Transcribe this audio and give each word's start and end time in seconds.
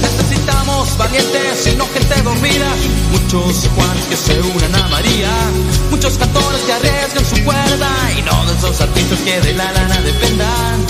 Necesitamos 0.00 0.96
valientes 0.96 1.66
y 1.66 1.76
no 1.76 1.86
gente 1.88 2.22
dormida. 2.22 2.68
Muchos 3.10 3.68
Juanes 3.74 4.04
que 4.08 4.16
se 4.16 4.40
unan 4.40 4.74
a 4.74 4.88
María. 4.88 5.30
Muchos 5.90 6.16
cantores 6.16 6.60
que 6.62 6.72
arriesgan 6.72 7.24
su 7.24 7.44
cuerda. 7.44 7.90
Y 8.18 8.22
no 8.22 8.46
de 8.46 8.56
esos 8.56 8.80
artistas 8.80 9.18
que 9.20 9.40
de 9.40 9.52
la 9.54 9.70
lana 9.72 10.00
dependan. 10.00 10.86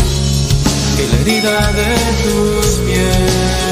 Que 0.96 1.08
la 1.08 1.16
herida 1.20 1.72
de 1.72 1.96
tus 2.24 2.66
pies 2.86 3.62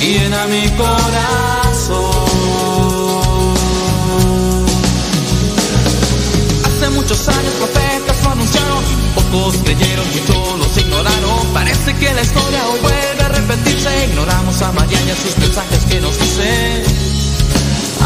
llena 0.00 0.46
mi 0.46 0.68
corazón. 0.76 1.65
Muchos 7.08 7.28
años 7.28 7.54
profetas 7.54 8.24
lo 8.24 8.30
anunciaron, 8.32 8.82
pocos 9.14 9.54
creyeron, 9.62 10.04
muchos 10.08 10.58
los 10.58 10.76
ignoraron. 10.76 11.46
Parece 11.54 11.94
que 11.94 12.12
la 12.12 12.20
historia 12.20 12.64
vuelve 12.82 13.22
a 13.24 13.28
repetirse. 13.28 14.06
Ignoramos 14.06 14.60
a 14.60 14.72
María 14.72 14.98
y 14.98 15.14
sus 15.22 15.38
mensajes 15.38 15.84
que 15.84 16.00
nos 16.00 16.18
dicen: 16.18 16.82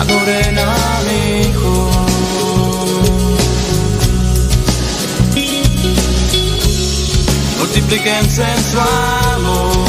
Adoren 0.00 0.58
a 0.58 1.00
mi 1.06 1.40
hijo. 1.48 1.90
Multiplíquense 7.58 8.42
en 8.42 8.64
su 8.70 8.80
amor. 8.80 9.80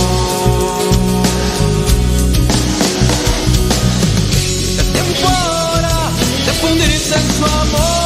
Fundirse 6.61 7.15
en 7.15 7.31
su 7.37 7.43
amor. 7.43 8.00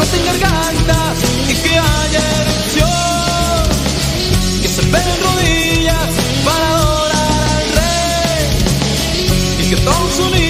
Después 0.00 0.18
en 0.18 0.24
gargantas 0.24 1.18
y 1.46 1.54
que 1.56 1.78
haya 1.78 2.22
erupción. 2.40 3.68
Que 4.62 4.68
se 4.68 4.82
peguen 4.84 5.22
rodillas 5.22 6.08
para 6.42 6.68
adorar 6.70 7.32
al 7.58 7.68
rey. 7.76 8.46
Y 9.58 9.68
que 9.68 9.76
todos 9.76 10.18
unidos 10.20 10.49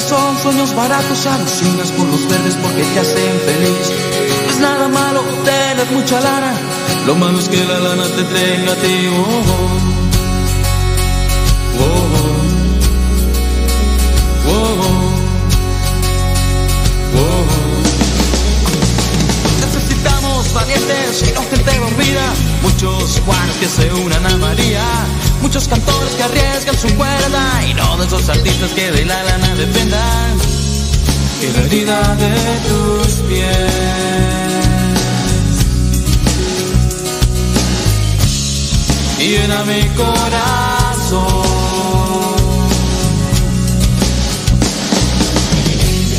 que 0.00 0.08
son 0.08 0.38
sueños 0.38 0.74
baratos, 0.74 1.26
alucinas 1.26 1.90
por 1.92 2.06
los 2.06 2.26
verdes 2.28 2.56
porque 2.62 2.82
te 2.82 3.00
hacen 3.00 3.40
feliz. 3.44 3.92
No 4.44 4.50
es 4.50 4.58
nada 4.60 4.88
malo 4.88 5.20
tener 5.44 5.90
mucha 5.92 6.20
lana, 6.20 6.52
lo 7.06 7.14
malo 7.16 7.38
es 7.38 7.48
que 7.48 7.64
la 7.64 7.78
lana 7.78 8.04
te 8.04 8.22
tenga 8.24 8.72
a 8.72 8.76
ti. 8.76 9.08
Oh, 9.08 9.20
oh. 9.20 9.80
Oh, 11.82 12.06
oh. 14.48 14.70
Oh. 17.16 17.44
Necesitamos 19.66 20.52
valientes 20.52 21.28
y 21.28 21.32
no 21.32 21.42
gente 21.42 21.78
dormida. 21.78 22.32
Muchos 22.62 23.20
Juanes 23.24 23.56
que 23.56 23.68
se 23.68 23.92
unan 23.92 24.26
a. 24.26 24.39
Muchos 25.60 25.76
cantores 25.76 26.14
que 26.14 26.22
arriesgan 26.22 26.78
su 26.78 26.88
cuerda. 26.96 27.66
Y 27.68 27.74
no 27.74 27.98
de 27.98 28.06
esos 28.06 28.26
artistas 28.30 28.70
que 28.70 28.90
de 28.92 29.04
la 29.04 29.22
lana 29.24 29.54
dependan. 29.56 30.38
Que 31.38 31.52
la 31.52 31.60
herida 31.66 32.16
de 32.16 32.34
tus 32.66 33.08
pies 33.28 33.46
llena 39.18 39.62
mi 39.64 39.86
corazón. 39.90 41.20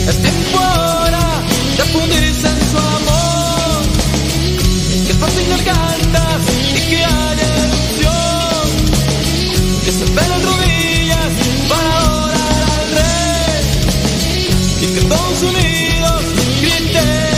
Es 0.08 0.22
tiempo 0.22 0.59
ahora 0.59 1.41
de 1.78 1.84
fundirse 1.85 2.47
en 2.47 2.59
su 2.69 2.78
amor. 2.78 3.81
Que 5.08 5.13
pasen 5.16 5.50
gargantas 5.50 6.41
y 6.75 6.81
que. 6.91 7.02
Que 7.02 7.81
se 10.02 10.12
pelen 10.14 10.42
rodillas 10.44 11.32
para 11.70 11.98
adorar 12.00 12.64
al 12.76 12.92
rey. 12.96 14.50
Y 14.82 14.86
que 14.96 15.02
todos 15.02 15.44
unidos 15.44 16.24
gritemos. 16.62 17.31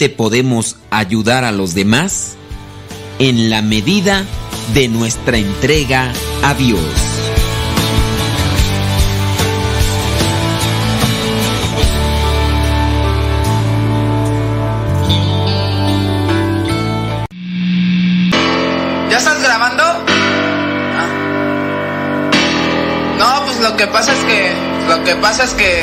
Solamente 0.00 0.16
podemos 0.16 0.76
ayudar 0.88 1.44
a 1.44 1.52
los 1.52 1.74
demás 1.74 2.36
en 3.18 3.50
la 3.50 3.60
medida 3.60 4.24
de 4.72 4.88
nuestra 4.88 5.36
entrega 5.36 6.10
a 6.42 6.54
Dios. 6.54 6.80
¿Ya 19.10 19.18
estás 19.18 19.42
grabando? 19.42 19.82
Ah. 20.96 21.10
No, 23.18 23.44
pues 23.44 23.60
lo 23.60 23.76
que 23.76 23.86
pasa 23.86 24.14
es 24.14 24.20
que. 24.20 24.50
Lo 24.88 25.04
que 25.04 25.14
pasa 25.16 25.44
es 25.44 25.52
que. 25.52 25.82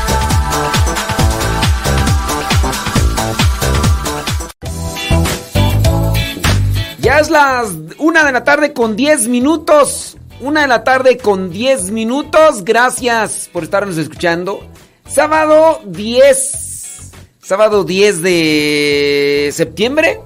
Es 7.21 7.29
las 7.29 7.69
una 7.99 8.25
de 8.25 8.31
la 8.31 8.43
tarde 8.43 8.73
con 8.73 8.95
10 8.95 9.27
minutos. 9.27 10.17
Una 10.39 10.61
de 10.61 10.67
la 10.67 10.83
tarde 10.83 11.17
con 11.17 11.51
10 11.51 11.91
minutos. 11.91 12.65
Gracias 12.65 13.47
por 13.53 13.63
estarnos 13.63 13.97
escuchando. 13.97 14.65
Sábado 15.07 15.81
10. 15.85 17.11
Sábado 17.39 17.83
10 17.83 18.21
de 18.23 19.49
septiembre. 19.53 20.19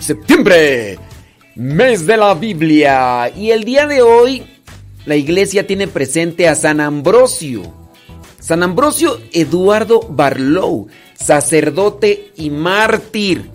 Septiembre. 0.00 0.98
Mes 1.54 2.06
de 2.06 2.16
la 2.18 2.34
Biblia. 2.34 3.32
Y 3.34 3.50
el 3.50 3.64
día 3.64 3.86
de 3.86 4.02
hoy 4.02 4.46
la 5.06 5.16
iglesia 5.16 5.66
tiene 5.66 5.88
presente 5.88 6.46
a 6.46 6.54
San 6.54 6.80
Ambrosio. 6.80 7.62
San 8.38 8.62
Ambrosio 8.62 9.18
Eduardo 9.32 10.00
Barlow, 10.10 10.88
sacerdote 11.14 12.32
y 12.36 12.50
mártir. 12.50 13.50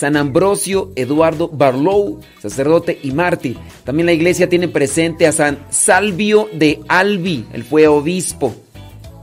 San 0.00 0.16
Ambrosio 0.16 0.92
Eduardo 0.96 1.48
Barlow, 1.48 2.20
sacerdote 2.40 2.98
y 3.02 3.12
mártir. 3.12 3.58
También 3.84 4.06
la 4.06 4.14
iglesia 4.14 4.48
tiene 4.48 4.66
presente 4.66 5.26
a 5.26 5.32
San 5.32 5.58
Salvio 5.68 6.48
de 6.54 6.80
Albi, 6.88 7.44
él 7.52 7.64
fue 7.64 7.86
obispo. 7.86 8.54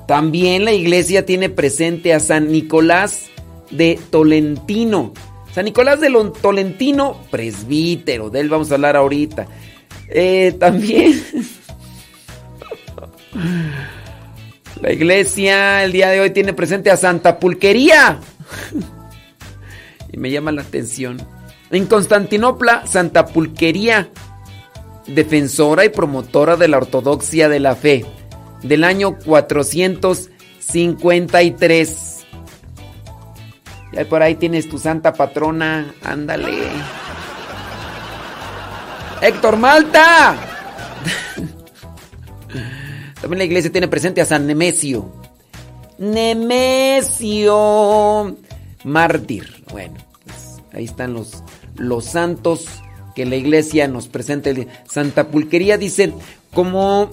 También 0.08 0.66
la 0.66 0.74
iglesia 0.74 1.26
tiene 1.26 1.50
presente 1.50 2.14
a 2.14 2.20
San 2.20 2.52
Nicolás 2.52 3.26
de 3.72 4.00
Tolentino, 4.12 5.14
San 5.52 5.66
Nicolás 5.66 6.00
del 6.00 6.14
Tolentino, 6.44 7.24
presbítero, 7.32 8.30
de 8.30 8.42
él 8.42 8.50
vamos 8.50 8.70
a 8.70 8.76
hablar 8.76 8.96
ahorita. 8.98 9.48
Eh, 10.10 10.56
también 10.60 11.20
la 14.80 14.94
iglesia 14.94 15.84
el 15.84 15.92
día 15.92 16.10
de 16.10 16.20
hoy 16.20 16.30
tiene 16.30 16.54
presente 16.54 16.92
a 16.92 16.98
Santa 16.98 17.40
Pulquería. 17.40 18.20
y 20.12 20.18
me 20.18 20.32
llama 20.32 20.52
la 20.52 20.64
atención. 20.64 21.22
En 21.70 21.86
Constantinopla, 21.86 22.88
Santa 22.88 23.28
Pulquería, 23.28 24.10
defensora 25.08 25.84
y 25.86 25.90
promotora 25.90 26.56
de 26.56 26.68
la 26.68 26.78
ortodoxia 26.78 27.50
de 27.50 27.60
la 27.60 27.76
fe, 27.76 28.06
del 28.64 28.84
año 28.84 29.18
453. 29.26 32.26
Y 33.94 34.04
por 34.06 34.22
ahí 34.22 34.36
tienes 34.36 34.70
tu 34.70 34.78
santa 34.78 35.14
patrona, 35.14 35.96
ándale. 36.04 36.68
Héctor 39.22 39.58
Malta. 39.58 40.36
También 43.22 43.40
la 43.40 43.46
iglesia 43.46 43.72
tiene 43.72 43.88
presente 43.88 44.22
a 44.22 44.26
San 44.26 44.46
Nemesio. 44.46 45.12
Nemesio, 45.98 47.56
mártir. 48.88 49.64
Bueno, 49.72 49.96
pues 50.24 50.62
ahí 50.74 50.86
están 50.86 51.14
los, 51.14 51.44
los 51.76 52.06
santos 52.06 52.66
que 53.16 53.26
la 53.26 53.36
iglesia 53.36 53.88
nos 53.88 54.08
presenta. 54.08 54.50
Santa 54.90 55.28
Pulquería 55.28 55.78
dice, 55.78 56.14
como 56.54 57.12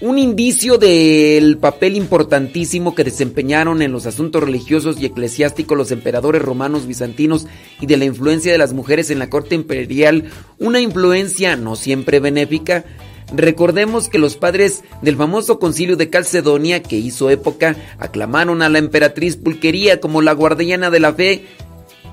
un 0.00 0.18
indicio 0.18 0.78
del 0.78 1.58
papel 1.58 1.96
importantísimo 1.96 2.94
que 2.94 3.02
desempeñaron 3.02 3.82
en 3.82 3.90
los 3.90 4.06
asuntos 4.06 4.42
religiosos 4.42 5.00
y 5.00 5.06
eclesiásticos 5.06 5.76
los 5.76 5.90
emperadores 5.90 6.40
romanos 6.42 6.86
bizantinos 6.86 7.46
y 7.80 7.86
de 7.86 7.96
la 7.96 8.04
influencia 8.04 8.52
de 8.52 8.58
las 8.58 8.72
mujeres 8.72 9.10
en 9.10 9.18
la 9.18 9.28
corte 9.28 9.56
imperial, 9.56 10.30
una 10.58 10.80
influencia 10.80 11.56
no 11.56 11.74
siempre 11.74 12.20
benéfica. 12.20 12.84
Recordemos 13.32 14.08
que 14.08 14.18
los 14.18 14.36
padres 14.36 14.84
del 15.02 15.16
famoso 15.16 15.58
concilio 15.58 15.96
de 15.96 16.08
Calcedonia 16.08 16.82
que 16.82 16.96
hizo 16.96 17.28
época 17.30 17.76
aclamaron 17.98 18.62
a 18.62 18.68
la 18.68 18.78
emperatriz 18.78 19.36
Pulquería 19.36 20.00
como 20.00 20.22
la 20.22 20.32
guardiana 20.32 20.90
de 20.90 21.00
la 21.00 21.12
fe 21.12 21.44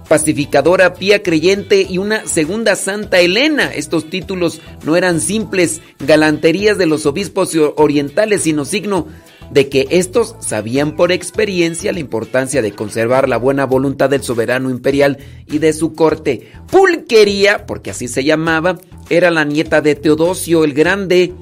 pacificadora, 0.10 0.93
pía 0.93 1.24
creyente 1.24 1.86
y 1.89 1.98
una 1.98 2.27
segunda 2.27 2.75
Santa 2.75 3.19
Elena. 3.19 3.74
Estos 3.74 4.10
títulos 4.10 4.62
no 4.84 4.95
eran 4.95 5.19
simples 5.19 5.81
galanterías 6.00 6.77
de 6.77 6.86
los 6.86 7.05
obispos 7.05 7.55
orientales, 7.75 8.43
sino 8.43 8.65
signo 8.65 9.07
de 9.51 9.69
que 9.69 9.88
estos 9.91 10.36
sabían 10.39 10.95
por 10.95 11.12
experiencia 11.12 11.93
la 11.93 12.00
importancia 12.00 12.62
de 12.62 12.72
conservar 12.72 13.29
la 13.29 13.38
buena 13.38 13.65
voluntad 13.65 14.10
del 14.10 14.24
soberano 14.24 14.69
imperial 14.69 15.17
y 15.48 15.60
de 15.60 15.74
su 15.74 15.93
corte. 15.93 16.51
Pulquería, 16.72 17.65
porque 17.65 17.91
así 17.91 18.07
se 18.07 18.24
llamaba, 18.24 18.77
era 19.09 19.31
la 19.31 19.43
nieta 19.43 19.81
de 19.81 19.95
Teodosio 19.95 20.63
el 20.63 20.74
Grande 20.74 21.33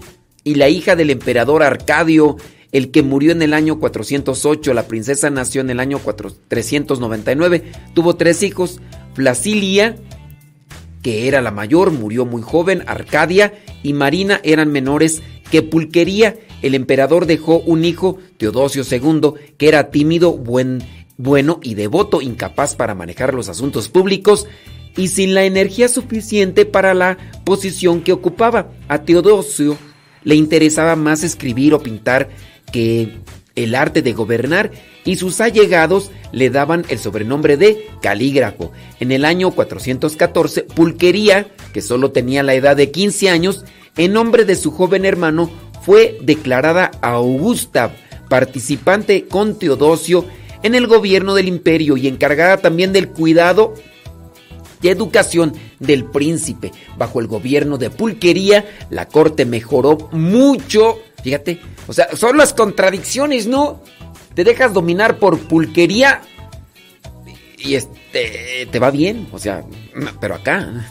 y 0.43 0.55
la 0.55 0.69
hija 0.69 0.95
del 0.95 1.09
emperador 1.09 1.63
Arcadio 1.63 2.37
el 2.73 2.89
que 2.89 3.03
murió 3.03 3.31
en 3.31 3.41
el 3.43 3.53
año 3.53 3.79
408, 3.79 4.73
la 4.73 4.87
princesa 4.87 5.29
nació 5.29 5.61
en 5.61 5.69
el 5.69 5.79
año 5.79 6.01
399, 6.47 7.63
tuvo 7.93 8.15
tres 8.15 8.41
hijos, 8.41 8.81
Flasilia, 9.13 9.95
que 11.03 11.27
era 11.27 11.41
la 11.41 11.51
mayor, 11.51 11.91
murió 11.91 12.25
muy 12.25 12.41
joven, 12.41 12.83
Arcadia 12.87 13.53
y 13.83 13.93
Marina 13.93 14.41
eran 14.43 14.71
menores 14.71 15.21
que 15.51 15.61
Pulquería. 15.61 16.35
El 16.63 16.73
emperador 16.73 17.27
dejó 17.27 17.59
un 17.59 17.85
hijo, 17.85 18.17
Teodosio 18.37 18.83
II, 18.89 19.33
que 19.57 19.67
era 19.67 19.91
tímido, 19.91 20.35
buen, 20.35 20.81
bueno 21.17 21.59
y 21.61 21.75
devoto, 21.75 22.21
incapaz 22.21 22.75
para 22.75 22.95
manejar 22.95 23.35
los 23.35 23.49
asuntos 23.49 23.87
públicos 23.87 24.47
y 24.95 25.07
sin 25.07 25.33
la 25.33 25.43
energía 25.43 25.87
suficiente 25.87 26.65
para 26.65 26.93
la 26.93 27.17
posición 27.43 28.01
que 28.01 28.13
ocupaba. 28.13 28.71
A 28.87 29.03
Teodosio 29.03 29.77
le 30.23 30.35
interesaba 30.35 30.95
más 30.95 31.23
escribir 31.23 31.73
o 31.73 31.81
pintar 31.81 32.29
que 32.71 33.17
el 33.55 33.75
arte 33.75 34.01
de 34.01 34.13
gobernar 34.13 34.71
y 35.05 35.15
sus 35.15 35.41
allegados 35.41 36.11
le 36.31 36.49
daban 36.49 36.85
el 36.89 36.99
sobrenombre 36.99 37.57
de 37.57 37.87
calígrafo. 38.01 38.71
En 38.99 39.11
el 39.11 39.25
año 39.25 39.51
414, 39.51 40.63
Pulquería, 40.63 41.47
que 41.71 41.81
solo 41.81 42.11
tenía 42.11 42.41
la 42.43 42.55
edad 42.55 42.75
de 42.75 42.91
15 42.91 43.29
años, 43.29 43.65
en 43.95 44.13
nombre 44.13 44.45
de 44.45 44.55
su 44.55 44.71
joven 44.71 45.05
hermano, 45.05 45.51
fue 45.83 46.17
declarada 46.21 46.91
Augusta, 47.01 47.95
participante 48.29 49.25
con 49.25 49.59
Teodosio 49.59 50.25
en 50.63 50.75
el 50.75 50.87
gobierno 50.87 51.35
del 51.35 51.47
imperio 51.47 51.97
y 51.97 52.07
encargada 52.07 52.57
también 52.57 52.93
del 52.93 53.09
cuidado 53.09 53.75
y 54.83 54.89
educación 54.89 55.53
del 55.79 56.05
príncipe. 56.05 56.71
Bajo 56.97 57.19
el 57.19 57.27
gobierno 57.27 57.79
de 57.79 57.89
Pulquería, 57.89 58.65
la 58.91 59.07
corte 59.07 59.45
mejoró 59.45 60.09
mucho 60.11 60.99
Fíjate, 61.23 61.61
o 61.87 61.93
sea, 61.93 62.15
son 62.17 62.37
las 62.37 62.53
contradicciones, 62.53 63.47
¿no? 63.47 63.81
Te 64.35 64.43
dejas 64.43 64.73
dominar 64.73 65.19
por 65.19 65.39
pulquería 65.39 66.21
y 67.57 67.75
este 67.75 68.67
te 68.69 68.79
va 68.79 68.91
bien, 68.91 69.29
o 69.31 69.39
sea, 69.39 69.63
pero 70.19 70.35
acá 70.35 70.89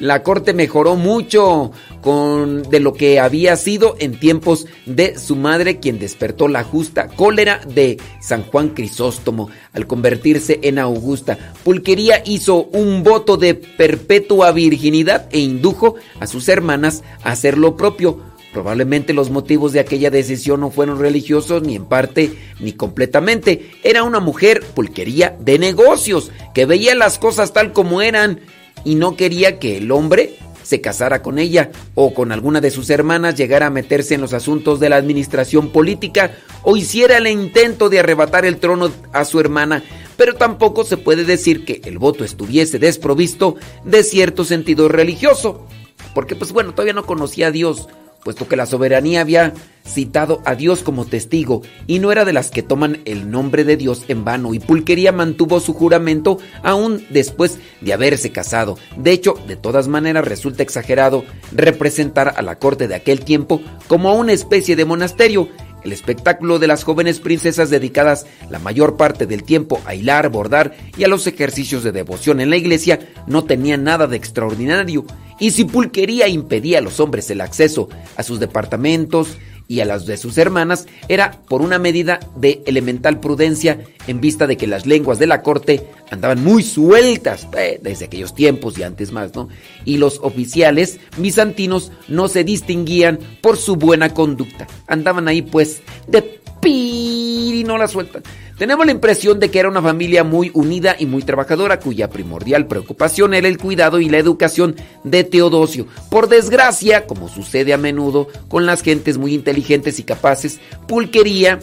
la 0.00 0.22
corte 0.22 0.54
mejoró 0.54 0.96
mucho 0.96 1.72
con 2.00 2.62
de 2.62 2.80
lo 2.80 2.94
que 2.94 3.20
había 3.20 3.56
sido 3.56 3.96
en 3.98 4.18
tiempos 4.18 4.66
de 4.86 5.18
su 5.18 5.36
madre 5.36 5.78
quien 5.78 5.98
despertó 5.98 6.48
la 6.48 6.64
justa 6.64 7.08
cólera 7.08 7.60
de 7.66 7.98
San 8.20 8.42
Juan 8.44 8.70
Crisóstomo 8.70 9.50
al 9.72 9.86
convertirse 9.86 10.58
en 10.62 10.78
Augusta. 10.78 11.52
Pulquería 11.62 12.22
hizo 12.24 12.64
un 12.72 13.02
voto 13.02 13.36
de 13.36 13.54
perpetua 13.54 14.52
virginidad 14.52 15.28
e 15.30 15.40
indujo 15.40 15.96
a 16.18 16.26
sus 16.26 16.48
hermanas 16.48 17.04
a 17.22 17.32
hacer 17.32 17.58
lo 17.58 17.76
propio 17.76 18.30
Probablemente 18.52 19.12
los 19.12 19.30
motivos 19.30 19.72
de 19.72 19.78
aquella 19.78 20.10
decisión 20.10 20.60
no 20.60 20.70
fueron 20.72 20.98
religiosos 20.98 21.62
ni 21.62 21.76
en 21.76 21.84
parte 21.84 22.34
ni 22.58 22.72
completamente. 22.72 23.70
Era 23.84 24.02
una 24.02 24.18
mujer 24.18 24.64
pulquería 24.74 25.36
de 25.38 25.58
negocios 25.60 26.32
que 26.52 26.66
veía 26.66 26.96
las 26.96 27.18
cosas 27.20 27.52
tal 27.52 27.72
como 27.72 28.02
eran 28.02 28.40
y 28.84 28.94
no 28.94 29.16
quería 29.16 29.58
que 29.58 29.76
el 29.78 29.90
hombre 29.90 30.36
se 30.62 30.80
casara 30.80 31.22
con 31.22 31.38
ella 31.38 31.70
o 31.94 32.14
con 32.14 32.30
alguna 32.30 32.60
de 32.60 32.70
sus 32.70 32.90
hermanas, 32.90 33.34
llegara 33.34 33.66
a 33.66 33.70
meterse 33.70 34.14
en 34.14 34.20
los 34.20 34.32
asuntos 34.32 34.78
de 34.78 34.88
la 34.88 34.96
administración 34.96 35.70
política 35.70 36.32
o 36.62 36.76
hiciera 36.76 37.18
el 37.18 37.26
intento 37.26 37.88
de 37.88 37.98
arrebatar 37.98 38.44
el 38.44 38.58
trono 38.58 38.90
a 39.12 39.24
su 39.24 39.40
hermana. 39.40 39.82
Pero 40.16 40.34
tampoco 40.34 40.84
se 40.84 40.96
puede 40.96 41.24
decir 41.24 41.64
que 41.64 41.80
el 41.84 41.98
voto 41.98 42.24
estuviese 42.24 42.78
desprovisto 42.78 43.56
de 43.84 44.04
cierto 44.04 44.44
sentido 44.44 44.88
religioso. 44.88 45.66
Porque 46.14 46.36
pues 46.36 46.52
bueno, 46.52 46.72
todavía 46.72 46.92
no 46.92 47.06
conocía 47.06 47.48
a 47.48 47.50
Dios 47.50 47.88
puesto 48.22 48.48
que 48.48 48.56
la 48.56 48.66
soberanía 48.66 49.22
había 49.22 49.54
citado 49.86 50.40
a 50.44 50.54
Dios 50.54 50.82
como 50.82 51.04
testigo 51.04 51.62
y 51.86 51.98
no 51.98 52.12
era 52.12 52.24
de 52.24 52.32
las 52.32 52.50
que 52.50 52.62
toman 52.62 53.00
el 53.04 53.30
nombre 53.30 53.64
de 53.64 53.76
Dios 53.76 54.04
en 54.08 54.24
vano 54.24 54.54
y 54.54 54.58
Pulquería 54.58 55.12
mantuvo 55.12 55.60
su 55.60 55.74
juramento 55.74 56.38
aún 56.62 57.04
después 57.10 57.58
de 57.80 57.92
haberse 57.92 58.30
casado. 58.30 58.78
De 58.96 59.12
hecho, 59.12 59.34
de 59.46 59.56
todas 59.56 59.88
maneras 59.88 60.24
resulta 60.24 60.62
exagerado 60.62 61.24
representar 61.52 62.34
a 62.36 62.42
la 62.42 62.58
corte 62.58 62.88
de 62.88 62.94
aquel 62.94 63.20
tiempo 63.20 63.60
como 63.88 64.14
una 64.14 64.32
especie 64.32 64.76
de 64.76 64.84
monasterio. 64.84 65.48
El 65.82 65.92
espectáculo 65.92 66.58
de 66.58 66.66
las 66.66 66.84
jóvenes 66.84 67.20
princesas 67.20 67.70
dedicadas 67.70 68.26
la 68.50 68.58
mayor 68.58 68.98
parte 68.98 69.26
del 69.26 69.44
tiempo 69.44 69.80
a 69.86 69.94
hilar, 69.94 70.28
bordar 70.28 70.76
y 70.98 71.04
a 71.04 71.08
los 71.08 71.26
ejercicios 71.26 71.82
de 71.82 71.90
devoción 71.90 72.40
en 72.40 72.50
la 72.50 72.58
iglesia 72.58 72.98
no 73.26 73.44
tenía 73.44 73.78
nada 73.78 74.06
de 74.06 74.16
extraordinario 74.16 75.06
y 75.38 75.52
si 75.52 75.64
Pulquería 75.64 76.28
impedía 76.28 76.78
a 76.78 76.82
los 76.82 77.00
hombres 77.00 77.30
el 77.30 77.40
acceso 77.40 77.88
a 78.16 78.22
sus 78.22 78.38
departamentos 78.40 79.38
y 79.70 79.78
a 79.78 79.84
las 79.84 80.04
de 80.04 80.16
sus 80.16 80.36
hermanas, 80.36 80.88
era 81.06 81.30
por 81.48 81.62
una 81.62 81.78
medida 81.78 82.18
de 82.34 82.60
elemental 82.66 83.20
prudencia 83.20 83.78
en 84.08 84.20
vista 84.20 84.48
de 84.48 84.56
que 84.56 84.66
las 84.66 84.84
lenguas 84.84 85.20
de 85.20 85.28
la 85.28 85.42
corte 85.42 85.86
andaban 86.10 86.42
muy 86.42 86.64
sueltas 86.64 87.46
desde 87.80 88.06
aquellos 88.06 88.34
tiempos 88.34 88.76
y 88.76 88.82
antes 88.82 89.12
más, 89.12 89.32
¿no? 89.36 89.48
Y 89.84 89.98
los 89.98 90.18
oficiales 90.24 90.98
bizantinos 91.18 91.92
no 92.08 92.26
se 92.26 92.42
distinguían 92.42 93.20
por 93.40 93.56
su 93.58 93.76
buena 93.76 94.12
conducta. 94.12 94.66
Andaban 94.88 95.28
ahí 95.28 95.40
pues 95.40 95.82
de 96.08 96.40
pir 96.60 97.54
y 97.54 97.62
no 97.62 97.78
la 97.78 97.86
sueltan. 97.86 98.24
Tenemos 98.60 98.84
la 98.84 98.92
impresión 98.92 99.40
de 99.40 99.50
que 99.50 99.58
era 99.58 99.70
una 99.70 99.80
familia 99.80 100.22
muy 100.22 100.50
unida 100.52 100.94
y 100.98 101.06
muy 101.06 101.22
trabajadora, 101.22 101.80
cuya 101.80 102.10
primordial 102.10 102.66
preocupación 102.66 103.32
era 103.32 103.48
el 103.48 103.56
cuidado 103.56 104.00
y 104.00 104.10
la 104.10 104.18
educación 104.18 104.76
de 105.02 105.24
Teodosio. 105.24 105.86
Por 106.10 106.28
desgracia, 106.28 107.06
como 107.06 107.30
sucede 107.30 107.72
a 107.72 107.78
menudo 107.78 108.28
con 108.48 108.66
las 108.66 108.82
gentes 108.82 109.16
muy 109.16 109.32
inteligentes 109.32 109.98
y 109.98 110.02
capaces, 110.02 110.60
Pulquería 110.86 111.58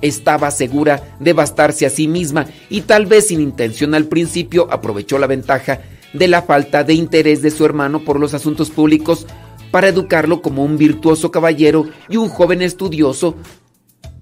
estaba 0.00 0.50
segura 0.50 1.18
de 1.20 1.34
bastarse 1.34 1.84
a 1.84 1.90
sí 1.90 2.08
misma 2.08 2.46
y 2.70 2.80
tal 2.80 3.04
vez 3.04 3.26
sin 3.26 3.42
intención 3.42 3.94
al 3.94 4.06
principio 4.06 4.68
aprovechó 4.70 5.18
la 5.18 5.26
ventaja 5.26 5.82
de 6.14 6.28
la 6.28 6.40
falta 6.40 6.82
de 6.82 6.94
interés 6.94 7.42
de 7.42 7.50
su 7.50 7.66
hermano 7.66 8.06
por 8.06 8.18
los 8.18 8.32
asuntos 8.32 8.70
públicos 8.70 9.26
para 9.70 9.88
educarlo 9.88 10.40
como 10.40 10.64
un 10.64 10.78
virtuoso 10.78 11.30
caballero 11.30 11.84
y 12.08 12.16
un 12.16 12.30
joven 12.30 12.62
estudioso, 12.62 13.36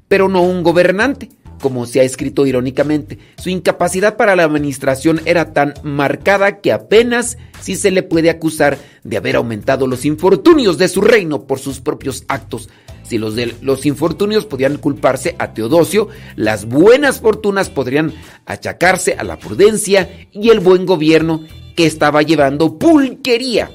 pero 0.09 0.28
no 0.28 0.42
un 0.42 0.64
gobernante. 0.64 1.28
Como 1.61 1.87
se 1.87 2.01
ha 2.01 2.03
escrito 2.03 2.47
irónicamente. 2.47 3.19
Su 3.39 3.51
incapacidad 3.51 4.17
para 4.17 4.37
la 4.37 4.45
administración 4.45 5.21
era 5.25 5.53
tan 5.53 5.75
marcada 5.83 6.61
que 6.61 6.73
apenas 6.73 7.39
si 7.61 7.77
se 7.77 7.91
le 7.91 8.03
puede 8.03 8.31
acusar 8.31 8.79
de 9.05 9.17
haber 9.17 9.37
aumentado 9.37 9.87
los 9.87 10.05
infortunios 10.05 10.79
de 10.79 10.89
su 10.89 11.01
reino 11.01 11.47
por 11.47 11.59
sus 11.59 11.81
propios 11.81 12.25
actos. 12.29 12.69
Si 13.03 13.19
los, 13.19 13.37
de, 13.37 13.55
los 13.61 13.87
infortunios 13.87 14.47
podían 14.47 14.79
culparse 14.79 15.37
a 15.39 15.55
Teodosio, 15.55 16.09
las 16.35 16.65
buenas 16.65 17.21
fortunas 17.21 17.71
podrían 17.71 18.13
achacarse 18.47 19.15
a 19.15 19.23
la 19.23 19.39
prudencia 19.39 20.29
y 20.33 20.51
el 20.51 20.61
buen 20.61 20.87
gobierno 20.87 21.45
que 21.77 21.87
estaba 21.87 22.23
llevando 22.23 22.79
pulquería. 22.79 23.71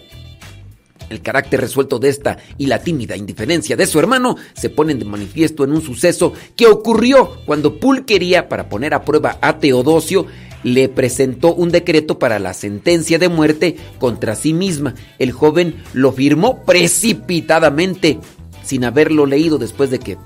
El 1.11 1.21
carácter 1.21 1.59
resuelto 1.59 1.99
de 1.99 2.07
esta 2.07 2.37
y 2.57 2.67
la 2.67 2.79
tímida 2.79 3.17
indiferencia 3.17 3.75
de 3.75 3.85
su 3.85 3.99
hermano 3.99 4.37
se 4.53 4.69
ponen 4.69 4.97
de 4.97 5.03
manifiesto 5.03 5.65
en 5.65 5.73
un 5.73 5.81
suceso 5.81 6.31
que 6.55 6.67
ocurrió 6.67 7.31
cuando 7.45 7.79
Pulquería, 7.81 8.47
para 8.47 8.69
poner 8.69 8.93
a 8.93 9.03
prueba 9.03 9.37
a 9.41 9.59
Teodosio, 9.59 10.25
le 10.63 10.87
presentó 10.87 11.53
un 11.53 11.69
decreto 11.69 12.17
para 12.17 12.39
la 12.39 12.53
sentencia 12.53 13.19
de 13.19 13.27
muerte 13.27 13.75
contra 13.99 14.35
sí 14.35 14.53
misma. 14.53 14.95
El 15.19 15.33
joven 15.33 15.83
lo 15.91 16.13
firmó 16.13 16.63
precipitadamente, 16.63 18.17
sin 18.63 18.85
haberlo 18.85 19.25
leído 19.25 19.57
después 19.57 19.91
de 19.91 19.99
que... 19.99 20.17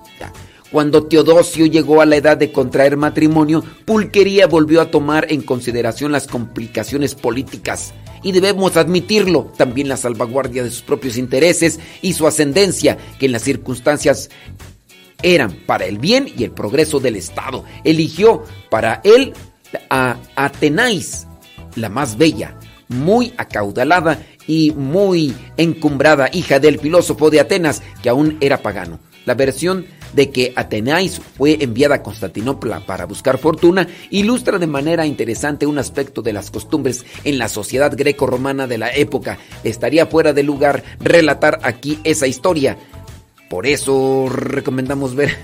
Cuando 0.75 1.05
Teodosio 1.05 1.67
llegó 1.67 2.01
a 2.01 2.05
la 2.05 2.17
edad 2.17 2.36
de 2.36 2.51
contraer 2.51 2.98
matrimonio, 2.98 3.63
Pulquería 3.86 4.46
volvió 4.46 4.82
a 4.82 4.91
tomar 4.91 5.25
en 5.32 5.41
consideración 5.41 6.12
las 6.12 6.27
complicaciones 6.27 7.15
políticas 7.15 7.94
y 8.24 8.34
debemos 8.34 8.75
admitirlo, 8.75 9.53
también 9.55 9.88
la 9.88 9.96
salvaguardia 9.96 10.65
de 10.65 10.72
sus 10.72 10.82
propios 10.82 11.15
intereses 11.15 11.79
y 12.01 12.12
su 12.12 12.27
ascendencia, 12.27 12.98
que 13.17 13.27
en 13.27 13.32
las 13.32 13.44
circunstancias 13.44 14.29
eran 15.22 15.53
para 15.65 15.86
el 15.86 15.98
bien 15.98 16.27
y 16.38 16.44
el 16.44 16.51
progreso 16.51 17.00
del 17.00 17.15
Estado. 17.15 17.63
Eligió 17.86 18.44
para 18.70 19.00
él 19.05 19.32
a 19.89 20.17
Atenais, 20.36 21.25
la 21.77 21.88
más 21.88 22.17
bella, 22.17 22.60
muy 22.89 23.34
acaudalada 23.38 24.22
y 24.46 24.72
muy 24.72 25.34
encumbrada 25.55 26.29
hija 26.34 26.60
del 26.60 26.79
filósofo 26.79 27.29
de 27.29 27.39
Atenas, 27.39 27.82
que 28.03 28.10
aún 28.10 28.38
era 28.41 28.62
pagano. 28.62 29.00
La 29.25 29.34
versión 29.34 29.86
de 30.13 30.29
que 30.29 30.53
Atenais 30.55 31.20
fue 31.20 31.58
enviada 31.62 31.96
a 31.96 32.03
Constantinopla 32.03 32.86
para 32.86 33.05
buscar 33.05 33.38
fortuna 33.38 33.88
ilustra 34.12 34.58
de 34.60 34.67
manera 34.67 35.05
interesante 35.05 35.65
un 35.65 35.77
aspecto 35.77 36.22
de 36.22 36.34
las 36.34 36.51
costumbres 36.51 37.05
en 37.24 37.38
la 37.38 37.50
sociedad 37.50 37.91
greco-romana 37.96 38.67
de 38.67 38.77
la 38.77 38.94
época. 38.94 39.38
Estaría 39.63 40.05
fuera 40.05 40.32
de 40.34 40.44
lugar 40.44 40.84
relatar 41.00 41.60
aquí 41.63 42.00
esa 42.03 42.27
historia. 42.27 42.77
Por 43.50 43.65
eso 43.65 44.27
recomendamos 44.29 45.15
ver. 45.15 45.38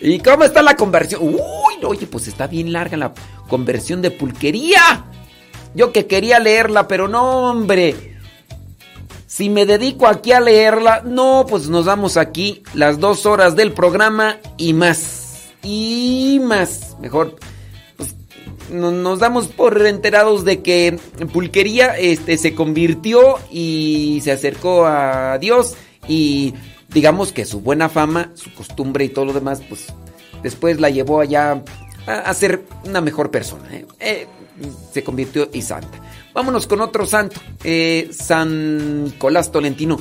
¿Y 0.00 0.18
cómo 0.18 0.44
está 0.44 0.62
la 0.62 0.74
conversión? 0.76 1.22
Uy, 1.22 1.84
oye, 1.84 2.06
pues 2.06 2.26
está 2.26 2.46
bien 2.48 2.72
larga 2.72 2.96
la 2.96 3.12
conversión 3.48 4.02
de 4.02 4.10
pulquería. 4.10 5.04
Yo 5.74 5.92
que 5.92 6.06
quería 6.06 6.38
leerla, 6.40 6.88
pero 6.88 7.06
no, 7.06 7.50
hombre. 7.50 8.11
Si 9.32 9.48
me 9.48 9.64
dedico 9.64 10.06
aquí 10.08 10.32
a 10.32 10.40
leerla, 10.40 11.00
no, 11.06 11.46
pues 11.48 11.70
nos 11.70 11.86
damos 11.86 12.18
aquí 12.18 12.62
las 12.74 13.00
dos 13.00 13.24
horas 13.24 13.56
del 13.56 13.72
programa 13.72 14.36
y 14.58 14.74
más. 14.74 15.54
Y 15.62 16.38
más. 16.44 16.98
Mejor, 17.00 17.36
pues 17.96 18.14
nos 18.70 19.20
damos 19.20 19.48
por 19.48 19.86
enterados 19.86 20.44
de 20.44 20.60
que 20.60 20.98
Pulquería 21.32 21.96
este, 21.96 22.36
se 22.36 22.54
convirtió 22.54 23.38
y 23.50 24.20
se 24.22 24.32
acercó 24.32 24.84
a 24.84 25.38
Dios 25.38 25.76
y 26.06 26.52
digamos 26.90 27.32
que 27.32 27.46
su 27.46 27.60
buena 27.62 27.88
fama, 27.88 28.32
su 28.34 28.52
costumbre 28.52 29.06
y 29.06 29.08
todo 29.08 29.24
lo 29.24 29.32
demás, 29.32 29.62
pues 29.66 29.86
después 30.42 30.78
la 30.78 30.90
llevó 30.90 31.20
allá 31.20 31.64
a, 32.06 32.34
ser 32.34 32.64
una 32.84 33.00
mejor 33.00 33.30
persona. 33.30 33.66
¿eh? 33.72 33.86
Eh, 33.98 34.26
se 34.92 35.02
convirtió 35.02 35.48
y 35.54 35.62
santa. 35.62 35.98
Vámonos 36.34 36.66
con 36.66 36.80
otro 36.80 37.06
santo, 37.06 37.40
eh, 37.62 38.08
San 38.10 39.04
Nicolás 39.04 39.52
Tolentino. 39.52 39.98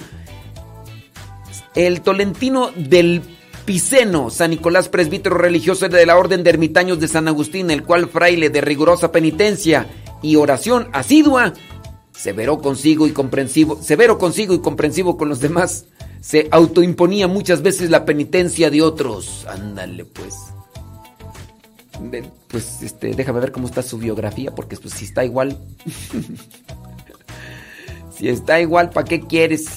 El 1.75 2.01
Tolentino 2.01 2.71
del 2.75 3.21
Piceno, 3.65 4.29
San 4.29 4.51
Nicolás 4.51 4.89
presbítero 4.89 5.37
religioso 5.37 5.87
de 5.87 6.05
la 6.05 6.17
Orden 6.17 6.43
de 6.43 6.49
Ermitaños 6.49 6.99
de 6.99 7.07
San 7.07 7.27
Agustín, 7.27 7.69
el 7.69 7.83
cual 7.83 8.09
fraile 8.09 8.49
de 8.49 8.61
rigurosa 8.61 9.11
penitencia 9.11 9.87
y 10.21 10.35
oración 10.35 10.89
asidua, 10.93 11.53
severo 12.11 12.59
consigo 12.59 13.07
y 13.07 13.11
comprensivo, 13.11 13.81
severo 13.81 14.17
consigo 14.17 14.53
y 14.53 14.61
comprensivo 14.61 15.17
con 15.17 15.29
los 15.29 15.39
demás, 15.39 15.85
se 16.21 16.47
autoimponía 16.51 17.27
muchas 17.27 17.61
veces 17.61 17.89
la 17.89 18.05
penitencia 18.05 18.69
de 18.69 18.81
otros. 18.81 19.45
Ándale 19.47 20.05
pues 20.05 20.35
pues 22.47 22.81
este, 22.81 23.13
déjame 23.13 23.39
ver 23.39 23.51
cómo 23.51 23.67
está 23.67 23.81
su 23.81 23.97
biografía, 23.97 24.53
porque 24.53 24.77
pues 24.77 24.93
si 24.93 25.05
está 25.05 25.25
igual. 25.25 25.57
si 28.17 28.29
está 28.29 28.61
igual, 28.61 28.89
¿para 28.89 29.07
qué 29.07 29.21
quieres? 29.21 29.67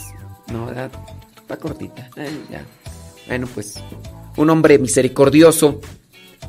No, 0.52 0.70
está 0.70 1.56
cortita. 1.56 2.10
Bueno, 3.26 3.48
pues 3.54 3.80
un 4.36 4.50
hombre 4.50 4.78
misericordioso, 4.78 5.80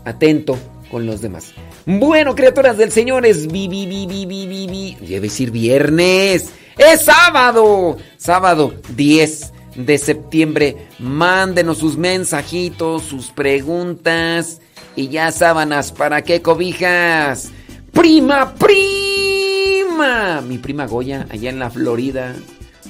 atento 0.03 0.57
con 0.91 1.05
los 1.05 1.21
demás. 1.21 1.53
Bueno, 1.85 2.35
criaturas 2.35 2.77
del 2.77 2.91
Señor, 2.91 3.25
es 3.25 3.47
vi, 3.47 3.67
vi, 3.67 3.85
vi, 3.85 4.05
vi. 4.07 4.97
Debe 5.01 5.21
decir 5.21 5.51
viernes. 5.51 6.49
Es 6.77 7.05
sábado. 7.05 7.97
Sábado 8.17 8.73
10 8.95 9.54
de 9.75 9.97
septiembre. 9.97 10.87
Mándenos 10.99 11.77
sus 11.77 11.97
mensajitos, 11.97 13.03
sus 13.03 13.31
preguntas 13.31 14.61
y 14.95 15.09
ya 15.09 15.31
sábanas, 15.31 15.91
¿para 15.91 16.21
qué 16.23 16.41
cobijas? 16.41 17.51
Prima, 17.91 18.53
prima. 18.55 20.41
Mi 20.41 20.57
prima 20.57 20.85
Goya, 20.85 21.27
allá 21.29 21.49
en 21.49 21.59
la 21.59 21.69
Florida. 21.69 22.35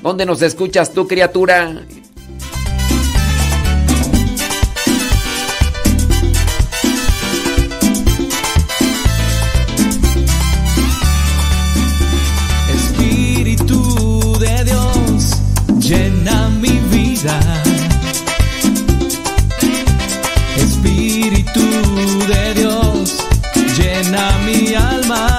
¿Dónde 0.02 0.26
nos 0.26 0.42
escuchas 0.42 0.94
tú, 0.94 1.08
criatura? 1.08 1.82
Espíritu 12.74 14.38
de 14.40 14.64
Dios, 14.64 15.32
llena 15.80 16.25
mi 24.46 24.76
alma. 24.76 25.35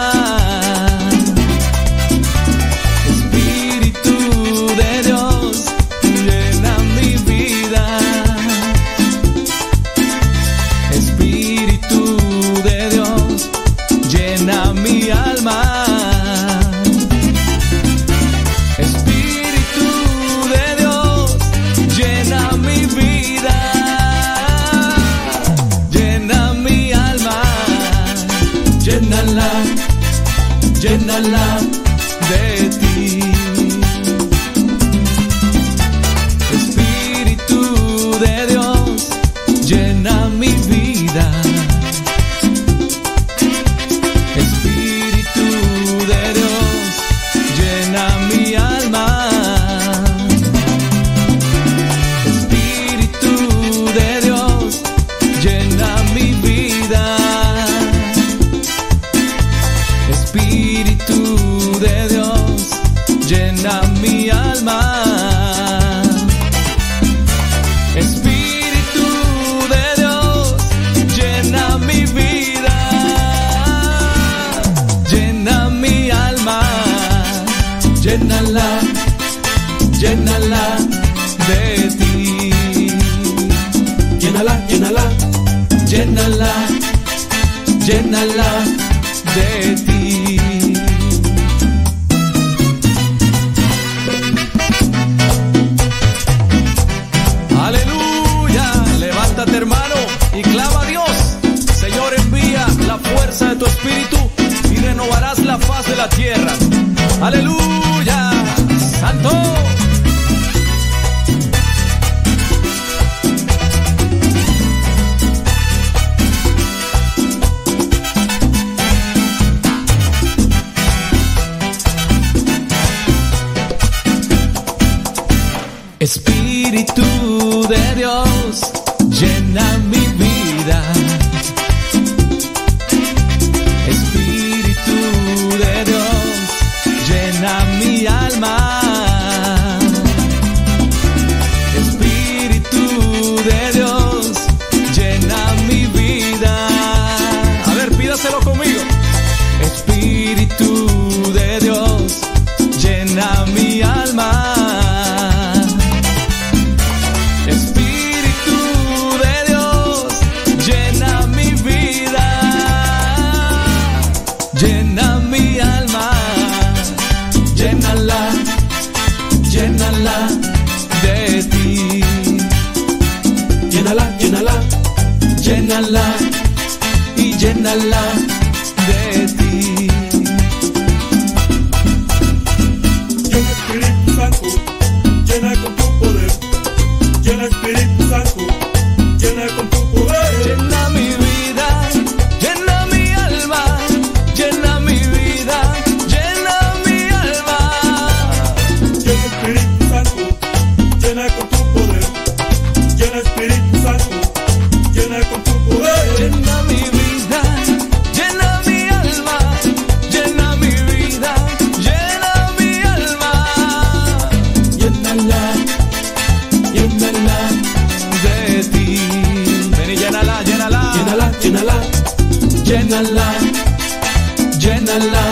Llénala 224.59 225.27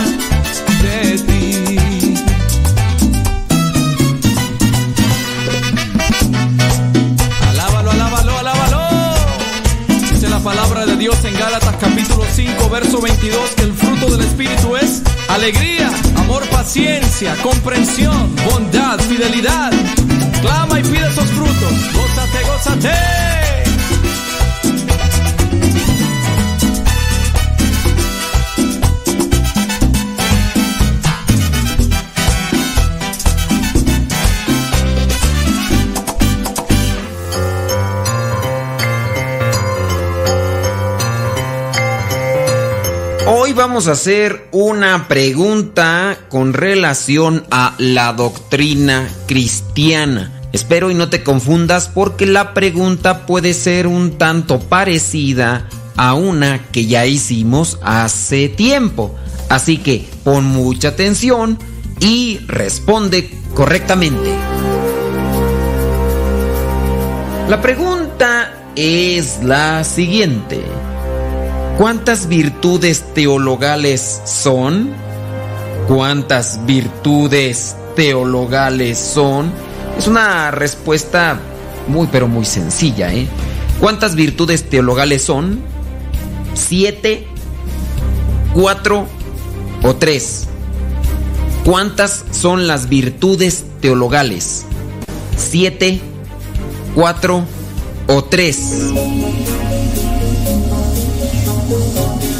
de 0.82 1.18
ti. 1.18 2.14
Alábalo, 7.50 7.90
alábalo, 7.90 8.38
alábalo. 8.38 9.14
Dice 10.12 10.28
la 10.28 10.38
palabra 10.40 10.86
de 10.86 10.96
Dios 10.96 11.16
en 11.24 11.34
Gálatas 11.38 11.76
capítulo 11.80 12.24
5, 12.32 12.70
verso 12.70 13.00
22, 13.00 13.50
que 13.56 13.62
el 13.62 13.72
fruto 13.72 14.16
del 14.16 14.26
Espíritu 14.26 14.76
es 14.76 15.02
alegría, 15.28 15.90
amor, 16.16 16.42
paciencia, 16.48 17.34
comprensión, 17.42 18.34
bondad, 18.50 18.98
fidelidad. 19.00 19.72
Clama 20.40 20.80
y 20.80 20.82
pide 20.82 21.08
esos 21.08 21.30
frutos. 21.30 21.72
Gózate, 21.94 22.42
gózate. 22.46 23.53
Vamos 43.54 43.88
a 43.88 43.92
hacer 43.92 44.48
una 44.52 45.06
pregunta 45.06 46.18
con 46.28 46.52
relación 46.52 47.44
a 47.50 47.74
la 47.78 48.12
doctrina 48.12 49.08
cristiana. 49.26 50.42
Espero 50.52 50.90
y 50.90 50.94
no 50.94 51.08
te 51.08 51.22
confundas 51.22 51.88
porque 51.92 52.26
la 52.26 52.54
pregunta 52.54 53.26
puede 53.26 53.54
ser 53.54 53.86
un 53.86 54.18
tanto 54.18 54.60
parecida 54.60 55.68
a 55.96 56.14
una 56.14 56.66
que 56.72 56.86
ya 56.86 57.06
hicimos 57.06 57.78
hace 57.82 58.48
tiempo. 58.48 59.14
Así 59.48 59.78
que 59.78 60.08
pon 60.24 60.44
mucha 60.44 60.88
atención 60.88 61.58
y 62.00 62.38
responde 62.46 63.30
correctamente. 63.54 64.34
La 67.48 67.60
pregunta 67.60 68.70
es 68.74 69.42
la 69.42 69.84
siguiente. 69.84 70.64
¿Cuántas 71.76 72.28
virtudes 72.28 73.02
teologales 73.14 74.22
son? 74.24 74.90
¿Cuántas 75.88 76.64
virtudes 76.66 77.74
teologales 77.96 78.96
son? 78.96 79.50
Es 79.98 80.06
una 80.06 80.52
respuesta 80.52 81.40
muy 81.88 82.06
pero 82.12 82.28
muy 82.28 82.44
sencilla, 82.44 83.12
¿eh? 83.12 83.26
¿Cuántas 83.80 84.14
virtudes 84.14 84.70
teologales 84.70 85.24
son? 85.24 85.60
¿Siete? 86.54 87.26
¿Cuatro? 88.54 89.08
¿O 89.82 89.96
tres? 89.96 90.46
¿Cuántas 91.64 92.24
son 92.30 92.68
las 92.68 92.88
virtudes 92.88 93.64
teologales? 93.80 94.64
¿Siete? 95.36 96.00
¿Cuatro? 96.94 97.44
¿O 98.06 98.22
tres? 98.22 98.92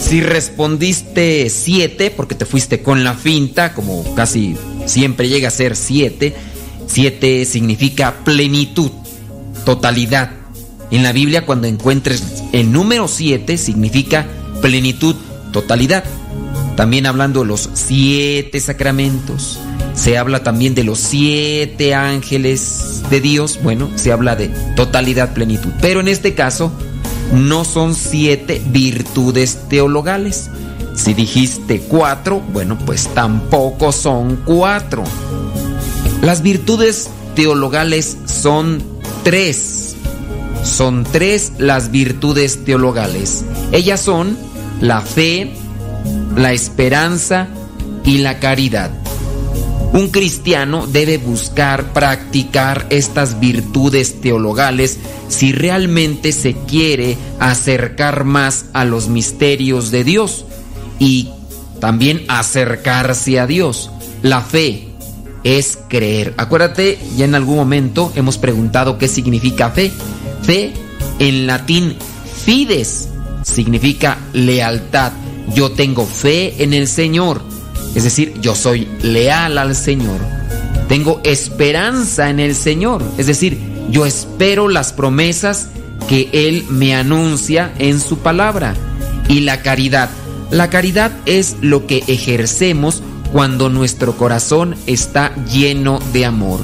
Si 0.05 0.21
respondiste 0.21 1.49
7, 1.49 2.11
porque 2.11 2.35
te 2.35 2.45
fuiste 2.45 2.83
con 2.83 3.05
la 3.05 3.15
finta, 3.15 3.73
como 3.73 4.15
casi 4.15 4.55
siempre 4.85 5.31
llega 5.31 5.49
a 5.49 5.51
ser 5.51 5.77
7, 5.77 6.35
7 6.87 7.45
significa 7.47 8.23
plenitud, 8.23 8.91
totalidad. 9.65 10.31
En 10.91 11.03
la 11.03 11.13
Biblia 11.13 11.47
cuando 11.47 11.69
encuentres 11.69 12.23
el 12.53 12.71
número 12.71 13.09
7 13.09 13.57
significa 13.57 14.27
plenitud, 14.61 15.17
totalidad. 15.55 16.05
También 16.77 17.07
hablando 17.07 17.41
de 17.41 17.47
los 17.47 17.71
siete 17.73 18.61
sacramentos, 18.61 19.59
se 19.95 20.19
habla 20.19 20.43
también 20.43 20.75
de 20.75 20.85
los 20.85 20.99
siete 20.99 21.95
ángeles 21.95 23.03
de 23.09 23.21
Dios, 23.23 23.59
bueno, 23.63 23.91
se 23.95 24.13
habla 24.13 24.37
de 24.37 24.49
totalidad, 24.77 25.33
plenitud. 25.33 25.71
Pero 25.81 26.01
en 26.01 26.09
este 26.09 26.35
caso, 26.35 26.73
no 27.33 27.65
son 27.65 27.95
siete 27.95 28.63
virtudes 28.67 29.59
teologales. 29.69 30.51
Si 30.95 31.15
dijiste 31.15 31.81
cuatro, 31.81 32.41
bueno, 32.53 32.79
pues 32.79 33.09
tampoco 33.15 33.93
son 33.93 34.37
cuatro. 34.45 35.05
Las 36.23 36.43
virtudes 36.43 37.11
teologales 37.35 38.17
son 38.27 38.83
tres. 39.23 39.97
Son 40.63 41.05
tres 41.05 41.53
las 41.59 41.91
virtudes 41.91 42.65
teologales. 42.65 43.45
Ellas 43.73 44.01
son 44.01 44.39
la 44.81 45.03
fe, 45.03 45.53
la 46.37 46.53
esperanza 46.53 47.49
y 48.05 48.19
la 48.19 48.39
caridad. 48.39 48.91
Un 49.95 50.09
cristiano 50.09 50.89
debe 50.89 51.19
buscar 51.19 51.93
practicar 51.93 52.85
estas 52.91 53.39
virtudes 53.39 54.21
teologales 54.21 54.99
si 55.29 55.53
realmente 55.53 56.33
se 56.33 56.55
quiere 56.55 57.17
acercar 57.39 58.25
más 58.25 58.65
a 58.73 58.85
los 58.85 59.07
misterios 59.07 59.93
de 59.93 60.03
Dios 60.03 60.47
y 60.99 61.29
también 61.79 62.25
acercarse 62.27 63.39
a 63.39 63.47
Dios. 63.47 63.89
La 64.23 64.41
fe 64.41 64.89
es 65.45 65.79
creer. 65.89 66.35
Acuérdate, 66.39 66.99
ya 67.17 67.27
en 67.27 67.37
algún 67.37 67.55
momento 67.55 68.13
hemos 68.17 68.37
preguntado 68.37 68.99
qué 68.99 69.07
significa 69.07 69.71
fe. 69.71 69.93
Fe 70.43 70.73
en 71.21 71.47
latín 71.47 71.95
fides 72.45 73.11
significa 73.45 74.19
lealtad. 74.33 75.13
Yo 75.55 75.71
tengo 75.71 76.05
fe 76.05 76.65
en 76.65 76.75
el 76.75 76.89
Señor. 76.89 77.43
Es 77.95 78.03
decir, 78.03 78.34
yo 78.45 78.55
soy 78.55 78.87
leal 79.01 79.57
al 79.57 79.75
Señor. 79.75 80.21
Tengo 80.87 81.23
esperanza 81.25 82.29
en 82.29 82.41
el 82.41 82.55
Señor. 82.55 83.03
Es 83.17 83.27
decir, 83.27 83.59
yo 83.89 84.05
espero 84.05 84.69
las 84.69 84.93
promesas 84.93 85.71
que 86.11 86.29
Él 86.31 86.67
me 86.69 86.95
anuncia 86.95 87.73
en 87.79 87.99
su 88.01 88.19
palabra. 88.19 88.75
Y 89.29 89.41
la 89.41 89.63
caridad. 89.63 90.11
La 90.51 90.69
caridad 90.69 91.11
es 91.25 91.57
lo 91.63 91.87
que 91.87 92.05
ejercemos 92.07 93.03
cuando 93.33 93.71
nuestro 93.71 94.15
corazón 94.19 94.77
está 94.87 95.35
lleno 95.47 95.99
de 96.13 96.27
amor. 96.27 96.61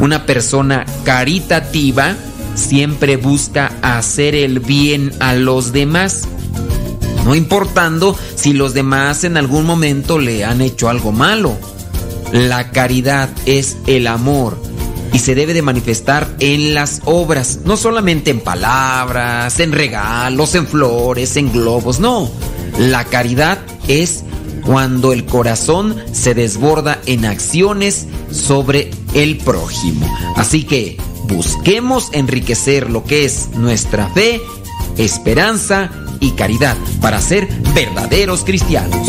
Una 0.00 0.26
persona 0.26 0.84
caritativa 1.02 2.14
siempre 2.54 3.16
busca 3.16 3.72
hacer 3.80 4.34
el 4.34 4.60
bien 4.60 5.12
a 5.18 5.32
los 5.32 5.72
demás, 5.72 6.28
no 7.32 7.36
importando 7.36 8.14
si 8.34 8.52
los 8.52 8.74
demás 8.74 9.24
en 9.24 9.38
algún 9.38 9.64
momento 9.64 10.18
le 10.18 10.44
han 10.44 10.60
hecho 10.60 10.90
algo 10.90 11.12
malo. 11.12 11.56
La 12.30 12.72
caridad 12.72 13.30
es 13.46 13.78
el 13.86 14.06
amor 14.06 14.58
y 15.14 15.18
se 15.18 15.34
debe 15.34 15.54
de 15.54 15.62
manifestar 15.62 16.28
en 16.40 16.74
las 16.74 17.00
obras, 17.06 17.60
no 17.64 17.78
solamente 17.78 18.30
en 18.30 18.40
palabras, 18.40 19.60
en 19.60 19.72
regalos, 19.72 20.54
en 20.54 20.66
flores, 20.66 21.38
en 21.38 21.50
globos, 21.50 22.00
no. 22.00 22.30
La 22.78 23.06
caridad 23.06 23.60
es 23.88 24.24
cuando 24.66 25.14
el 25.14 25.24
corazón 25.24 25.96
se 26.12 26.34
desborda 26.34 27.00
en 27.06 27.24
acciones 27.24 28.08
sobre 28.30 28.90
el 29.14 29.38
prójimo. 29.38 30.06
Así 30.36 30.64
que 30.64 30.98
busquemos 31.28 32.10
enriquecer 32.12 32.90
lo 32.90 33.04
que 33.04 33.24
es 33.24 33.48
nuestra 33.54 34.08
fe, 34.08 34.38
esperanza 34.98 35.90
y 36.22 36.30
caridad 36.32 36.76
para 37.00 37.20
ser 37.20 37.48
verdaderos 37.74 38.44
cristianos. 38.44 39.08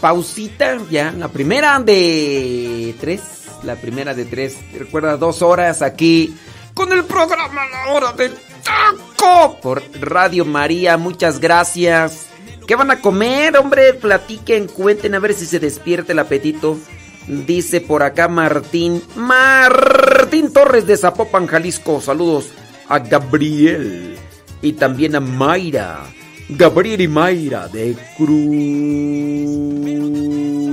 Pausita, 0.00 0.78
ya, 0.90 1.12
la 1.12 1.28
primera 1.28 1.78
de 1.80 2.94
tres, 3.00 3.20
la 3.62 3.76
primera 3.76 4.14
de 4.14 4.24
tres, 4.24 4.56
recuerda 4.72 5.16
dos 5.16 5.42
horas 5.42 5.82
aquí 5.82 6.34
con 6.78 6.92
el 6.92 7.04
programa 7.04 7.62
La 7.66 7.92
Hora 7.92 8.12
del 8.12 8.32
Taco 8.62 9.58
por 9.60 9.82
Radio 10.00 10.44
María, 10.44 10.96
muchas 10.96 11.40
gracias. 11.40 12.26
¿Qué 12.68 12.76
van 12.76 12.90
a 12.90 13.00
comer, 13.00 13.56
hombre? 13.56 13.94
Platiquen, 13.94 14.68
cuenten 14.68 15.14
a 15.14 15.18
ver 15.18 15.34
si 15.34 15.46
se 15.46 15.58
despierta 15.58 16.12
el 16.12 16.20
apetito. 16.20 16.78
Dice 17.26 17.80
por 17.80 18.02
acá 18.02 18.28
Martín, 18.28 19.02
Martín 19.16 20.52
Torres 20.52 20.86
de 20.86 20.96
Zapopan, 20.96 21.46
Jalisco. 21.46 22.00
Saludos 22.00 22.50
a 22.88 23.00
Gabriel 23.00 24.16
y 24.62 24.74
también 24.74 25.16
a 25.16 25.20
Mayra. 25.20 26.04
Gabriel 26.48 27.00
y 27.00 27.08
Mayra 27.08 27.68
de 27.68 27.96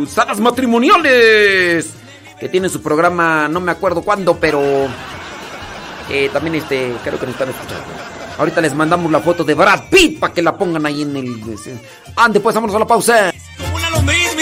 Cruzadas 0.05 0.39
Matrimoniales, 0.39 1.93
que 2.39 2.47
tienen 2.49 2.69
su 2.69 2.81
programa, 2.81 3.47
no 3.47 3.59
me 3.59 3.71
acuerdo 3.71 4.01
cuándo, 4.01 4.37
pero 4.39 4.61
eh, 6.09 6.29
también 6.31 6.55
este, 6.55 6.93
creo 7.03 7.19
que 7.19 7.25
nos 7.25 7.35
están 7.35 7.49
escuchando. 7.49 7.83
Ahorita 8.37 8.61
les 8.61 8.73
mandamos 8.73 9.11
la 9.11 9.19
foto 9.19 9.43
de 9.43 9.53
Brad 9.53 9.89
Pitt 9.89 10.19
para 10.19 10.33
que 10.33 10.41
la 10.41 10.57
pongan 10.57 10.85
ahí 10.85 11.01
en 11.01 11.15
el... 11.15 11.41
Ande, 12.15 12.39
pues 12.39 12.55
vámonos 12.55 12.75
a 12.75 12.79
la 12.79 12.87
pausa. 12.87 13.33
Como 13.57 13.75
una 13.75 13.89
lombriz, 13.89 14.35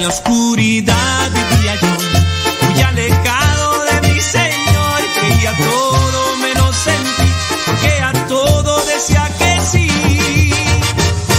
En 0.00 0.04
la 0.04 0.12
oscuridad 0.14 1.30
vivía 1.30 1.74
yo, 1.74 2.68
muy 2.70 2.80
alejado 2.80 3.84
de 3.84 4.08
mi 4.08 4.18
Señor, 4.18 4.98
creía 5.20 5.54
todo 5.58 6.36
menos 6.36 6.86
en 6.86 7.02
ti, 7.02 7.32
porque 7.66 8.00
a 8.00 8.12
todo 8.26 8.82
decía 8.86 9.30
que 9.38 9.60
sí. 9.60 10.50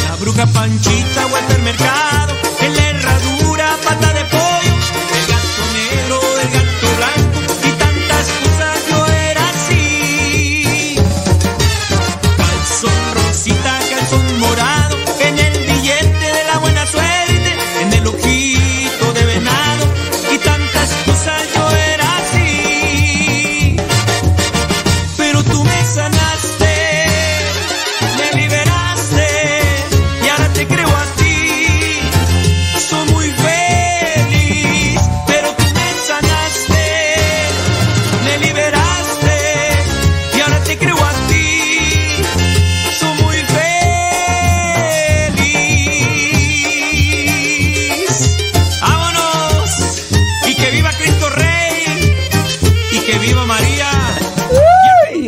La 0.08 0.15
bruja 0.17 0.45
Panchita, 0.45 1.26
vuelta 1.26 1.56
al 1.56 1.62
mercado, 1.63 2.20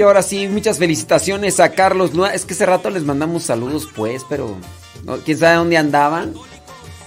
ahora 0.06 0.22
sí, 0.22 0.48
muchas 0.48 0.78
felicitaciones 0.80 1.60
a 1.60 1.72
Carlos. 1.72 2.12
Es 2.34 2.46
que 2.46 2.54
hace 2.54 2.66
rato 2.66 2.90
les 2.90 3.04
mandamos 3.04 3.44
saludos, 3.44 3.88
pues, 3.96 4.24
pero 4.28 4.56
quién 5.26 5.38
sabe 5.38 5.56
dónde 5.56 5.78
andaban. 5.78 6.34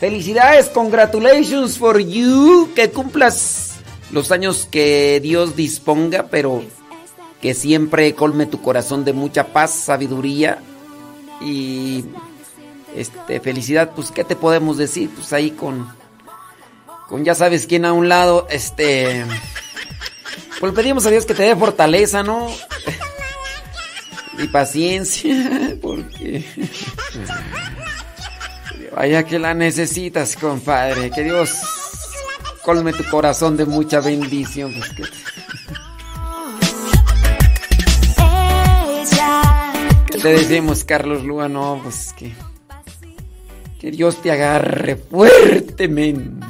Felicidades, 0.00 0.68
congratulations 0.68 1.78
for 1.78 1.98
you. 1.98 2.70
Que 2.74 2.90
cumplas 2.90 3.76
los 4.10 4.30
años 4.30 4.68
que 4.70 5.20
Dios 5.22 5.56
disponga, 5.56 6.26
pero 6.30 6.62
que 7.40 7.54
siempre 7.54 8.14
colme 8.14 8.46
tu 8.46 8.60
corazón 8.60 9.04
de 9.04 9.12
mucha 9.12 9.52
paz, 9.52 9.72
sabiduría 9.72 10.58
y 11.40 12.04
este 12.94 13.40
felicidad. 13.40 13.92
Pues, 13.94 14.10
¿qué 14.10 14.24
te 14.24 14.36
podemos 14.36 14.76
decir? 14.78 15.10
Pues 15.14 15.32
ahí 15.32 15.50
con, 15.50 15.88
con 17.08 17.24
ya 17.24 17.34
sabes 17.34 17.66
quién 17.66 17.84
a 17.84 17.92
un 17.92 18.08
lado, 18.08 18.46
este. 18.50 19.24
Pues 20.60 20.72
pedimos 20.72 21.06
a 21.06 21.10
Dios 21.10 21.26
que 21.26 21.34
te 21.34 21.42
dé 21.42 21.56
fortaleza, 21.56 22.22
¿no? 22.22 22.48
y 24.38 24.48
paciencia, 24.48 25.76
porque... 25.80 26.44
Vaya 28.94 29.24
que 29.24 29.38
la 29.38 29.52
necesitas, 29.54 30.36
compadre. 30.36 31.10
Que 31.10 31.22
Dios 31.22 31.50
colme 32.64 32.92
tu 32.92 33.04
corazón 33.04 33.56
de 33.56 33.66
mucha 33.66 34.00
bendición. 34.00 34.74
Pues 34.96 35.10
¿Qué 40.10 40.18
te 40.18 40.28
decimos, 40.28 40.84
Carlos 40.84 41.24
Lua? 41.24 41.48
No, 41.48 41.80
pues 41.82 42.14
que... 42.14 42.34
Que 43.78 43.90
Dios 43.90 44.22
te 44.22 44.32
agarre 44.32 44.96
fuertemente. 44.96 46.46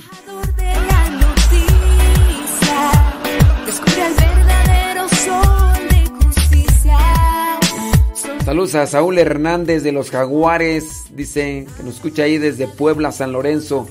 Saludos 8.46 8.76
a 8.76 8.86
Saúl 8.86 9.18
Hernández 9.18 9.82
de 9.82 9.90
los 9.90 10.12
Jaguares, 10.12 11.06
dice 11.10 11.66
que 11.76 11.82
nos 11.82 11.96
escucha 11.96 12.22
ahí 12.22 12.38
desde 12.38 12.68
Puebla, 12.68 13.10
San 13.10 13.32
Lorenzo. 13.32 13.88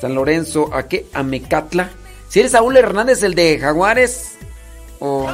San 0.00 0.16
Lorenzo, 0.16 0.74
¿a 0.74 0.88
qué? 0.88 1.06
A 1.12 1.22
Mecatla. 1.22 1.92
Si 2.28 2.40
eres 2.40 2.50
Saúl 2.50 2.76
Hernández, 2.76 3.22
el 3.22 3.36
de 3.36 3.60
Jaguares, 3.60 4.32
o... 4.98 5.28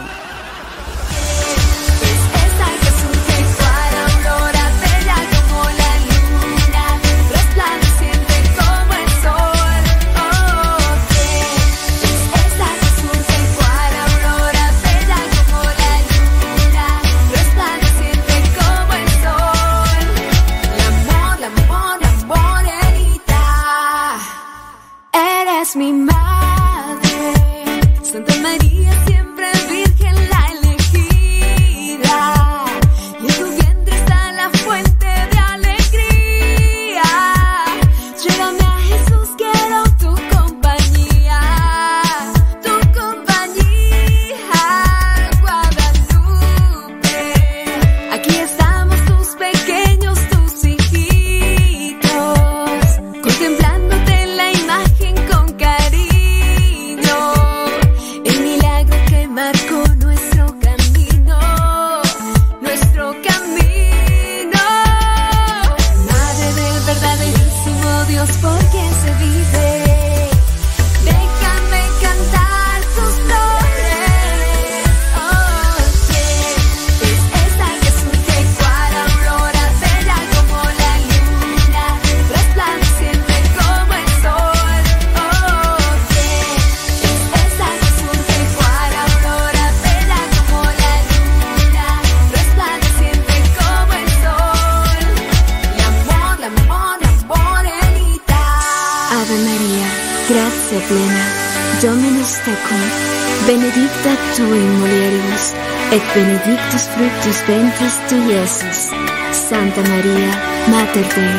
benedictus 106.14 106.88
fructus 106.94 107.42
ventris 107.47 107.97
tui, 108.09 108.35
Iesus. 108.35 108.90
Santa 109.33 109.83
María, 109.88 110.31
Mater 110.68 111.07
Dei, 111.14 111.37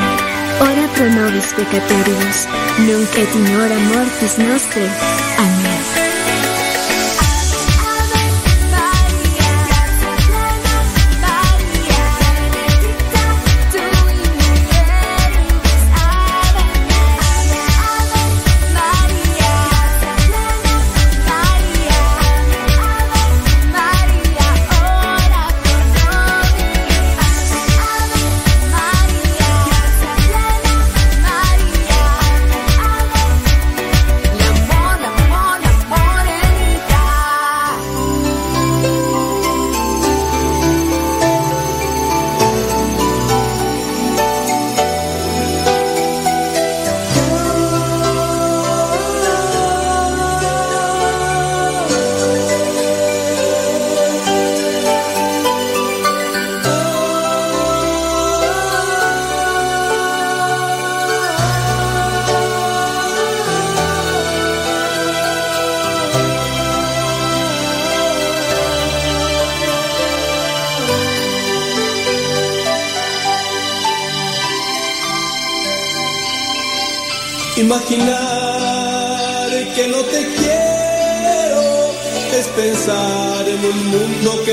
ora 0.61 0.87
pro 0.95 1.07
nobis 1.09 1.53
peccatoribus, 1.53 2.47
nunc 2.85 3.17
et 3.17 3.35
in 3.35 3.47
hora 3.55 3.79
mortis 3.91 4.37
nostre. 4.37 4.85
Amén. 5.37 5.68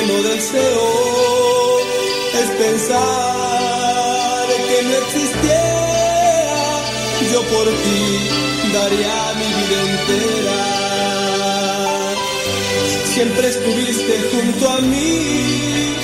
Mundo 0.06 0.22
que 0.22 0.22
no 0.22 0.22
deseo, 0.22 1.80
es 2.42 2.48
pensar 2.64 4.46
que 4.68 4.82
no 4.82 4.94
existiera, 4.96 6.82
yo 7.32 7.40
por 7.42 7.66
ti 7.66 8.02
daría 8.72 9.16
mi 9.38 9.48
vida 9.58 9.78
entera. 9.90 10.60
Siempre 13.14 13.44
estuviste 13.48 14.14
junto 14.32 14.68
a 14.68 14.78
mí, 14.80 15.94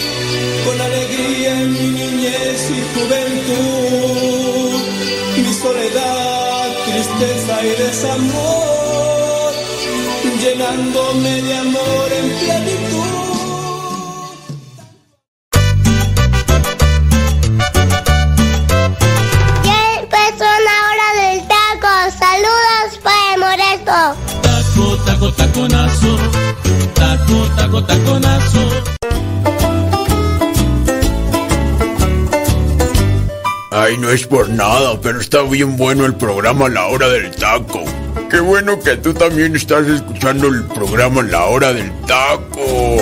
con 0.64 0.80
alegría 0.80 1.50
en 1.60 1.72
mi 1.72 1.88
niñez 1.90 2.70
y 2.70 2.80
juventud, 2.94 4.80
mi 5.36 5.52
soledad, 5.54 6.66
tristeza 6.86 7.54
y 7.66 7.70
desamor, 7.82 9.52
llenándome 10.40 11.42
de 11.42 11.54
amor 11.54 12.12
en 12.12 12.26
plenitud. 12.38 13.11
Nada, 34.92 35.00
pero 35.02 35.20
está 35.20 35.42
bien 35.42 35.76
bueno 35.76 36.06
el 36.06 36.14
programa 36.14 36.68
La 36.68 36.86
Hora 36.86 37.08
del 37.08 37.30
Taco. 37.32 37.84
Qué 38.30 38.40
bueno 38.40 38.78
que 38.80 38.96
tú 38.96 39.12
también 39.14 39.54
estás 39.56 39.86
escuchando 39.86 40.48
el 40.48 40.64
programa 40.64 41.22
La 41.22 41.44
Hora 41.46 41.72
del 41.72 41.90
Taco. 42.02 42.96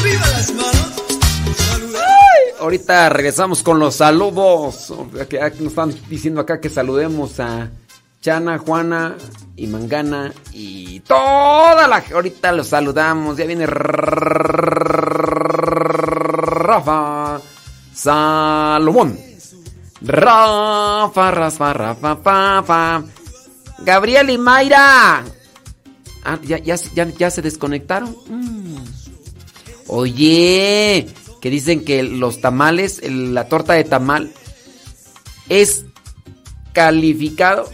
Arriba 0.00 0.26
las 0.32 0.52
manos. 0.54 0.92
Ahorita 2.60 3.08
regresamos 3.10 3.62
con 3.62 3.78
los 3.78 3.96
saludos. 3.96 4.90
Nos 4.90 5.32
están 5.32 5.94
diciendo 6.08 6.40
acá 6.40 6.60
que 6.60 6.70
saludemos 6.70 7.40
a 7.40 7.70
Chana, 8.20 8.58
Juana 8.58 9.16
y 9.54 9.66
Mangana 9.66 10.32
y 10.52 11.00
toda 11.00 11.86
la. 11.86 12.02
Ahorita 12.12 12.52
los 12.52 12.68
saludamos. 12.68 13.36
Ya 13.36 13.44
viene 13.44 13.66
Rafa 16.74 17.40
Salomón. 17.94 19.16
Rafa, 20.02 21.30
Rafa, 21.30 21.72
Rafa, 21.72 22.14
Rafa. 22.16 23.04
Gabriel 23.78 24.30
y 24.30 24.38
Mayra. 24.38 25.24
Ah, 26.24 26.40
ya, 26.42 26.58
ya, 26.58 26.74
ya, 26.74 27.08
ya 27.10 27.30
se 27.30 27.42
desconectaron. 27.42 28.16
Mm. 28.28 28.78
Oye, 29.86 31.06
que 31.40 31.50
dicen 31.50 31.84
que 31.84 32.02
los 32.02 32.40
tamales, 32.40 33.00
la 33.08 33.48
torta 33.48 33.74
de 33.74 33.84
tamal, 33.84 34.32
es 35.48 35.84
calificado 36.72 37.70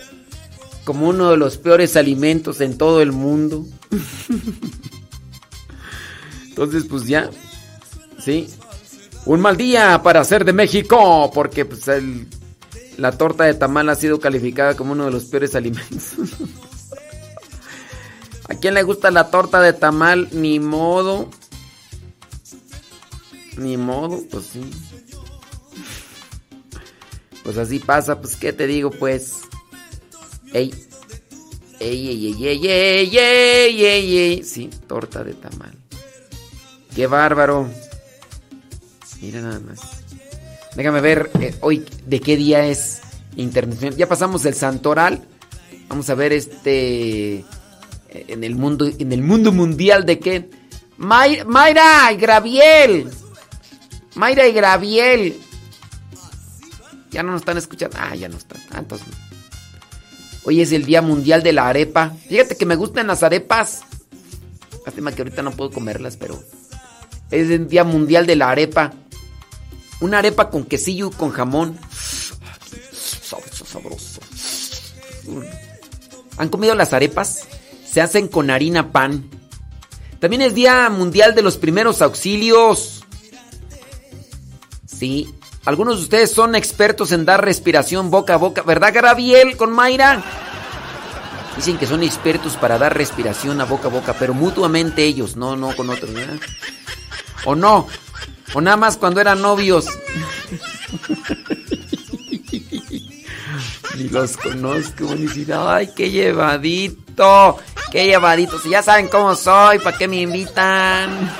como 0.85 1.09
uno 1.09 1.31
de 1.31 1.39
los 1.39 1.57
peores 1.57 1.97
alimentos 1.97 2.61
en 2.61 2.77
todo 2.77 3.01
el 3.01 3.13
mundo. 3.13 3.65
Entonces, 6.49 6.85
pues 6.85 7.07
ya, 7.07 7.31
sí. 8.19 8.47
Un 9.31 9.41
mal 9.41 9.57
día 9.57 10.03
para 10.03 10.25
ser 10.25 10.45
de 10.45 10.53
México, 10.53 11.31
porque 11.33 11.65
pues 11.65 11.87
el- 11.87 12.27
la 12.97 13.13
torta 13.13 13.45
de 13.45 13.55
tamal 13.55 13.89
ha 13.89 13.95
sido 13.95 14.19
calificada 14.19 14.75
como 14.75 14.91
uno 14.91 15.05
de 15.05 15.13
los 15.13 15.27
peores 15.27 15.55
alimentos. 15.55 16.15
¿A 18.49 18.57
quién 18.57 18.75
le 18.75 18.83
gusta 18.83 19.13
la 19.13 19.31
torta 19.31 19.61
de 19.61 19.73
tamal? 19.73 20.29
Ni 20.33 20.59
modo. 20.59 21.31
Ni 23.57 23.77
modo, 23.77 24.21
pues 24.33 24.47
sí. 24.47 24.69
Pues 27.45 27.57
así 27.57 27.79
pasa, 27.79 28.21
pues 28.21 28.35
qué 28.35 28.53
te 28.53 28.67
digo, 28.67 28.91
pues. 28.91 29.43
Ey. 30.53 30.75
Ey, 31.79 32.09
ey, 32.09 32.27
ey, 32.27 32.47
ey, 32.49 32.67
ey, 32.67 33.17
ey, 33.17 33.85
ey, 33.87 34.19
ey. 34.19 34.43
Sí, 34.43 34.69
torta 34.89 35.23
de 35.23 35.35
tamal. 35.35 35.79
Qué 36.97 37.07
bárbaro. 37.07 37.71
Mira 39.21 39.41
nada 39.41 39.61
más. 39.61 39.81
Déjame 40.77 41.01
ver 41.01 41.31
eh, 41.41 41.55
hoy 41.61 41.85
de 42.07 42.21
qué 42.21 42.37
día 42.37 42.67
es 42.67 43.01
internacional. 43.37 43.97
Ya 43.97 44.09
pasamos 44.09 44.45
el 44.45 44.55
santoral. 44.55 45.23
Vamos 45.89 46.09
a 46.11 46.15
ver 46.15 46.33
este 46.33 47.35
eh, 47.39 47.45
en 48.29 48.45
el 48.45 48.55
mundo 48.55 48.87
en 48.99 49.13
el 49.13 49.23
mundo 49.23 49.53
mundial 49.53 50.07
de 50.07 50.19
qué. 50.19 50.51
May- 50.97 51.45
Mayra 51.45 52.13
y 52.13 52.17
Graviel. 52.17 53.11
Mayra 54.15 54.47
y 54.47 54.53
Graviel. 54.53 55.37
Ya 57.11 57.23
no 57.23 57.33
nos 57.33 57.43
están 57.43 57.59
escuchando. 57.59 57.97
Ah, 58.01 58.15
ya 58.15 58.29
no 58.29 58.37
están. 58.37 58.61
Ah, 58.71 58.79
entonces. 58.79 59.09
Hoy 60.45 60.61
es 60.63 60.73
el 60.73 60.85
Día 60.87 61.03
Mundial 61.03 61.43
de 61.43 61.53
la 61.53 61.69
Arepa. 61.69 62.15
Fíjate 62.29 62.57
que 62.57 62.65
me 62.65 62.77
gustan 62.77 63.09
las 63.09 63.23
arepas. 63.23 63.83
Lástima 64.87 65.13
que 65.13 65.21
ahorita 65.23 65.43
no 65.43 65.51
puedo 65.51 65.71
comerlas, 65.71 66.17
pero 66.17 66.43
es 67.31 67.51
el 67.51 67.69
Día 67.69 67.85
Mundial 67.85 68.27
de 68.27 68.37
la 68.37 68.51
Arepa. 68.51 68.93
Una 70.01 70.19
arepa 70.19 70.51
con 70.51 70.65
quesillo, 70.65 71.11
con 71.11 71.31
jamón. 71.31 71.79
Sabroso, 72.93 73.65
sabroso. 73.65 74.21
¿Han 76.39 76.49
comido 76.49 76.75
las 76.75 76.93
arepas? 76.93 77.47
Se 77.87 78.01
hacen 78.01 78.29
con 78.29 78.51
harina 78.51 78.93
pan. 78.93 79.29
También 80.21 80.43
es 80.43 80.55
Día 80.55 80.89
Mundial 80.91 81.35
de 81.35 81.43
los 81.43 81.57
Primeros 81.57 82.03
Auxilios. 82.03 83.05
Sí. 84.87 85.35
Algunos 85.67 85.99
de 85.99 86.03
ustedes 86.05 86.31
son 86.31 86.55
expertos 86.55 87.13
en 87.13 87.27
dar 87.27 87.45
respiración 87.45 88.11
boca 88.11 88.35
a 88.35 88.37
boca, 88.39 88.63
¿verdad, 88.63 88.95
Gabriel 88.95 89.59
con 89.59 89.71
Mayra? 89.73 90.25
Dicen 91.57 91.77
que 91.77 91.87
son 91.87 92.03
expertos 92.03 92.57
para 92.57 92.79
dar 92.79 92.97
respiración 92.97 93.61
a 93.61 93.67
boca 93.67 93.89
a 93.89 93.91
boca, 93.91 94.15
pero 94.19 94.33
mutuamente 94.33 95.05
ellos, 95.05 95.37
no, 95.37 95.57
no 95.57 95.77
con 95.77 95.91
otros. 95.91 96.11
¿O 97.45 97.55
no? 97.55 97.87
¿O 98.55 98.61
nada 98.61 98.77
más 98.77 98.97
cuando 98.97 99.21
eran 99.21 99.41
novios? 99.43 99.87
Ni 103.97 104.09
los 104.09 104.37
conozco, 104.37 105.07
buenísimo. 105.07 105.69
Ay, 105.69 105.91
qué 105.95 106.11
llevadito, 106.11 107.59
qué 107.93 108.07
llevadito. 108.07 108.59
Si 108.59 108.71
ya 108.71 108.83
saben 108.83 109.09
cómo 109.09 109.35
soy, 109.35 109.79
¿para 109.79 109.97
qué 109.97 110.09
me 110.09 110.23
invitan? 110.23 111.31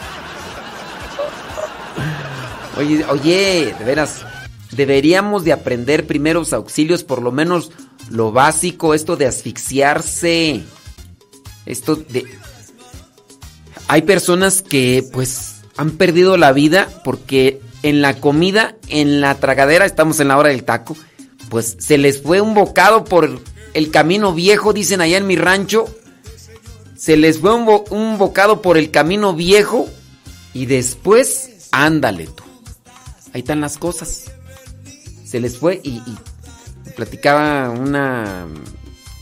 Oye, 2.77 3.05
oye, 3.07 3.75
de 3.79 3.85
veras, 3.85 4.25
deberíamos 4.71 5.45
de 5.45 5.53
aprender 5.53 6.07
primeros 6.07 6.53
auxilios, 6.53 7.03
por 7.03 7.23
lo 7.23 7.33
menos 7.33 7.73
lo 8.09 8.33
básico, 8.33 8.95
esto 8.95 9.17
de 9.17 9.27
asfixiarse. 9.27 10.63
Esto 11.67 11.97
de... 11.97 12.27
Hay 13.89 14.03
personas 14.03 14.63
que 14.63 15.05
pues 15.13 15.50
han 15.77 15.93
perdido 15.93 16.37
la 16.37 16.53
vida 16.53 16.89
porque 17.05 17.61
en 17.83 18.03
la 18.03 18.15
comida, 18.21 18.77
en 18.89 19.21
la 19.21 19.35
tragadera, 19.37 19.87
estamos 19.87 20.21
en 20.21 20.29
la 20.29 20.39
hora 20.39 20.51
del 20.51 20.65
taco, 20.65 20.97
pues 21.49 21.77
se 21.79 21.99
les 21.99 22.23
fue 22.23 22.41
un 22.41 22.55
bocado 22.55 23.05
por 23.05 23.41
el 23.75 23.91
camino 23.91 24.35
viejo, 24.35 24.73
dicen 24.73 25.01
allá 25.01 25.17
en 25.17 25.27
mi 25.27 25.37
rancho. 25.37 25.87
Se 26.97 27.17
les 27.17 27.39
fue 27.39 27.55
un, 27.55 27.67
un 27.91 28.19
bocado 28.19 28.61
por 28.61 28.77
el 28.77 28.91
camino 28.91 29.35
viejo 29.35 29.89
y 30.53 30.67
después, 30.67 31.69
ándale 31.73 32.27
tú. 32.27 32.45
Ahí 33.33 33.41
están 33.41 33.61
las 33.61 33.79
cosas. 33.79 34.31
Se 35.25 35.41
les 35.41 35.57
fue 35.57 35.81
y, 35.83 36.03
y 36.07 36.19
platicaba 36.97 37.71
una 37.71 38.47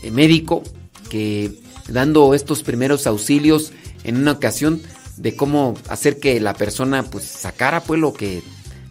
eh, 0.03 0.11
médico 0.11 0.63
que 1.09 1.51
dando 1.87 2.33
estos 2.33 2.63
primeros 2.63 3.07
auxilios 3.07 3.71
en 4.03 4.17
una 4.17 4.33
ocasión 4.33 4.81
de 5.19 5.35
cómo 5.35 5.75
hacer 5.89 6.19
que 6.19 6.39
la 6.39 6.53
persona 6.53 7.03
pues 7.03 7.25
sacara 7.25 7.81
pues 7.81 7.99
lo 7.99 8.13
que 8.13 8.41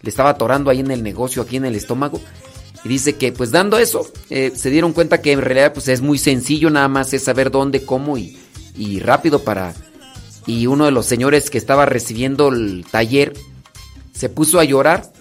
le 0.01 0.09
estaba 0.09 0.29
atorando 0.29 0.69
ahí 0.69 0.79
en 0.79 0.91
el 0.91 1.03
negocio, 1.03 1.41
aquí 1.41 1.57
en 1.57 1.65
el 1.65 1.75
estómago. 1.75 2.21
Y 2.83 2.87
dice 2.87 3.15
que 3.15 3.33
pues 3.33 3.51
dando 3.51 3.77
eso 3.77 4.07
eh, 4.29 4.53
se 4.55 4.69
dieron 4.69 4.93
cuenta 4.93 5.21
que 5.21 5.31
en 5.31 5.41
realidad 5.41 5.73
pues 5.73 5.87
es 5.87 6.01
muy 6.01 6.17
sencillo, 6.17 6.69
nada 6.69 6.87
más 6.87 7.13
es 7.13 7.23
saber 7.23 7.51
dónde, 7.51 7.83
cómo 7.83 8.17
y, 8.17 8.37
y 8.75 8.99
rápido 8.99 9.43
para... 9.43 9.73
Y 10.45 10.67
uno 10.67 10.85
de 10.85 10.91
los 10.91 11.05
señores 11.05 11.49
que 11.49 11.57
estaba 11.57 11.85
recibiendo 11.85 12.47
el 12.49 12.85
taller 12.89 13.33
se 14.13 14.29
puso 14.29 14.59
a 14.59 14.63
llorar 14.63 15.11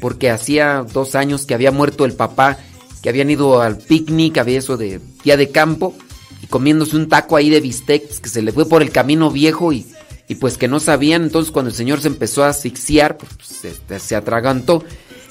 porque 0.00 0.30
hacía 0.30 0.84
dos 0.92 1.14
años 1.14 1.46
que 1.46 1.54
había 1.54 1.70
muerto 1.70 2.04
el 2.04 2.14
papá, 2.14 2.58
que 3.02 3.08
habían 3.08 3.30
ido 3.30 3.62
al 3.62 3.78
picnic, 3.78 4.36
había 4.38 4.58
eso 4.58 4.76
de 4.76 5.00
día 5.22 5.36
de 5.36 5.50
campo, 5.50 5.94
y 6.42 6.46
comiéndose 6.46 6.96
un 6.96 7.08
taco 7.08 7.36
ahí 7.36 7.48
de 7.48 7.60
bistecs 7.60 8.20
que 8.20 8.28
se 8.28 8.42
le 8.42 8.52
fue 8.52 8.68
por 8.68 8.82
el 8.82 8.90
camino 8.90 9.30
viejo 9.30 9.72
y, 9.72 9.86
y 10.28 10.36
pues 10.36 10.56
que 10.56 10.68
no 10.68 10.80
sabían, 10.80 11.22
entonces 11.22 11.50
cuando 11.50 11.70
el 11.70 11.76
señor 11.76 12.00
se 12.00 12.08
empezó 12.08 12.44
a 12.44 12.48
asfixiar, 12.48 13.18
pues 13.18 13.30
se, 13.46 13.98
se 13.98 14.16
atragantó, 14.16 14.84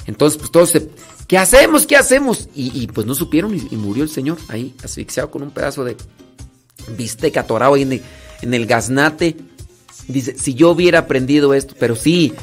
entonces 0.05 0.37
pues 0.37 0.51
todos 0.51 0.69
se... 0.69 0.89
¿Qué 1.27 1.37
hacemos? 1.37 1.87
¿Qué 1.87 1.95
hacemos? 1.95 2.49
Y, 2.53 2.85
pues 2.87 3.07
no 3.07 3.15
supieron 3.15 3.55
y, 3.55 3.67
y 3.71 3.77
murió 3.77 4.03
el 4.03 4.09
señor 4.09 4.37
ahí 4.49 4.75
asfixiado 4.83 5.31
con 5.31 5.41
un 5.41 5.51
pedazo 5.51 5.83
de 5.83 5.95
bistec 6.97 7.37
atorado 7.37 7.75
ahí 7.75 7.83
en 7.83 7.93
el, 7.93 8.01
en 8.41 8.53
el 8.53 8.65
gaznate. 8.65 9.37
Dice, 10.07 10.37
si 10.37 10.53
yo 10.53 10.71
hubiera 10.71 10.99
aprendido 10.99 11.53
esto, 11.53 11.75
pero 11.79 11.95
sí, 11.95 12.33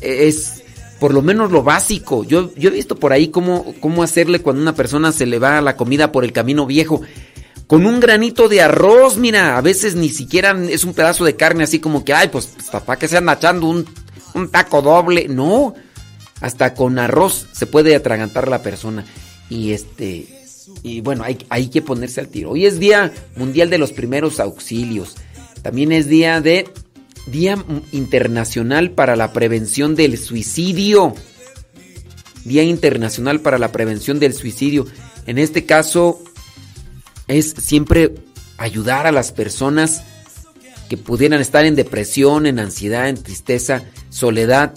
es 0.00 0.62
por 0.98 1.14
lo 1.14 1.22
menos 1.22 1.50
lo 1.50 1.62
básico. 1.62 2.24
Yo, 2.24 2.52
yo 2.54 2.70
he 2.70 2.72
visto 2.72 2.96
por 2.96 3.12
ahí 3.12 3.28
cómo, 3.28 3.74
cómo 3.80 4.02
hacerle 4.02 4.40
cuando 4.40 4.62
una 4.62 4.74
persona 4.74 5.12
se 5.12 5.26
le 5.26 5.38
va 5.38 5.60
la 5.60 5.76
comida 5.76 6.12
por 6.12 6.24
el 6.24 6.32
camino 6.32 6.66
viejo. 6.66 7.02
Con 7.70 7.86
un 7.86 8.00
granito 8.00 8.48
de 8.48 8.62
arroz, 8.62 9.16
mira, 9.16 9.56
a 9.56 9.60
veces 9.60 9.94
ni 9.94 10.08
siquiera 10.08 10.60
es 10.68 10.82
un 10.82 10.92
pedazo 10.92 11.24
de 11.24 11.36
carne 11.36 11.62
así 11.62 11.78
como 11.78 12.04
que, 12.04 12.12
ay, 12.12 12.26
pues, 12.26 12.48
papá, 12.72 12.96
que 12.96 13.06
se 13.06 13.16
anda 13.16 13.34
echando 13.34 13.68
un, 13.68 13.86
taco 14.50 14.82
doble. 14.82 15.28
No, 15.28 15.74
hasta 16.40 16.74
con 16.74 16.98
arroz 16.98 17.46
se 17.52 17.66
puede 17.66 17.94
atragantar 17.94 18.48
la 18.48 18.60
persona. 18.60 19.06
Y 19.48 19.70
este, 19.70 20.26
y 20.82 21.00
bueno, 21.00 21.22
hay, 21.22 21.38
hay 21.48 21.68
que 21.68 21.80
ponerse 21.80 22.18
al 22.18 22.26
tiro. 22.26 22.50
Hoy 22.50 22.66
es 22.66 22.80
Día 22.80 23.12
Mundial 23.36 23.70
de 23.70 23.78
los 23.78 23.92
Primeros 23.92 24.40
Auxilios. 24.40 25.14
También 25.62 25.92
es 25.92 26.08
día 26.08 26.40
de 26.40 26.68
Día 27.28 27.56
Internacional 27.92 28.90
para 28.90 29.14
la 29.14 29.32
Prevención 29.32 29.94
del 29.94 30.18
Suicidio. 30.18 31.14
Día 32.44 32.64
Internacional 32.64 33.38
para 33.38 33.58
la 33.58 33.70
Prevención 33.70 34.18
del 34.18 34.34
Suicidio. 34.34 34.88
En 35.26 35.38
este 35.38 35.66
caso 35.66 36.20
es 37.30 37.54
siempre 37.58 38.14
ayudar 38.58 39.06
a 39.06 39.12
las 39.12 39.32
personas 39.32 40.02
que 40.88 40.96
pudieran 40.96 41.40
estar 41.40 41.64
en 41.64 41.76
depresión, 41.76 42.46
en 42.46 42.58
ansiedad, 42.58 43.08
en 43.08 43.22
tristeza, 43.22 43.82
soledad 44.10 44.74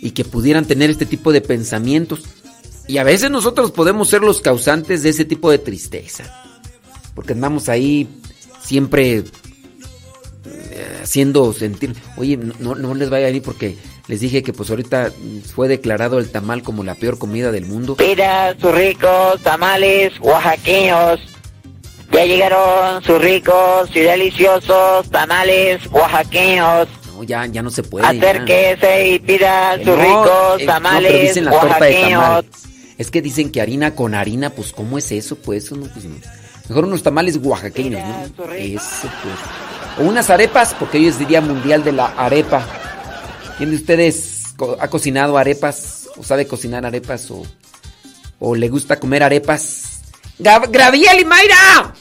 y 0.00 0.12
que 0.12 0.24
pudieran 0.24 0.64
tener 0.64 0.90
este 0.90 1.06
tipo 1.06 1.32
de 1.32 1.40
pensamientos. 1.40 2.22
Y 2.86 2.98
a 2.98 3.04
veces 3.04 3.30
nosotros 3.30 3.72
podemos 3.72 4.08
ser 4.08 4.22
los 4.22 4.40
causantes 4.40 5.02
de 5.02 5.10
ese 5.10 5.24
tipo 5.24 5.50
de 5.50 5.58
tristeza. 5.58 6.24
Porque 7.14 7.32
andamos 7.32 7.68
ahí 7.68 8.08
siempre 8.62 9.24
eh, 10.44 11.00
haciendo 11.02 11.52
sentir, 11.52 11.94
oye, 12.16 12.36
no, 12.36 12.74
no 12.76 12.94
les 12.94 13.10
vaya 13.10 13.26
a 13.26 13.30
ir 13.30 13.42
porque 13.42 13.76
les 14.06 14.20
dije 14.20 14.42
que 14.42 14.54
pues 14.54 14.70
ahorita 14.70 15.12
fue 15.54 15.68
declarado 15.68 16.18
el 16.18 16.30
tamal 16.30 16.62
como 16.62 16.82
la 16.82 16.94
peor 16.94 17.18
comida 17.18 17.52
del 17.52 17.66
mundo. 17.66 17.96
Pida 17.96 18.56
sus 18.58 18.74
ricos 18.74 19.42
tamales 19.42 20.12
oaxaqueños. 20.20 21.20
Ya 22.12 22.24
llegaron 22.24 23.02
sus 23.02 23.20
ricos 23.20 23.90
y 23.94 24.00
deliciosos 24.00 25.10
tamales 25.10 25.86
oaxaqueños. 25.90 26.88
No, 27.12 27.22
ya, 27.22 27.46
ya 27.46 27.62
no 27.62 27.70
se 27.70 27.82
puede. 27.82 28.06
Acérquese 28.06 29.08
y 29.08 29.18
pida 29.18 29.76
sus 29.76 29.86
no, 29.86 29.96
ricos 29.96 30.60
eh, 30.60 30.64
no, 30.64 30.72
tamales 30.72 31.20
dicen 31.22 31.44
la 31.44 31.50
torta 31.52 31.84
de 31.84 31.92
tamal. 31.94 32.12
oaxaqueños. 32.12 32.44
Es 32.96 33.10
que 33.10 33.22
dicen 33.22 33.52
que 33.52 33.60
harina 33.60 33.94
con 33.94 34.14
harina, 34.14 34.50
pues 34.50 34.72
¿cómo 34.72 34.98
es 34.98 35.12
eso? 35.12 35.36
Pues 35.36 35.64
eso 35.64 35.76
no, 35.76 35.86
pues 35.86 36.04
no. 36.04 36.16
Mejor 36.68 36.84
unos 36.84 37.02
tamales 37.02 37.38
oaxaqueños, 37.42 38.02
¿no? 38.02 38.52
Eso 38.52 39.08
pues. 39.22 39.98
O 39.98 40.08
unas 40.08 40.30
arepas, 40.30 40.74
porque 40.74 40.98
hoy 40.98 41.08
es 41.08 41.18
Día 41.18 41.40
Mundial 41.40 41.84
de 41.84 41.92
la 41.92 42.06
Arepa. 42.06 42.64
¿Quién 43.56 43.70
de 43.70 43.76
ustedes 43.76 44.54
ha 44.80 44.88
cocinado 44.88 45.38
arepas? 45.38 46.08
¿O 46.16 46.22
sabe 46.22 46.46
cocinar 46.46 46.84
arepas? 46.86 47.30
¿O, 47.30 47.42
o 48.38 48.54
le 48.54 48.68
gusta 48.68 48.98
comer 48.98 49.22
arepas? 49.22 49.97
Graviel 50.38 51.20
y 51.20 51.24
Mayra. 51.24 51.94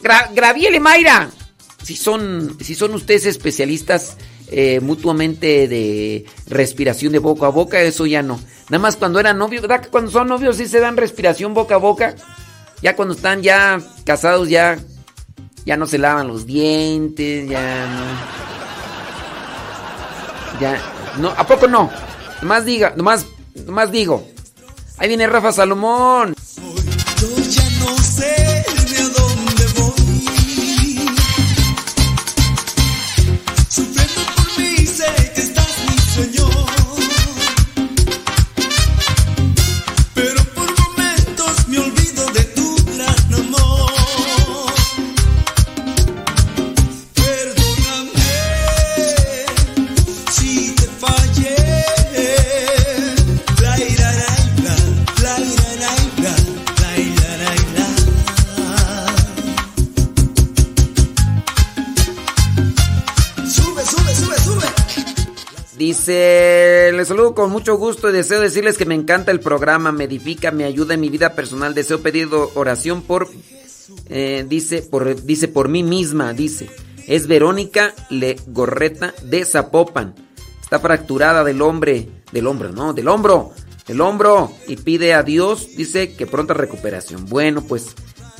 Gra- 0.00 0.30
Graviel 0.34 0.74
y 0.74 0.80
Mayra. 0.80 1.30
Si 1.82 1.96
son, 1.96 2.56
si 2.60 2.74
son 2.74 2.94
ustedes 2.94 3.26
especialistas 3.26 4.16
eh, 4.48 4.80
mutuamente 4.80 5.68
de 5.68 6.24
respiración 6.46 7.12
de 7.12 7.18
boca 7.18 7.46
a 7.46 7.50
boca, 7.50 7.80
eso 7.80 8.06
ya 8.06 8.22
no. 8.22 8.40
Nada 8.70 8.80
más 8.80 8.96
cuando 8.96 9.20
eran 9.20 9.38
novios, 9.38 9.62
¿verdad 9.62 9.88
cuando 9.90 10.10
son 10.10 10.28
novios 10.28 10.56
sí 10.56 10.66
se 10.66 10.80
dan 10.80 10.96
respiración 10.96 11.52
boca 11.54 11.74
a 11.74 11.78
boca? 11.78 12.14
Ya 12.82 12.96
cuando 12.96 13.14
están 13.14 13.42
ya 13.42 13.80
casados 14.04 14.48
ya, 14.48 14.78
ya 15.66 15.76
no 15.76 15.86
se 15.86 15.98
lavan 15.98 16.28
los 16.28 16.46
dientes, 16.46 17.48
ya 17.48 17.86
no. 17.86 18.34
Ya, 20.60 20.80
no, 21.18 21.30
¿a 21.30 21.46
poco 21.46 21.66
no? 21.66 21.90
Nomás 22.40 22.64
diga, 22.64 22.94
nomás, 22.96 23.26
nomás 23.66 23.90
digo. 23.90 24.26
Ahí 24.98 25.08
viene 25.08 25.26
Rafa 25.26 25.52
Salomón. 25.52 26.34
Con 67.32 67.50
mucho 67.50 67.76
gusto 67.76 68.10
y 68.10 68.12
deseo 68.12 68.40
decirles 68.40 68.76
que 68.76 68.84
me 68.84 68.94
encanta 68.94 69.30
el 69.30 69.40
programa, 69.40 69.92
me 69.92 70.04
edifica, 70.04 70.50
me 70.50 70.64
ayuda 70.64 70.94
en 70.94 71.00
mi 71.00 71.08
vida 71.08 71.34
personal. 71.34 71.74
Deseo 71.74 72.02
pedir 72.02 72.28
oración 72.54 73.02
por, 73.02 73.28
eh, 74.10 74.44
dice, 74.46 74.82
por, 74.82 75.22
dice, 75.24 75.48
por 75.48 75.68
mí 75.68 75.82
misma, 75.82 76.34
dice. 76.34 76.68
Es 77.06 77.26
Verónica 77.26 77.94
Legorreta 78.10 79.14
de 79.22 79.44
Zapopan. 79.44 80.14
Está 80.60 80.80
fracturada 80.80 81.44
del 81.44 81.62
hombre, 81.62 82.08
del 82.32 82.46
hombro, 82.46 82.72
no, 82.72 82.92
del 82.92 83.08
hombro, 83.08 83.52
del 83.86 84.00
hombro. 84.00 84.52
Y 84.66 84.76
pide 84.76 85.14
a 85.14 85.22
Dios, 85.22 85.68
dice, 85.76 86.14
que 86.14 86.26
pronta 86.26 86.52
recuperación. 86.52 87.26
Bueno, 87.26 87.62
pues, 87.62 87.94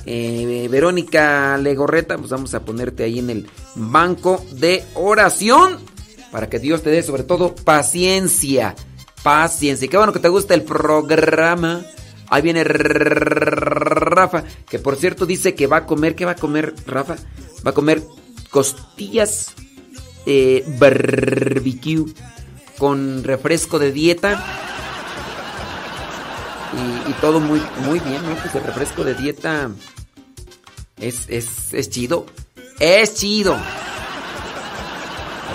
eh, 0.04 0.68
Verónica 0.70 1.56
Legorreta, 1.56 2.18
pues 2.18 2.30
vamos 2.30 2.52
a 2.52 2.64
ponerte 2.64 3.04
ahí 3.04 3.20
en 3.20 3.30
el 3.30 3.48
banco 3.76 4.44
de 4.52 4.84
oración 4.94 5.93
para 6.34 6.48
que 6.48 6.58
Dios 6.58 6.82
te 6.82 6.90
dé 6.90 7.00
sobre 7.04 7.22
todo 7.22 7.54
paciencia. 7.54 8.74
Paciencia. 9.22 9.86
Qué 9.86 9.96
bueno 9.96 10.12
que 10.12 10.18
te 10.18 10.28
gusta 10.28 10.54
el 10.54 10.62
programa. 10.62 11.82
Ahí 12.28 12.42
viene 12.42 12.64
Rafa, 12.64 14.42
que 14.68 14.80
por 14.80 14.96
cierto 14.96 15.26
dice 15.26 15.54
que 15.54 15.68
va 15.68 15.76
a 15.76 15.86
comer, 15.86 16.16
¿qué 16.16 16.24
va 16.24 16.32
a 16.32 16.34
comer 16.34 16.74
Rafa? 16.88 17.14
Va 17.64 17.70
a 17.70 17.74
comer 17.74 18.02
costillas 18.50 19.54
eh, 20.26 20.64
barbecue 20.76 22.06
con 22.78 23.22
refresco 23.22 23.78
de 23.78 23.92
dieta. 23.92 24.44
Y, 26.72 27.10
y 27.10 27.12
todo 27.20 27.38
muy, 27.38 27.62
muy 27.84 28.00
bien, 28.00 28.28
¿no? 28.28 28.34
Pues 28.34 28.52
el 28.56 28.64
refresco 28.64 29.04
de 29.04 29.14
dieta 29.14 29.70
es, 30.96 31.26
es, 31.28 31.72
es 31.72 31.90
chido. 31.90 32.26
Es 32.80 33.14
chido. 33.14 33.56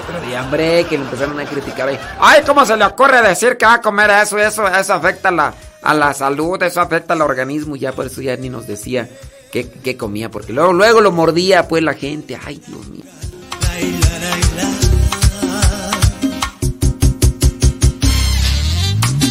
Otro 0.09 0.27
día, 0.27 0.41
hombre, 0.43 0.85
que 0.89 0.97
le 0.97 1.03
empezaron 1.03 1.39
a 1.39 1.45
criticar. 1.45 1.87
ahí. 1.87 1.99
Ay, 2.19 2.41
¿cómo 2.43 2.65
se 2.65 2.75
le 2.75 2.83
ocurre 2.83 3.21
decir 3.21 3.57
que 3.57 3.65
va 3.65 3.75
a 3.75 3.81
comer 3.81 4.09
eso? 4.09 4.39
Eso, 4.39 4.67
eso 4.67 4.93
afecta 4.93 5.29
a 5.29 5.31
la, 5.31 5.53
a 5.83 5.93
la 5.93 6.13
salud, 6.15 6.61
eso 6.63 6.81
afecta 6.81 7.13
al 7.13 7.21
organismo. 7.21 7.75
Ya 7.75 7.91
por 7.91 8.07
eso 8.07 8.19
ya 8.21 8.35
ni 8.35 8.49
nos 8.49 8.65
decía 8.65 9.07
qué, 9.51 9.69
qué 9.69 9.97
comía, 9.97 10.31
porque 10.31 10.51
luego, 10.51 10.73
luego 10.73 11.01
lo 11.01 11.11
mordía 11.11 11.67
pues 11.67 11.83
la 11.83 11.93
gente. 11.93 12.39
Ay, 12.43 12.59
Dios 12.65 12.87
mío. 12.87 13.03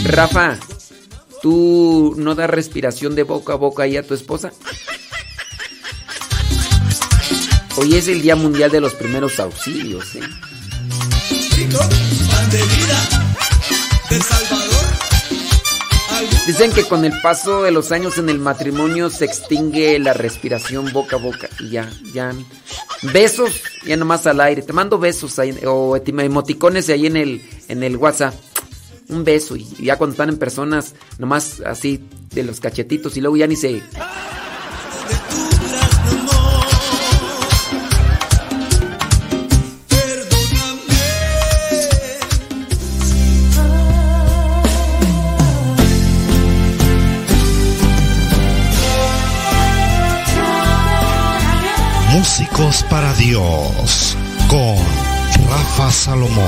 Rafa, 0.04 0.56
¿tú 1.42 2.14
no 2.16 2.36
das 2.36 2.48
respiración 2.48 3.16
de 3.16 3.24
boca 3.24 3.54
a 3.54 3.56
boca 3.56 3.82
ahí 3.82 3.96
a 3.96 4.06
tu 4.06 4.14
esposa? 4.14 4.52
Hoy 7.76 7.94
es 7.94 8.06
el 8.08 8.22
Día 8.22 8.36
Mundial 8.36 8.70
de 8.70 8.80
los 8.80 8.94
Primeros 8.94 9.38
Auxilios, 9.38 10.14
¿eh? 10.14 10.20
Dicen 16.46 16.72
que 16.72 16.84
con 16.84 17.04
el 17.04 17.12
paso 17.20 17.62
de 17.62 17.70
los 17.70 17.92
años 17.92 18.16
en 18.16 18.30
el 18.30 18.38
matrimonio 18.38 19.10
se 19.10 19.26
extingue 19.26 19.98
la 19.98 20.14
respiración 20.14 20.90
boca 20.92 21.16
a 21.16 21.18
boca 21.18 21.48
y 21.60 21.70
ya, 21.70 21.90
ya. 22.14 22.32
Besos, 23.12 23.60
ya 23.84 23.96
nomás 23.96 24.26
al 24.26 24.40
aire. 24.40 24.62
Te 24.62 24.72
mando 24.72 24.98
besos 24.98 25.38
ahí, 25.38 25.54
o 25.66 25.96
emoticones 25.96 26.88
ahí 26.88 27.06
en 27.06 27.16
el, 27.16 27.42
en 27.68 27.82
el 27.82 27.96
WhatsApp. 27.96 28.34
Un 29.08 29.24
beso 29.24 29.56
y 29.56 29.64
ya 29.78 29.96
cuando 29.96 30.12
están 30.12 30.30
en 30.30 30.38
personas, 30.38 30.94
nomás 31.18 31.60
así 31.60 32.02
de 32.32 32.42
los 32.44 32.60
cachetitos 32.60 33.16
y 33.16 33.20
luego 33.20 33.36
ya 33.36 33.46
ni 33.46 33.56
se... 33.56 33.82
Para 52.68 53.14
Dios 53.14 54.14
con 54.46 54.76
Rafa 55.48 55.90
Salomón. 55.90 56.44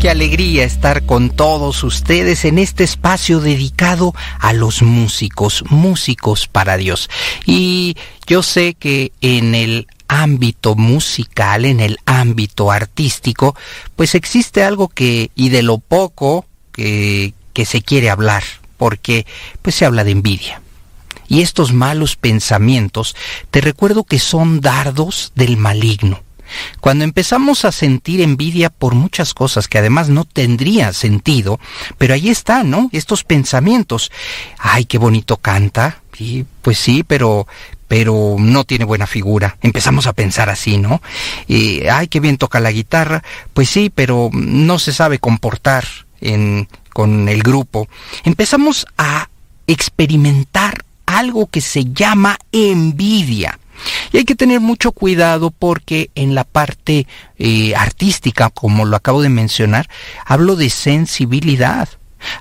Qué 0.00 0.08
alegría 0.08 0.64
estar 0.64 1.04
con 1.04 1.28
todos 1.28 1.84
ustedes 1.84 2.46
en 2.46 2.56
este 2.58 2.82
espacio 2.84 3.40
dedicado 3.40 4.14
a 4.38 4.54
los 4.54 4.80
músicos, 4.80 5.62
músicos 5.68 6.46
para 6.46 6.78
Dios. 6.78 7.10
Y 7.44 7.94
yo 8.26 8.42
sé 8.42 8.72
que 8.72 9.12
en 9.20 9.54
el 9.54 9.86
ámbito 10.08 10.76
musical, 10.76 11.66
en 11.66 11.80
el 11.80 11.98
ámbito 12.06 12.70
artístico, 12.70 13.54
pues 13.96 14.14
existe 14.14 14.64
algo 14.64 14.88
que, 14.88 15.30
y 15.34 15.50
de 15.50 15.62
lo 15.62 15.76
poco 15.76 16.46
que, 16.72 17.34
que 17.60 17.66
se 17.66 17.82
quiere 17.82 18.08
hablar, 18.08 18.42
porque 18.78 19.26
pues 19.60 19.74
se 19.74 19.84
habla 19.84 20.02
de 20.02 20.12
envidia. 20.12 20.62
Y 21.28 21.42
estos 21.42 21.74
malos 21.74 22.16
pensamientos, 22.16 23.14
te 23.50 23.60
recuerdo 23.60 24.04
que 24.04 24.18
son 24.18 24.62
dardos 24.62 25.32
del 25.34 25.58
maligno 25.58 26.22
Cuando 26.80 27.04
empezamos 27.04 27.66
a 27.66 27.70
sentir 27.70 28.22
envidia 28.22 28.70
por 28.70 28.94
muchas 28.94 29.34
cosas 29.34 29.68
que 29.68 29.76
además 29.76 30.08
no 30.08 30.24
tendría 30.24 30.94
sentido, 30.94 31.60
pero 31.98 32.14
ahí 32.14 32.30
están, 32.30 32.70
¿no? 32.70 32.88
Estos 32.92 33.24
pensamientos. 33.24 34.10
Ay, 34.58 34.86
qué 34.86 34.96
bonito 34.96 35.36
canta. 35.36 36.00
Y 36.18 36.44
pues 36.62 36.78
sí, 36.78 37.04
pero 37.06 37.46
pero 37.88 38.36
no 38.38 38.64
tiene 38.64 38.86
buena 38.86 39.06
figura. 39.06 39.58
Empezamos 39.60 40.06
a 40.06 40.14
pensar 40.14 40.48
así, 40.48 40.78
¿no? 40.78 41.02
Y, 41.46 41.86
ay, 41.88 42.08
qué 42.08 42.20
bien 42.20 42.38
toca 42.38 42.58
la 42.58 42.72
guitarra. 42.72 43.22
Pues 43.52 43.68
sí, 43.68 43.90
pero 43.94 44.30
no 44.32 44.78
se 44.78 44.94
sabe 44.94 45.18
comportar 45.18 45.84
en, 46.22 46.68
con 46.92 47.28
el 47.28 47.42
grupo. 47.42 47.88
Empezamos 48.24 48.86
a 48.98 49.28
experimentar 49.66 50.84
algo 51.06 51.46
que 51.46 51.60
se 51.60 51.86
llama 51.92 52.38
envidia. 52.52 53.58
Y 54.12 54.18
hay 54.18 54.24
que 54.24 54.34
tener 54.34 54.60
mucho 54.60 54.92
cuidado 54.92 55.50
porque 55.50 56.10
en 56.14 56.34
la 56.34 56.44
parte 56.44 57.06
eh, 57.38 57.74
artística, 57.74 58.50
como 58.50 58.84
lo 58.84 58.96
acabo 58.96 59.22
de 59.22 59.28
mencionar, 59.28 59.88
hablo 60.24 60.56
de 60.56 60.70
sensibilidad, 60.70 61.88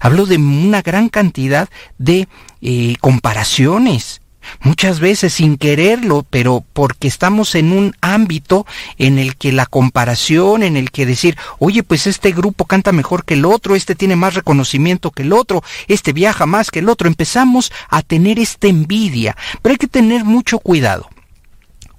hablo 0.01 0.25
de 0.25 0.37
una 0.37 0.81
gran 0.81 1.09
cantidad 1.09 1.69
de 1.97 2.27
eh, 2.61 2.95
comparaciones 2.99 4.18
muchas 4.61 4.99
veces 4.99 5.33
sin 5.33 5.57
quererlo, 5.57 6.25
pero 6.29 6.63
porque 6.73 7.07
estamos 7.07 7.55
en 7.55 7.71
un 7.71 7.95
ámbito 8.01 8.65
en 8.97 9.19
el 9.19 9.35
que 9.35 9.51
la 9.51 9.65
comparación, 9.65 10.63
en 10.63 10.77
el 10.77 10.91
que 10.91 11.05
decir, 11.05 11.37
oye, 11.59 11.83
pues 11.83 12.07
este 12.07 12.31
grupo 12.31 12.65
canta 12.65 12.91
mejor 12.91 13.25
que 13.25 13.35
el 13.35 13.45
otro, 13.45 13.75
este 13.75 13.95
tiene 13.95 14.15
más 14.15 14.33
reconocimiento 14.33 15.11
que 15.11 15.23
el 15.23 15.33
otro, 15.33 15.63
este 15.87 16.13
viaja 16.13 16.45
más 16.45 16.71
que 16.71 16.79
el 16.79 16.89
otro, 16.89 17.07
empezamos 17.07 17.71
a 17.89 18.01
tener 18.01 18.39
esta 18.39 18.67
envidia, 18.67 19.35
pero 19.61 19.73
hay 19.73 19.77
que 19.77 19.87
tener 19.87 20.23
mucho 20.25 20.59
cuidado. 20.59 21.09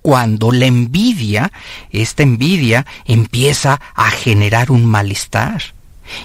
Cuando 0.03 0.51
la 0.51 0.66
envidia, 0.66 1.53
esta 1.90 2.22
envidia, 2.22 2.86
empieza 3.05 3.80
a 3.94 4.11
generar 4.11 4.70
un 4.70 4.86
malestar 4.86 5.62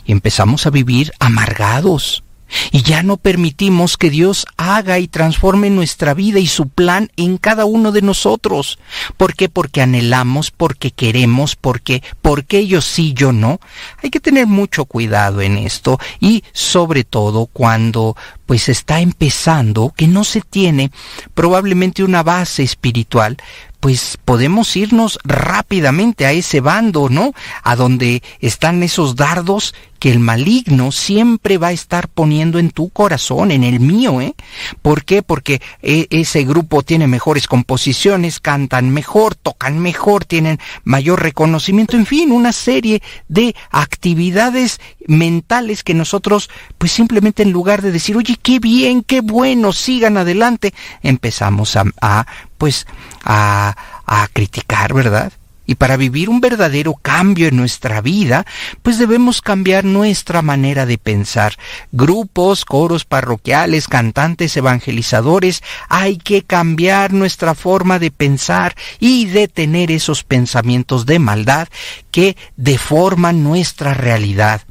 y 0.05 0.11
empezamos 0.11 0.65
a 0.65 0.69
vivir 0.69 1.11
amargados, 1.19 2.23
y 2.71 2.83
ya 2.83 3.03
no 3.03 3.17
permitimos 3.17 3.97
que 3.97 4.09
Dios 4.09 4.45
haga 4.57 4.99
y 4.99 5.07
transforme 5.07 5.69
nuestra 5.69 6.13
vida 6.13 6.39
y 6.39 6.47
su 6.47 6.69
plan 6.69 7.11
en 7.17 7.37
cada 7.37 7.65
uno 7.65 7.91
de 7.91 8.01
nosotros. 8.01 8.79
¿Por 9.17 9.35
qué? 9.35 9.49
Porque 9.49 9.81
anhelamos, 9.81 10.51
porque 10.51 10.91
queremos, 10.91 11.55
porque, 11.55 12.03
porque 12.21 12.59
ellos 12.59 12.85
sí, 12.85 13.13
yo 13.13 13.31
no. 13.31 13.59
Hay 14.03 14.09
que 14.09 14.19
tener 14.19 14.47
mucho 14.47 14.85
cuidado 14.85 15.41
en 15.41 15.57
esto 15.57 15.99
y 16.19 16.43
sobre 16.53 17.03
todo 17.03 17.47
cuando 17.47 18.15
pues 18.45 18.69
está 18.69 18.99
empezando, 18.99 19.91
que 19.95 20.07
no 20.07 20.23
se 20.23 20.41
tiene 20.41 20.91
probablemente 21.33 22.03
una 22.03 22.21
base 22.21 22.61
espiritual, 22.61 23.37
pues 23.79 24.17
podemos 24.23 24.75
irnos 24.75 25.19
rápidamente 25.23 26.25
a 26.25 26.31
ese 26.31 26.59
bando, 26.59 27.09
¿no? 27.09 27.33
A 27.63 27.75
donde 27.75 28.23
están 28.39 28.83
esos 28.83 29.15
dardos 29.15 29.73
que 30.05 30.11
el 30.11 30.19
maligno 30.19 30.91
siempre 30.91 31.57
va 31.57 31.69
a 31.69 31.71
estar 31.71 32.07
poniendo 32.07 32.59
en 32.59 32.69
tu 32.69 32.89
corazón, 32.89 33.49
en 33.49 33.63
el 33.63 33.79
mío, 33.79 34.21
¿eh? 34.21 34.35
¿Por 34.83 35.03
qué? 35.03 35.23
Porque 35.23 35.63
e, 35.81 36.05
ese 36.11 36.43
grupo 36.43 36.83
tiene 36.83 37.07
mejores 37.07 37.47
composiciones, 37.47 38.39
cantan 38.39 38.91
mejor, 38.91 39.33
tocan 39.33 39.79
mejor, 39.79 40.23
tienen 40.23 40.59
mayor 40.83 41.23
reconocimiento, 41.23 41.97
en 41.97 42.05
fin, 42.05 42.31
una 42.31 42.51
serie 42.51 43.01
de 43.29 43.55
actividades 43.71 44.79
mentales 45.07 45.83
que 45.83 45.95
nosotros, 45.95 46.51
pues 46.77 46.91
simplemente 46.91 47.41
en 47.41 47.51
lugar 47.51 47.81
de 47.81 47.91
decir, 47.91 48.15
oye, 48.15 48.37
qué 48.39 48.59
bien, 48.59 49.01
qué 49.01 49.21
bueno, 49.21 49.73
sigan 49.73 50.17
adelante, 50.17 50.75
empezamos 51.01 51.75
a, 51.77 51.85
a 51.99 52.27
pues, 52.59 52.85
a, 53.23 53.75
a 54.05 54.27
criticar, 54.31 54.93
¿verdad? 54.93 55.33
Y 55.65 55.75
para 55.75 55.97
vivir 55.97 56.29
un 56.29 56.41
verdadero 56.41 56.93
cambio 56.93 57.47
en 57.47 57.55
nuestra 57.55 58.01
vida, 58.01 58.45
pues 58.81 58.97
debemos 58.97 59.41
cambiar 59.41 59.83
nuestra 59.83 60.41
manera 60.41 60.85
de 60.85 60.97
pensar. 60.97 61.57
Grupos, 61.91 62.65
coros 62.65 63.05
parroquiales, 63.05 63.87
cantantes, 63.87 64.55
evangelizadores, 64.57 65.63
hay 65.89 66.17
que 66.17 66.43
cambiar 66.43 67.13
nuestra 67.13 67.55
forma 67.55 67.99
de 67.99 68.11
pensar 68.11 68.75
y 68.99 69.25
detener 69.25 69.91
esos 69.91 70.23
pensamientos 70.23 71.05
de 71.05 71.19
maldad 71.19 71.67
que 72.11 72.37
deforman 72.55 73.43
nuestra 73.43 73.93
realidad 73.93 74.61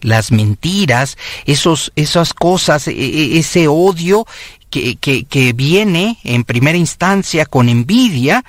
las 0.00 0.32
mentiras, 0.32 1.16
esos, 1.46 1.90
esas 1.96 2.34
cosas, 2.34 2.88
e, 2.88 2.92
e, 2.92 3.38
ese 3.38 3.68
odio 3.68 4.26
que, 4.68 4.96
que, 4.96 5.24
que, 5.24 5.54
viene 5.54 6.18
en 6.24 6.44
primera 6.44 6.76
instancia 6.76 7.46
con 7.46 7.70
envidia, 7.70 8.44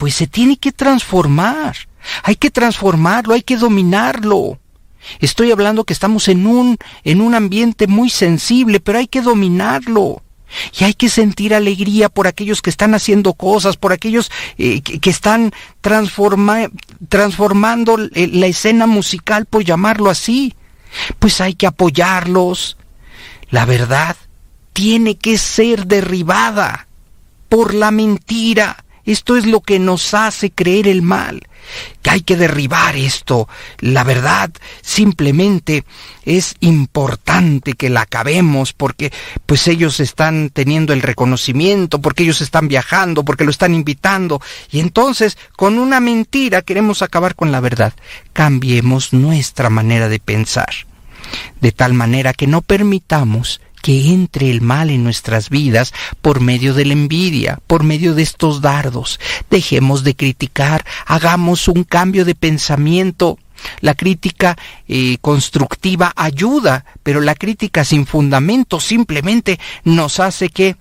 pues 0.00 0.14
se 0.14 0.26
tiene 0.26 0.56
que 0.56 0.72
transformar. 0.72 1.76
Hay 2.22 2.36
que 2.36 2.50
transformarlo, 2.50 3.34
hay 3.34 3.42
que 3.42 3.58
dominarlo. 3.58 4.58
Estoy 5.18 5.52
hablando 5.52 5.84
que 5.84 5.92
estamos 5.92 6.28
en 6.28 6.46
un, 6.46 6.78
en 7.04 7.20
un 7.20 7.34
ambiente 7.34 7.86
muy 7.86 8.08
sensible, 8.08 8.80
pero 8.80 8.98
hay 8.98 9.08
que 9.08 9.20
dominarlo. 9.20 10.22
Y 10.78 10.84
hay 10.84 10.94
que 10.94 11.10
sentir 11.10 11.52
alegría 11.52 12.08
por 12.08 12.26
aquellos 12.26 12.62
que 12.62 12.70
están 12.70 12.94
haciendo 12.94 13.34
cosas, 13.34 13.76
por 13.76 13.92
aquellos 13.92 14.32
eh, 14.56 14.80
que, 14.80 15.10
están 15.10 15.52
transforma, 15.82 16.70
transformando 17.10 17.98
la 17.98 18.46
escena 18.46 18.86
musical, 18.86 19.44
por 19.44 19.64
llamarlo 19.64 20.08
así. 20.08 20.54
Pues 21.18 21.42
hay 21.42 21.52
que 21.52 21.66
apoyarlos. 21.66 22.78
La 23.50 23.66
verdad 23.66 24.16
tiene 24.72 25.18
que 25.18 25.36
ser 25.36 25.86
derribada 25.86 26.88
por 27.50 27.74
la 27.74 27.90
mentira 27.90 28.82
esto 29.04 29.36
es 29.36 29.46
lo 29.46 29.60
que 29.60 29.78
nos 29.78 30.14
hace 30.14 30.50
creer 30.50 30.88
el 30.88 31.02
mal. 31.02 31.42
Que 32.02 32.10
hay 32.10 32.20
que 32.22 32.36
derribar 32.36 32.96
esto. 32.96 33.48
La 33.78 34.02
verdad 34.02 34.50
simplemente 34.82 35.84
es 36.24 36.54
importante 36.60 37.74
que 37.74 37.90
la 37.90 38.02
acabemos 38.02 38.72
porque 38.72 39.12
pues 39.46 39.68
ellos 39.68 40.00
están 40.00 40.50
teniendo 40.50 40.92
el 40.92 41.02
reconocimiento, 41.02 42.00
porque 42.00 42.22
ellos 42.22 42.40
están 42.40 42.68
viajando, 42.68 43.24
porque 43.24 43.44
lo 43.44 43.50
están 43.50 43.74
invitando. 43.74 44.40
Y 44.70 44.80
entonces 44.80 45.38
con 45.56 45.78
una 45.78 46.00
mentira 46.00 46.62
queremos 46.62 47.02
acabar 47.02 47.34
con 47.34 47.52
la 47.52 47.60
verdad. 47.60 47.92
Cambiemos 48.32 49.12
nuestra 49.12 49.70
manera 49.70 50.08
de 50.08 50.18
pensar. 50.18 50.70
De 51.60 51.72
tal 51.72 51.94
manera 51.94 52.32
que 52.32 52.46
no 52.46 52.62
permitamos 52.62 53.60
que 53.82 54.12
entre 54.12 54.50
el 54.50 54.60
mal 54.60 54.90
en 54.90 55.04
nuestras 55.04 55.50
vidas 55.50 55.92
por 56.20 56.40
medio 56.40 56.74
de 56.74 56.84
la 56.84 56.92
envidia, 56.92 57.58
por 57.66 57.82
medio 57.82 58.14
de 58.14 58.22
estos 58.22 58.60
dardos. 58.60 59.20
Dejemos 59.50 60.04
de 60.04 60.14
criticar, 60.14 60.84
hagamos 61.06 61.68
un 61.68 61.84
cambio 61.84 62.24
de 62.24 62.34
pensamiento. 62.34 63.38
La 63.80 63.94
crítica 63.94 64.56
eh, 64.88 65.18
constructiva 65.20 66.12
ayuda, 66.16 66.86
pero 67.02 67.20
la 67.20 67.34
crítica 67.34 67.84
sin 67.84 68.06
fundamento 68.06 68.80
simplemente 68.80 69.60
nos 69.84 70.18
hace 70.18 70.48
que 70.48 70.76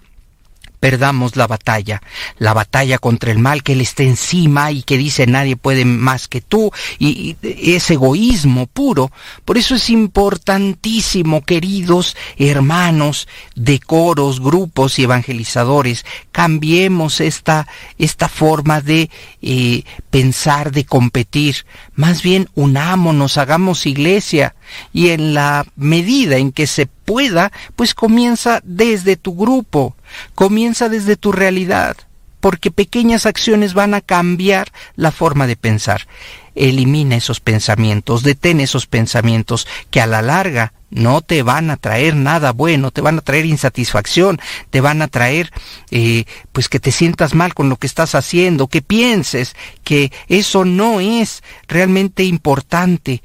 perdamos 0.79 1.35
la 1.35 1.47
batalla, 1.47 2.01
la 2.37 2.53
batalla 2.53 2.97
contra 2.97 3.31
el 3.31 3.39
mal 3.39 3.63
que 3.63 3.73
él 3.73 3.81
está 3.81 4.03
encima 4.03 4.71
y 4.71 4.83
que 4.83 4.97
dice 4.97 5.27
nadie 5.27 5.55
puede 5.55 5.85
más 5.85 6.27
que 6.27 6.41
tú 6.41 6.71
y, 6.97 7.35
y 7.41 7.73
es 7.73 7.89
egoísmo 7.91 8.67
puro. 8.67 9.11
Por 9.45 9.57
eso 9.57 9.75
es 9.75 9.89
importantísimo, 9.89 11.43
queridos 11.43 12.15
hermanos 12.37 13.27
de 13.55 13.79
coros, 13.79 14.39
grupos 14.39 14.99
y 14.99 15.03
evangelizadores, 15.03 16.05
cambiemos 16.31 17.21
esta, 17.21 17.67
esta 17.97 18.29
forma 18.29 18.81
de 18.81 19.09
eh, 19.41 19.83
pensar, 20.09 20.71
de 20.71 20.85
competir. 20.85 21.65
Más 21.95 22.21
bien 22.23 22.49
unámonos, 22.55 23.37
hagamos 23.37 23.85
iglesia 23.85 24.55
y 24.93 25.09
en 25.09 25.33
la 25.33 25.65
medida 25.75 26.37
en 26.37 26.51
que 26.51 26.67
se 26.67 26.85
pueda, 26.85 27.51
pues 27.75 27.93
comienza 27.93 28.61
desde 28.63 29.17
tu 29.17 29.35
grupo, 29.35 29.95
comienza 30.35 30.89
desde 30.89 31.15
tu 31.15 31.31
realidad, 31.31 31.97
porque 32.39 32.71
pequeñas 32.71 33.25
acciones 33.25 33.73
van 33.73 33.93
a 33.93 34.01
cambiar 34.01 34.71
la 34.95 35.11
forma 35.11 35.47
de 35.47 35.55
pensar. 35.55 36.07
Elimina 36.55 37.15
esos 37.15 37.39
pensamientos, 37.39 38.23
detén 38.23 38.59
esos 38.59 38.87
pensamientos 38.87 39.67
que 39.91 40.01
a 40.01 40.07
la 40.07 40.21
larga 40.21 40.73
no 40.89 41.21
te 41.21 41.43
van 41.43 41.69
a 41.69 41.77
traer 41.77 42.15
nada 42.15 42.51
bueno, 42.51 42.91
te 42.91 43.01
van 43.01 43.19
a 43.19 43.21
traer 43.21 43.45
insatisfacción, 43.45 44.39
te 44.69 44.81
van 44.81 45.01
a 45.01 45.07
traer 45.07 45.51
eh, 45.91 46.25
pues 46.51 46.67
que 46.67 46.79
te 46.79 46.91
sientas 46.91 47.33
mal 47.33 47.53
con 47.53 47.69
lo 47.69 47.75
que 47.77 47.87
estás 47.87 48.15
haciendo, 48.15 48.67
que 48.67 48.81
pienses 48.81 49.55
que 49.83 50.11
eso 50.27 50.65
no 50.65 50.99
es 50.99 51.43
realmente 51.67 52.23
importante 52.23 53.21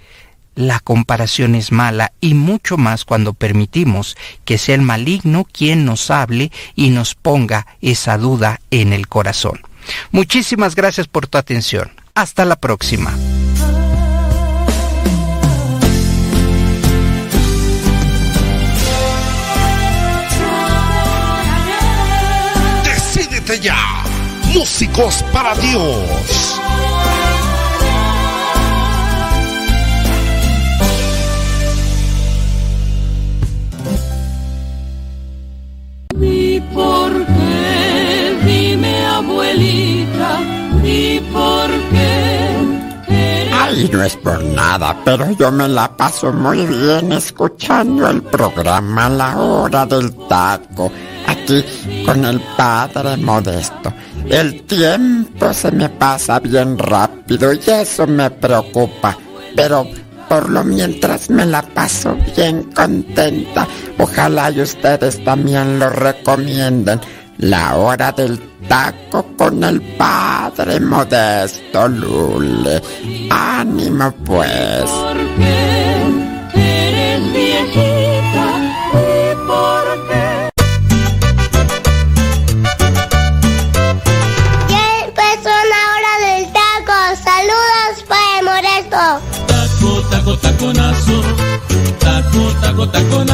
la 0.54 0.80
comparación 0.80 1.54
es 1.54 1.72
mala 1.72 2.12
y 2.20 2.34
mucho 2.34 2.76
más 2.76 3.04
cuando 3.04 3.34
permitimos 3.34 4.16
que 4.44 4.58
sea 4.58 4.74
el 4.74 4.82
maligno 4.82 5.46
quien 5.50 5.84
nos 5.84 6.10
hable 6.10 6.50
y 6.74 6.90
nos 6.90 7.14
ponga 7.14 7.66
esa 7.80 8.18
duda 8.18 8.60
en 8.70 8.92
el 8.92 9.08
corazón. 9.08 9.60
Muchísimas 10.10 10.74
gracias 10.74 11.08
por 11.08 11.26
tu 11.26 11.38
atención. 11.38 11.92
Hasta 12.14 12.44
la 12.44 12.56
próxima. 12.56 13.12
Decídete 22.84 23.60
ya. 23.60 24.04
Músicos 24.54 25.24
para 25.32 25.54
Dios. 25.56 26.53
por 41.32 41.70
qué. 41.90 43.50
Ay, 43.52 43.88
no 43.92 44.02
es 44.02 44.16
por 44.16 44.42
nada, 44.42 44.96
pero 45.04 45.30
yo 45.32 45.50
me 45.50 45.68
la 45.68 45.96
paso 45.96 46.32
muy 46.32 46.66
bien 46.66 47.12
escuchando 47.12 48.08
el 48.08 48.22
programa 48.22 49.06
a 49.06 49.10
La 49.10 49.38
Hora 49.38 49.86
del 49.86 50.14
Taco, 50.28 50.90
aquí 51.26 51.64
con 52.04 52.24
el 52.24 52.40
padre 52.56 53.16
Modesto. 53.16 53.92
El 54.28 54.62
tiempo 54.64 55.52
se 55.52 55.70
me 55.70 55.88
pasa 55.88 56.40
bien 56.40 56.78
rápido 56.78 57.52
y 57.52 57.60
eso 57.66 58.06
me 58.06 58.30
preocupa, 58.30 59.16
pero 59.54 59.86
por 60.28 60.50
lo 60.50 60.64
mientras 60.64 61.30
me 61.30 61.44
la 61.44 61.62
paso 61.62 62.16
bien 62.36 62.64
contenta. 62.74 63.66
Ojalá 63.98 64.50
y 64.50 64.62
ustedes 64.62 65.22
también 65.24 65.78
lo 65.78 65.90
recomienden. 65.90 67.00
La 67.38 67.76
hora 67.76 68.12
del 68.12 68.38
taco 68.68 69.26
con 69.36 69.62
el 69.64 69.80
padre 69.96 70.78
modesto 70.80 71.88
Lule. 71.88 72.80
Ánimo 73.30 74.12
pues. 74.24 74.90
Eres 76.54 77.32
viejita 77.32 78.46
y 78.92 79.34
por 79.46 79.86
qué. 80.08 80.50
Ya 84.68 84.84
empezó 85.04 85.54
la 85.72 85.82
hora 85.92 86.12
del 86.24 86.52
taco. 86.52 86.96
Saludos 87.22 87.92
para 88.08 88.38
el 88.38 88.44
modesto. 88.44 89.02
Taco, 89.48 89.90
taco, 90.10 90.32
taconazo. 90.38 91.16
Taco, 91.98 92.42
taco, 92.60 92.88
taconazo. 92.88 93.33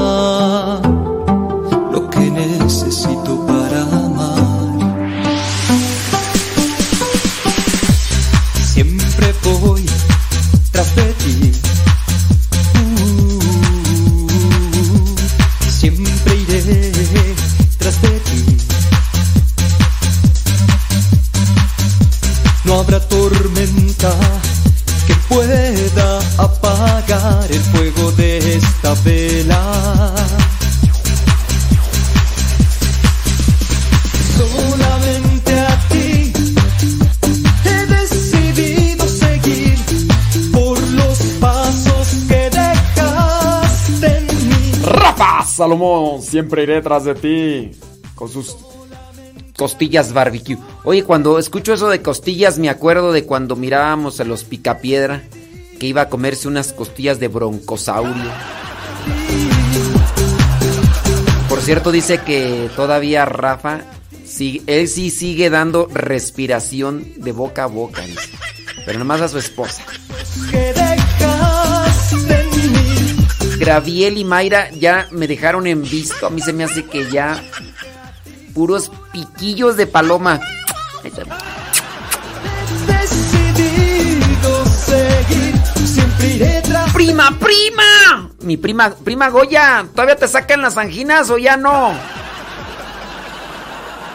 Salomón, 45.61 46.23
siempre 46.23 46.63
iré 46.63 46.81
tras 46.81 47.03
de 47.03 47.13
ti. 47.13 47.71
Con 48.15 48.27
sus 48.29 48.57
costillas 49.55 50.11
barbecue. 50.11 50.57
Oye, 50.83 51.03
cuando 51.03 51.37
escucho 51.37 51.71
eso 51.75 51.87
de 51.87 52.01
costillas, 52.01 52.57
me 52.57 52.67
acuerdo 52.67 53.11
de 53.11 53.25
cuando 53.25 53.55
mirábamos 53.55 54.19
a 54.19 54.23
los 54.23 54.43
picapiedra 54.43 55.21
que 55.79 55.85
iba 55.85 56.01
a 56.01 56.09
comerse 56.09 56.47
unas 56.47 56.73
costillas 56.73 57.19
de 57.19 57.27
broncosaurio. 57.27 58.31
Por 61.47 61.61
cierto, 61.61 61.91
dice 61.91 62.17
que 62.17 62.67
todavía 62.75 63.25
Rafa, 63.25 63.81
sí, 64.25 64.63
él 64.65 64.87
sí 64.87 65.11
sigue 65.11 65.51
dando 65.51 65.87
respiración 65.93 67.05
de 67.17 67.33
boca 67.33 67.65
a 67.65 67.67
boca. 67.67 68.01
Pero 68.83 68.97
nomás 68.97 69.21
a 69.21 69.27
su 69.27 69.37
esposa. 69.37 69.83
Graviel 73.61 74.17
y 74.17 74.25
Mayra 74.25 74.71
ya 74.71 75.07
me 75.11 75.27
dejaron 75.27 75.67
en 75.67 75.83
visto. 75.83 76.25
A 76.25 76.31
mí 76.31 76.41
se 76.41 76.51
me 76.51 76.63
hace 76.63 76.83
que 76.83 77.07
ya 77.11 77.39
puros 78.55 78.91
piquillos 79.13 79.77
de 79.77 79.85
paloma. 79.85 80.39
Ahí 81.03 81.11
está. 81.15 81.37
Decidido 82.87 84.65
seguir, 84.65 85.53
siempre 85.85 86.33
iré 86.33 86.63
tras 86.63 86.91
¡Prima, 86.91 87.37
prima! 87.37 88.31
Mi 88.39 88.57
prima, 88.57 88.95
prima 88.95 89.29
Goya, 89.29 89.85
¿todavía 89.93 90.15
te 90.15 90.27
sacan 90.27 90.63
las 90.63 90.77
anginas 90.77 91.29
o 91.29 91.37
ya 91.37 91.55
no? 91.55 91.93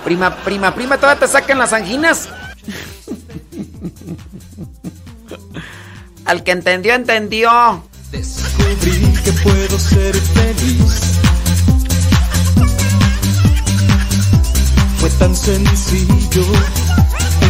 Prima, 0.03 0.35
prima, 0.39 0.75
prima, 0.75 0.97
¿todavía 0.97 1.21
te 1.21 1.29
sacan 1.29 1.59
las 1.59 1.73
anginas? 1.73 2.29
Al 6.25 6.43
que 6.43 6.51
entendió, 6.51 6.95
entendió. 6.95 7.85
Descubrí 8.13 9.13
que 9.25 9.33
puedo 9.33 9.79
ser 9.79 10.15
feliz. 10.15 11.19
Fue 14.99 15.11
tan 15.19 15.35
sencillo 15.35 16.45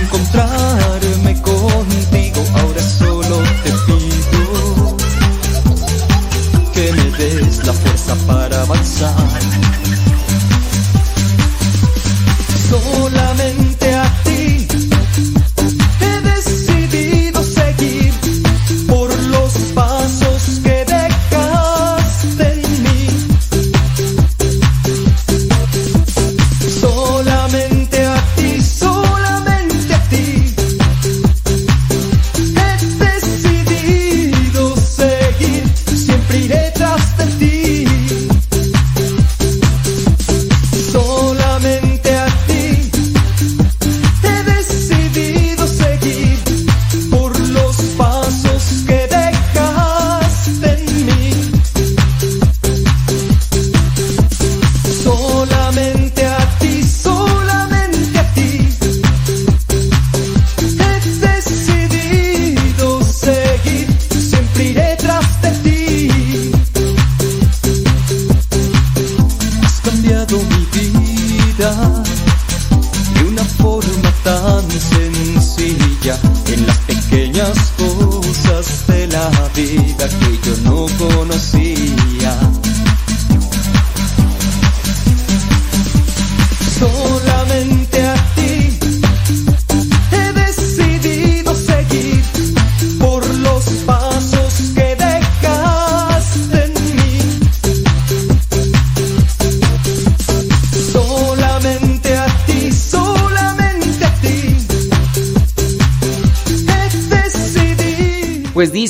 encontrarme 0.02 1.40
contigo. 1.42 2.44
Ahora 2.54 2.82
solo 2.82 3.42
te 3.64 3.70
pido 3.86 4.96
que 6.72 6.92
me 6.92 7.10
des 7.18 7.66
la 7.66 7.72
fuerza 7.72 8.14
para 8.26 8.62
avanzar. 8.62 9.14
Solamente 12.68 13.94
a 13.94 14.04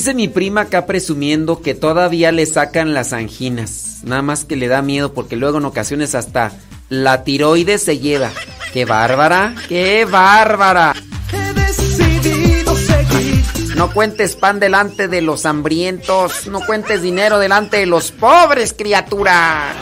dice 0.07 0.15
mi 0.15 0.29
prima 0.29 0.61
acá 0.61 0.85
presumiendo 0.85 1.61
que 1.61 1.75
todavía 1.75 2.31
le 2.31 2.45
sacan 2.45 2.93
las 2.93 3.11
anginas. 3.11 3.99
Nada 4.03 4.21
más 4.21 4.45
que 4.45 4.55
le 4.55 4.69
da 4.69 4.81
miedo 4.81 5.11
porque 5.13 5.35
luego 5.35 5.57
en 5.57 5.65
ocasiones 5.65 6.15
hasta 6.15 6.53
la 6.87 7.25
tiroides 7.25 7.83
se 7.83 7.99
lleva. 7.99 8.31
¡Qué 8.71 8.85
bárbara! 8.85 9.53
¡Qué 9.67 10.05
bárbara! 10.05 10.93
He 11.33 11.53
decidido 11.53 12.73
seguir. 12.77 13.75
No 13.75 13.91
cuentes 13.91 14.37
pan 14.37 14.61
delante 14.61 15.09
de 15.09 15.21
los 15.21 15.45
hambrientos. 15.45 16.47
No 16.47 16.61
cuentes 16.61 17.01
dinero 17.01 17.37
delante 17.37 17.75
de 17.75 17.85
los 17.85 18.13
pobres, 18.13 18.71
criatura. 18.71 19.73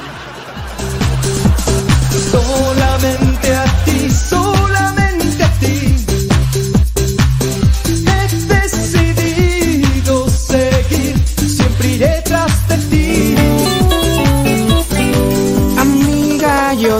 Solamente 2.32 3.53
a 3.53 3.65
ti, 3.86 4.09
solamente 4.09 4.54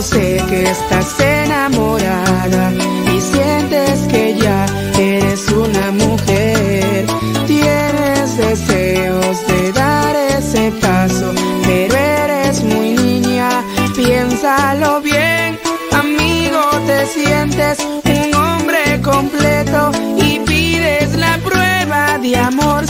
sé 0.02 0.42
que 0.48 0.62
estás 0.62 1.18
enamorada 1.20 2.72
y 3.14 3.20
sientes 3.20 4.00
que 4.08 4.36
ya 4.36 4.66
eres 4.98 5.48
una 5.48 5.90
mujer. 5.92 7.06
Tienes 7.46 8.36
deseos 8.36 9.46
de 9.46 9.72
dar 9.72 10.14
ese 10.38 10.70
paso, 10.82 11.32
pero 11.64 11.96
eres 11.96 12.62
muy 12.62 12.90
niña. 12.90 13.48
Piénsalo 13.94 15.00
bien, 15.00 15.58
amigo, 15.92 16.60
te 16.86 17.06
sientes 17.06 17.78
un 18.04 18.34
hombre 18.34 19.00
completo 19.02 19.92
y 20.18 20.40
pides 20.40 21.16
la 21.16 21.38
prueba 21.38 22.18
de 22.18 22.36
amor 22.36 22.86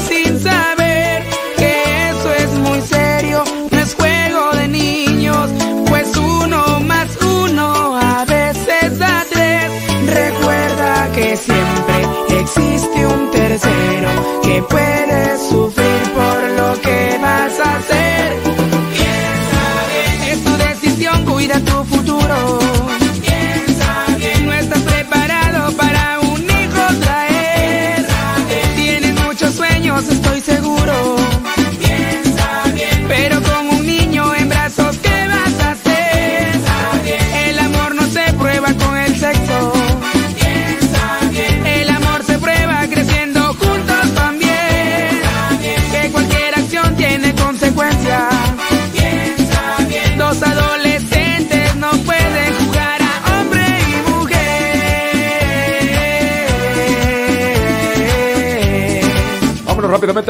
que 13.63 14.63
puede 14.69 15.06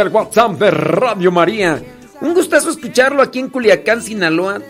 WhatsApp 0.05 0.59
de 0.59 0.71
Radio 0.71 1.33
María. 1.33 1.83
Un 2.21 2.35
gustazo 2.35 2.71
escucharlo 2.71 3.23
aquí 3.23 3.39
en 3.39 3.49
Culiacán, 3.49 4.03
Sinaloa. 4.03 4.61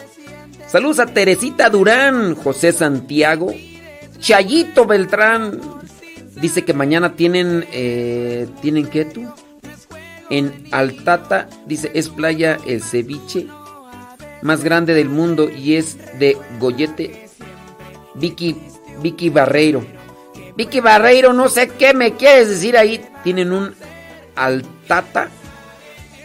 Saludos 0.69 1.01
a 1.01 1.07
Teresita 1.07 1.69
Durán, 1.69 2.37
José 2.37 2.73
Santiago, 2.73 3.53
Chayito 4.21 4.87
Beltrán. 4.87 5.61
Dice 6.41 6.65
que 6.65 6.73
mañana 6.75 7.17
tienen, 7.17 7.67
eh, 7.73 8.47
¿tienen 8.63 8.87
qué 8.87 9.05
tú? 9.05 9.27
En 10.31 10.65
Altata, 10.71 11.49
dice, 11.67 11.91
es 11.95 12.09
playa 12.09 12.59
el 12.65 12.83
ceviche 12.83 13.47
más 14.43 14.63
grande 14.63 14.95
del 14.95 15.09
mundo 15.09 15.51
y 15.51 15.75
es 15.75 15.99
de 16.19 16.37
Goyete. 16.61 17.29
Vicky, 18.15 18.57
Vicky 19.03 19.29
Barreiro. 19.29 19.85
Vicky 20.57 20.81
Barreiro, 20.81 21.33
no 21.33 21.49
sé 21.49 21.69
qué 21.69 21.95
me 21.95 22.13
quieres 22.13 22.49
decir 22.49 22.77
ahí. 22.77 23.05
Tienen 23.25 23.53
un 23.53 23.75
Altata, 24.37 25.29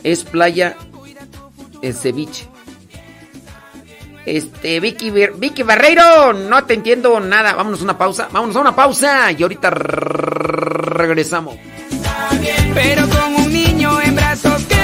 es 0.04 0.24
playa 0.24 0.76
el 1.82 1.94
ceviche. 1.94 2.48
Este, 4.26 4.80
Vicky, 4.80 5.10
Vicky 5.10 5.64
Barreiro, 5.64 6.34
no 6.34 6.64
te 6.66 6.76
entiendo 6.76 7.20
nada. 7.20 7.54
Vámonos 7.54 7.82
a 7.82 7.84
una 7.84 7.98
pausa, 7.98 8.30
vámonos 8.32 8.56
a 8.56 8.60
una 8.60 8.76
pausa 8.76 9.32
y 9.32 9.42
ahorita 9.42 9.72
regresamos. 9.72 11.56
Pero 12.74 13.10
con 13.10 13.36
un 13.36 13.52
niño 13.52 14.00
en 14.02 14.16
brazos, 14.16 14.64
¿qué 14.70 14.81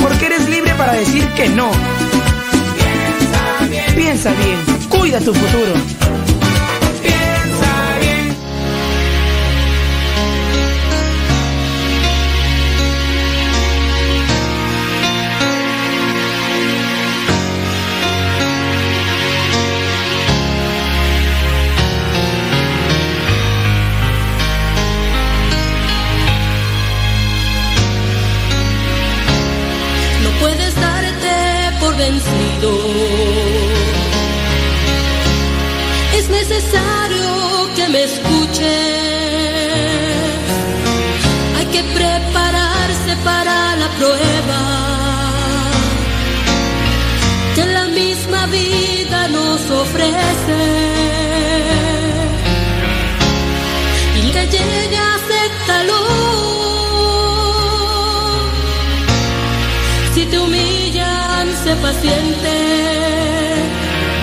Porque 0.00 0.26
eres 0.26 0.48
libre 0.48 0.72
para 0.74 0.92
decir 0.94 1.26
que 1.36 1.48
no. 1.50 1.70
Piensa 3.94 4.32
bien, 4.32 4.88
cuida 4.88 5.18
tu 5.20 5.34
futuro. 5.34 6.07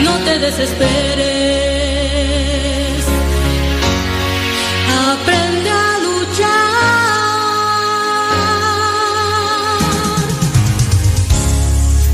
no 0.04 0.14
te 0.26 0.40
desesperes. 0.40 1.26
Aprende 5.12 5.70
a 5.70 6.00
luchar. 6.08 6.46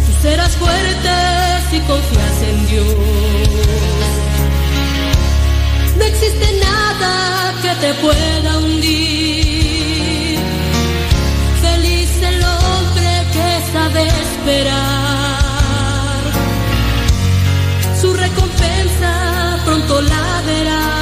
Tú 0.05 0.11
serás 0.21 0.55
fuerte 0.57 1.09
si 1.69 1.79
confías 1.81 2.41
en 2.49 2.67
Dios. 2.67 2.85
No 5.97 6.03
existe 6.03 6.47
nada 6.59 7.53
que 7.61 7.75
te 7.83 7.93
pueda 7.95 8.57
hundir. 8.57 10.39
Feliz 11.61 12.11
el 12.23 12.43
hombre 12.43 13.09
que 13.33 13.47
sabe 13.73 14.01
esperar. 14.07 14.90
that 20.45 20.67
I 20.67 21.00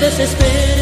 desespera. 0.00 0.77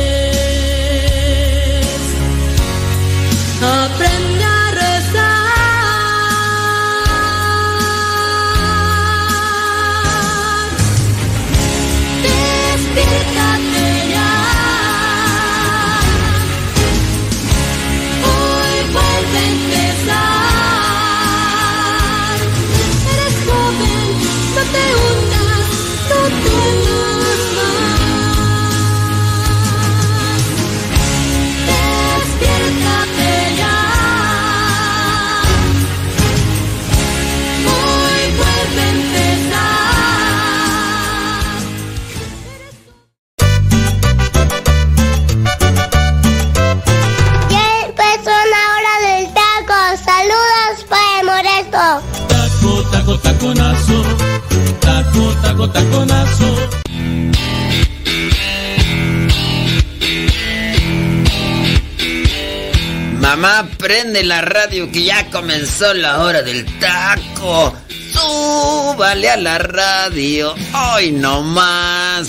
prende 63.87 64.24
la 64.24 64.41
radio 64.41 64.91
que 64.91 65.05
ya 65.05 65.30
comenzó 65.30 65.95
la 65.95 66.20
hora 66.22 66.43
del 66.43 66.66
taco. 66.80 67.72
Súbale 68.12 69.30
a 69.30 69.37
la 69.37 69.59
radio, 69.59 70.57
hoy 70.93 71.12
no 71.12 71.41
más. 71.43 72.28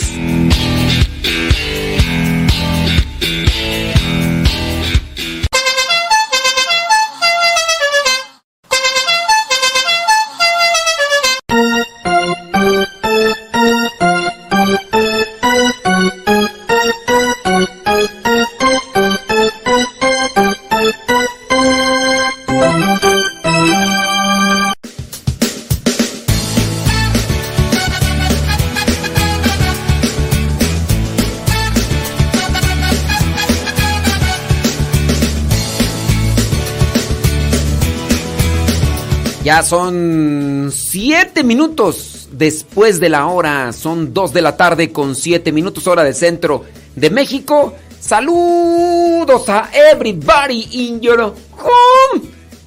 Son 39.64 40.72
siete 40.74 41.44
minutos 41.44 42.30
después 42.32 43.00
de 43.00 43.10
la 43.10 43.28
hora. 43.28 43.74
Son 43.74 44.14
dos 44.14 44.34
de 44.34 44.42
la 44.42 44.56
tarde 44.56 44.92
con 44.92 45.16
siete 45.16 45.52
minutos 45.52 45.88
hora 45.88 46.04
de 46.04 46.14
centro 46.14 46.64
de 46.96 47.10
México. 47.10 47.74
Saludos 48.00 49.50
a 49.50 49.70
everybody 49.74 50.68
in 50.72 51.02
your. 51.02 51.34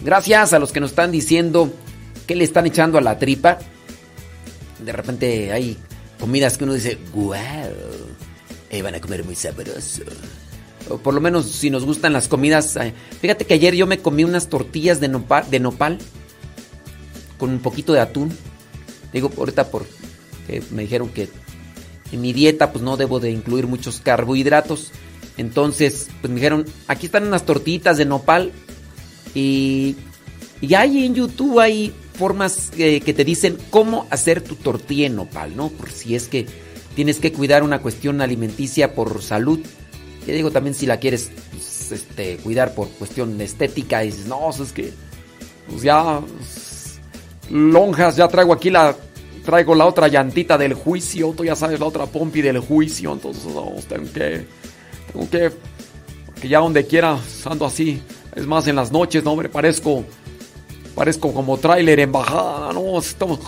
Gracias 0.02 0.52
a 0.52 0.58
los 0.58 0.72
que 0.72 0.80
nos 0.80 0.90
están 0.90 1.10
diciendo 1.10 1.72
que 2.26 2.34
le 2.34 2.44
están 2.44 2.66
echando 2.66 2.98
a 2.98 3.00
la 3.00 3.18
tripa. 3.18 3.58
De 4.78 4.92
repente 4.92 5.52
hay 5.52 5.76
comidas 6.18 6.58
que 6.58 6.64
uno 6.64 6.74
dice, 6.74 6.98
wow, 7.14 7.34
eh, 8.70 8.82
van 8.82 8.94
a 8.94 9.00
comer 9.00 9.24
muy 9.24 9.36
sabroso. 9.36 10.02
O 10.88 10.98
por 10.98 11.14
lo 11.14 11.20
menos 11.20 11.46
si 11.46 11.70
nos 11.70 11.84
gustan 11.84 12.12
las 12.12 12.28
comidas. 12.28 12.76
eh, 12.76 12.92
Fíjate 13.20 13.46
que 13.46 13.54
ayer 13.54 13.74
yo 13.74 13.86
me 13.86 14.00
comí 14.00 14.24
unas 14.24 14.48
tortillas 14.48 15.00
de 15.00 15.08
nopal 15.08 15.98
con 17.40 17.50
un 17.50 17.58
poquito 17.58 17.92
de 17.92 18.00
atún. 18.00 18.30
Digo, 19.12 19.32
ahorita 19.36 19.68
por 19.70 19.86
que 20.46 20.62
me 20.70 20.82
dijeron 20.82 21.08
que 21.08 21.28
en 22.12 22.20
mi 22.20 22.32
dieta 22.32 22.72
pues 22.72 22.84
no 22.84 22.96
debo 22.96 23.18
de 23.18 23.30
incluir 23.30 23.66
muchos 23.66 24.00
carbohidratos. 24.00 24.92
Entonces, 25.36 26.08
pues 26.20 26.30
me 26.30 26.36
dijeron, 26.36 26.66
aquí 26.86 27.06
están 27.06 27.26
unas 27.26 27.46
tortillitas 27.46 27.96
de 27.96 28.04
nopal 28.04 28.52
y, 29.34 29.96
y 30.60 30.74
hay 30.74 31.06
en 31.06 31.14
YouTube 31.14 31.58
hay 31.58 31.94
formas 32.14 32.70
eh, 32.76 33.00
que 33.00 33.14
te 33.14 33.24
dicen 33.24 33.56
cómo 33.70 34.06
hacer 34.10 34.42
tu 34.42 34.54
tortilla 34.56 35.06
en 35.06 35.16
nopal, 35.16 35.56
¿no? 35.56 35.68
Por 35.68 35.90
si 35.90 36.14
es 36.14 36.28
que 36.28 36.46
tienes 36.94 37.18
que 37.18 37.32
cuidar 37.32 37.62
una 37.62 37.80
cuestión 37.80 38.20
alimenticia 38.20 38.94
por 38.94 39.22
salud. 39.22 39.60
Te 40.26 40.32
digo 40.32 40.50
también 40.50 40.74
si 40.74 40.84
la 40.84 40.98
quieres 40.98 41.30
pues, 41.50 41.92
este, 41.92 42.36
cuidar 42.36 42.74
por 42.74 42.88
cuestión 42.90 43.40
estética 43.40 44.04
y 44.04 44.08
dices, 44.08 44.26
no, 44.26 44.40
pues 44.40 44.60
es 44.60 44.72
que 44.72 44.92
pues 45.68 45.82
ya 45.82 46.20
lonjas, 47.50 48.16
ya 48.16 48.28
traigo 48.28 48.52
aquí 48.52 48.70
la 48.70 48.96
traigo 49.44 49.74
la 49.74 49.86
otra 49.86 50.08
llantita 50.08 50.56
del 50.58 50.74
juicio, 50.74 51.34
tú 51.36 51.44
ya 51.44 51.56
sabes 51.56 51.80
la 51.80 51.86
otra 51.86 52.06
pompi 52.06 52.42
del 52.42 52.58
juicio, 52.58 53.12
entonces 53.12 53.44
no, 53.46 53.74
tengo 53.88 54.12
que 54.12 54.46
tengo 55.12 55.30
que 55.30 55.50
que 56.40 56.48
ya 56.48 56.60
donde 56.60 56.86
quiera 56.86 57.18
ando 57.44 57.66
así, 57.66 58.00
es 58.34 58.46
más 58.46 58.66
en 58.66 58.76
las 58.76 58.92
noches, 58.92 59.24
no 59.24 59.32
hombre, 59.32 59.48
parezco 59.48 60.04
parezco 60.94 61.32
como 61.32 61.58
tráiler 61.58 62.00
en 62.00 62.12
bajada, 62.12 62.72
no, 62.72 62.98
estamos. 62.98 63.40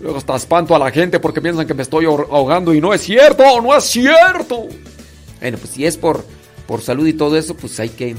Luego 0.00 0.18
hasta 0.18 0.36
espanto 0.36 0.74
a 0.74 0.78
la 0.78 0.90
gente 0.90 1.18
porque 1.18 1.40
piensan 1.40 1.66
que 1.66 1.74
me 1.74 1.82
estoy 1.82 2.04
ahogando 2.04 2.72
y 2.72 2.80
no 2.80 2.94
es 2.94 3.02
cierto, 3.02 3.60
no 3.60 3.76
es 3.76 3.84
cierto. 3.84 4.68
Bueno, 5.40 5.58
pues 5.58 5.70
si 5.70 5.86
es 5.86 5.96
por, 5.96 6.24
por 6.66 6.82
salud 6.82 7.06
y 7.06 7.12
todo 7.12 7.36
eso, 7.36 7.56
pues 7.56 7.78
hay 7.80 7.88
que, 7.88 8.16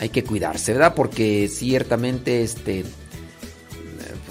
hay 0.00 0.08
que 0.10 0.22
cuidarse, 0.22 0.72
¿verdad? 0.72 0.94
Porque 0.94 1.48
ciertamente, 1.48 2.42
este, 2.42 2.84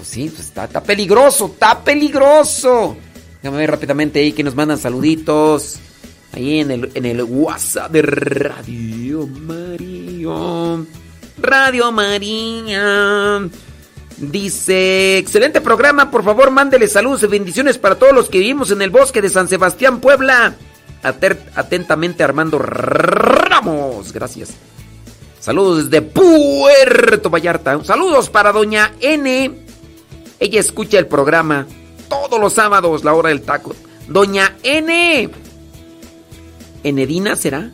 pues 0.02 0.10
sí, 0.10 0.32
pues 0.36 0.48
está, 0.48 0.82
peligroso, 0.82 1.46
está 1.46 1.84
peligroso. 1.84 2.98
Déjame 3.40 3.60
ver 3.60 3.70
rápidamente 3.70 4.18
ahí 4.18 4.32
que 4.32 4.44
nos 4.44 4.56
mandan 4.56 4.80
saluditos. 4.80 5.78
Ahí 6.34 6.62
en 6.62 6.72
el, 6.72 6.92
en 6.96 7.06
el 7.06 7.22
WhatsApp 7.22 7.92
de 7.92 8.02
Radio 8.02 9.28
María. 9.28 10.84
Radio 11.38 11.92
María. 11.92 13.48
Dice, 14.18 15.20
excelente 15.20 15.62
programa, 15.62 16.10
por 16.10 16.24
favor 16.24 16.50
mándele 16.50 16.88
saludos 16.88 17.22
y 17.22 17.28
bendiciones 17.28 17.78
para 17.78 17.94
todos 17.94 18.14
los 18.14 18.28
que 18.28 18.40
vivimos 18.40 18.72
en 18.72 18.82
el 18.82 18.90
bosque 18.90 19.22
de 19.22 19.30
San 19.30 19.48
Sebastián, 19.48 20.00
Puebla. 20.00 20.56
Atentamente 21.04 22.24
Armando 22.24 22.58
Ramos, 22.58 24.12
gracias. 24.12 24.50
Saludos 25.40 25.92
desde 25.92 26.02
Puerto 26.02 27.30
Vallarta. 27.30 27.84
Saludos 27.84 28.32
para 28.32 28.52
doña 28.52 28.94
N. 29.00 29.70
Ella 30.42 30.60
escucha 30.60 30.98
el 30.98 31.06
programa 31.06 31.68
todos 32.10 32.42
los 32.42 32.54
sábados, 32.54 33.04
la 33.04 33.14
hora 33.14 33.30
del 33.30 33.44
taco. 33.44 33.76
Doña 34.08 34.58
N. 34.64 35.30
¿Enedina 36.84 37.36
será? 37.36 37.70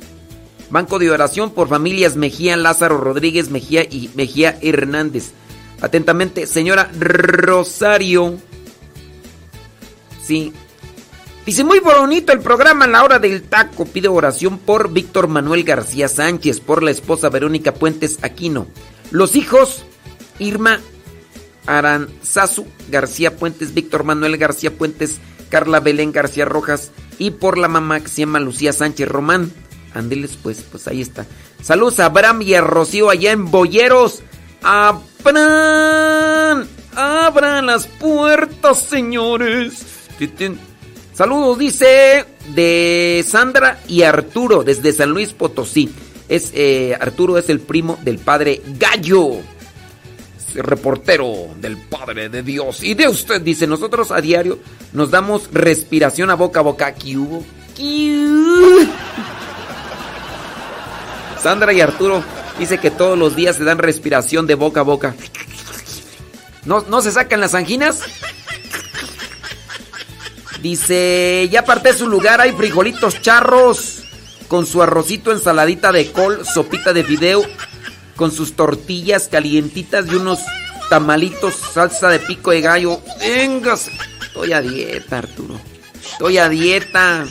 Banco 0.70 1.00
de 1.00 1.10
oración 1.10 1.52
por 1.52 1.70
familias 1.70 2.18
Mejía, 2.18 2.58
Lázaro 2.58 2.98
Rodríguez, 2.98 3.50
Mejía 3.50 3.84
y 3.84 4.12
Mejía 4.16 4.60
Hernández. 4.62 5.32
Atentamente, 5.80 6.46
señora 6.46 6.92
Rosario. 7.00 8.38
Sí. 10.22 10.52
Dice, 11.46 11.64
muy 11.64 11.80
bonito 11.80 12.34
el 12.34 12.42
programa 12.42 12.86
La 12.86 13.06
Hora 13.06 13.18
del 13.18 13.44
Taco. 13.44 13.86
Pide 13.86 14.10
oración 14.10 14.58
por 14.58 14.92
Víctor 14.92 15.30
Manuel 15.30 15.64
García 15.64 16.10
Sánchez, 16.10 16.60
por 16.60 16.84
la 16.84 16.92
esposa 16.92 17.30
Verónica 17.30 17.74
Puentes 17.74 18.20
Aquino. 18.24 18.68
Los 19.12 19.38
hijos, 19.38 19.86
Irma 20.38 20.82
Aranzazu 21.68 22.66
García 22.90 23.36
Puentes, 23.36 23.74
Víctor 23.74 24.04
Manuel 24.04 24.38
García 24.38 24.76
Puentes, 24.76 25.20
Carla 25.50 25.80
Belén 25.80 26.12
García 26.12 26.46
Rojas 26.46 26.92
y 27.20 27.32
por 27.32 27.58
la 27.58 27.68
mamá 27.68 28.00
que 28.00 28.10
se 28.10 28.22
llama 28.22 28.40
Lucía 28.40 28.74
Sánchez 28.74 29.08
Román. 29.08 29.52
Ándeles 29.94 30.38
pues, 30.42 30.64
pues 30.72 30.88
ahí 30.88 31.02
está. 31.02 31.26
Saludos 31.62 32.00
a 32.00 32.06
Abraham 32.06 32.42
y 32.42 32.54
a 32.54 32.62
Rocío 32.62 33.10
allá 33.10 33.32
en 33.32 33.52
Boyeros. 33.52 34.24
Abran, 34.62 34.98
abran 36.96 37.66
las 37.66 37.88
puertas, 37.88 38.82
señores. 38.82 39.84
Saludos, 41.14 41.58
dice, 41.58 42.26
de 42.54 43.26
Sandra 43.28 43.80
y 43.88 44.04
Arturo, 44.04 44.64
desde 44.64 44.94
San 44.94 45.12
Luis 45.12 45.34
Potosí. 45.34 45.92
Es, 46.30 46.52
eh, 46.54 46.98
Arturo 47.00 47.38
es 47.38 47.50
el 47.50 47.60
primo 47.60 47.98
del 48.04 48.20
padre 48.20 48.62
Gallo 48.78 49.38
reportero 50.58 51.48
del 51.60 51.78
Padre 51.78 52.30
de 52.30 52.44
Dios 52.44 52.84
y 52.84 52.94
de 52.94 53.08
usted. 53.08 53.42
Dice, 53.42 53.68
nosotros 53.68 54.12
a 54.12 54.22
diario 54.22 54.60
nos 54.94 55.12
damos 55.12 55.50
respiración 55.52 56.30
a 56.30 56.36
boca 56.36 56.60
a 56.60 56.64
boca. 56.64 56.94
¿Qué 56.94 57.18
hubo? 57.18 57.44
¿Qué? 57.76 58.88
Sandra 61.42 61.72
y 61.74 61.82
Arturo 61.82 62.24
dice 62.60 62.80
que 62.80 62.92
todos 62.92 63.18
los 63.18 63.36
días 63.36 63.56
se 63.56 63.64
dan 63.64 63.78
respiración 63.78 64.48
de 64.48 64.56
boca 64.56 64.82
a 64.82 64.84
boca. 64.84 65.16
¿No, 66.66 66.84
no 66.90 67.02
se 67.02 67.12
sacan 67.12 67.40
las 67.40 67.54
anginas? 67.54 68.02
Dice, 70.62 71.48
ya 71.52 71.62
aparté 71.62 71.94
su 71.94 72.10
lugar, 72.10 72.42
hay 72.42 72.52
frijolitos 72.52 73.22
charros 73.22 74.04
con 74.48 74.66
su 74.66 74.82
arrocito, 74.82 75.32
ensaladita 75.32 75.92
de 75.92 76.12
col, 76.12 76.46
sopita 76.46 76.94
de 76.94 77.04
fideo, 77.04 77.44
con 78.18 78.32
sus 78.32 78.54
tortillas 78.54 79.30
calientitas 79.30 80.08
y 80.08 80.16
unos 80.16 80.40
tamalitos, 80.90 81.56
salsa 81.56 82.10
de 82.10 82.20
pico 82.20 82.52
de 82.52 82.62
gallo. 82.62 83.00
Véngase. 83.20 83.92
Estoy 84.22 84.52
a 84.52 84.62
dieta, 84.62 85.20
Arturo. 85.20 85.60
Estoy 86.12 86.38
a 86.38 86.50
dieta. 86.50 87.26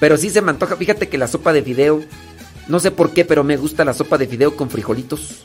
Pero 0.00 0.16
sí 0.16 0.30
se 0.30 0.42
me 0.42 0.50
antoja. 0.50 0.76
Fíjate 0.76 1.08
que 1.08 1.18
la 1.18 1.28
sopa 1.28 1.52
de 1.52 1.62
fideo, 1.62 2.02
no 2.68 2.80
sé 2.80 2.90
por 2.90 3.12
qué, 3.12 3.24
pero 3.24 3.44
me 3.44 3.56
gusta 3.56 3.84
la 3.84 3.94
sopa 3.94 4.18
de 4.18 4.26
fideo 4.26 4.56
con 4.56 4.70
frijolitos. 4.70 5.44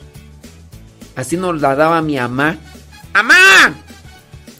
Así 1.14 1.36
nos 1.36 1.60
la 1.60 1.76
daba 1.76 2.02
mi 2.02 2.16
mamá. 2.16 2.58
¡Amá! 3.12 3.74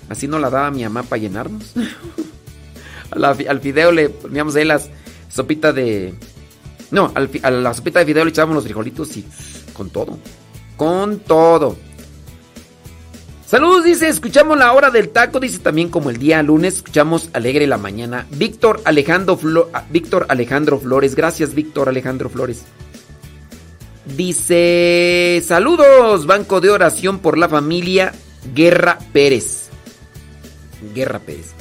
Así 0.08 0.28
nos 0.28 0.40
la 0.40 0.50
daba 0.50 0.70
mi 0.70 0.82
mamá 0.82 1.02
para 1.02 1.22
llenarnos. 1.22 1.72
Al 3.10 3.60
fideo 3.60 3.92
le 3.92 4.08
poníamos 4.08 4.54
ahí 4.56 4.64
las 4.64 4.88
sopitas 5.28 5.74
de... 5.74 6.14
No, 6.90 7.12
al 7.14 7.30
a 7.42 7.50
la 7.50 7.74
sopita 7.74 8.00
de 8.00 8.06
fideo 8.06 8.24
le 8.24 8.30
echábamos 8.30 8.56
los 8.56 8.64
frijolitos 8.64 9.16
y 9.16 9.24
con 9.72 9.90
todo. 9.90 10.18
Con 10.76 11.20
todo. 11.20 11.76
Saludos, 13.50 13.82
dice, 13.82 14.08
escuchamos 14.08 14.56
la 14.56 14.72
hora 14.72 14.90
del 14.90 15.08
taco, 15.08 15.40
dice 15.40 15.58
también 15.58 15.88
como 15.88 16.10
el 16.10 16.18
día 16.18 16.40
lunes, 16.40 16.76
escuchamos 16.76 17.30
Alegre 17.32 17.66
la 17.66 17.78
mañana. 17.78 18.26
Víctor 18.30 18.80
Alejandro, 18.84 19.38
ah, 19.72 19.84
Víctor 19.90 20.26
Alejandro 20.28 20.78
Flores, 20.78 21.16
gracias 21.16 21.52
Víctor 21.52 21.88
Alejandro 21.88 22.30
Flores. 22.30 22.62
Dice, 24.16 25.42
saludos, 25.44 26.26
Banco 26.26 26.60
de 26.60 26.70
Oración 26.70 27.18
por 27.18 27.38
la 27.38 27.48
familia 27.48 28.12
Guerra 28.54 28.98
Pérez. 29.12 29.68
Guerra 30.94 31.18
Pérez. 31.18 31.59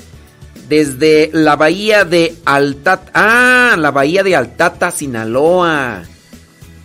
Desde 0.69 1.31
la 1.33 1.55
bahía 1.55 2.05
de 2.05 2.35
Altata. 2.45 3.11
Ah, 3.15 3.75
la 3.75 3.89
bahía 3.89 4.21
de 4.21 4.35
Altata, 4.35 4.91
Sinaloa. 4.91 6.03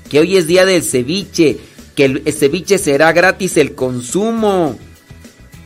Que 0.08 0.20
hoy 0.20 0.38
es 0.38 0.46
día 0.46 0.64
del 0.64 0.82
ceviche. 0.82 1.58
Que 1.94 2.06
el, 2.06 2.32
ceviche 2.32 2.78
será 2.78 3.12
gratis 3.12 3.58
el 3.58 3.74
consumo. 3.74 4.78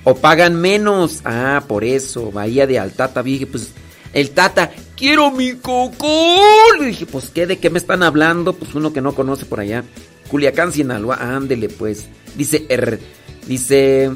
O 0.02 0.16
pagan 0.16 0.60
menos. 0.60 1.20
Ah, 1.24 1.62
por 1.68 1.84
eso. 1.84 2.32
Bahía 2.32 2.66
de 2.66 2.80
Altata. 2.80 3.22
Dije, 3.22 3.46
pues. 3.46 3.70
El 4.12 4.30
Tata, 4.30 4.72
quiero 4.96 5.30
mi 5.30 5.52
coco. 5.52 6.40
Le 6.80 6.86
dije, 6.86 7.06
pues, 7.06 7.30
¿qué? 7.32 7.46
¿De 7.46 7.58
qué 7.58 7.70
me 7.70 7.78
están 7.78 8.02
hablando? 8.02 8.52
Pues 8.52 8.74
uno 8.74 8.92
que 8.92 9.00
no 9.00 9.14
conoce 9.14 9.44
por 9.44 9.60
allá. 9.60 9.84
Culiacán, 10.28 10.72
Sinaloa. 10.72 11.18
Ándele, 11.20 11.68
pues. 11.68 12.06
Dice, 12.34 12.66
er- 12.68 12.98
dice. 13.46 14.10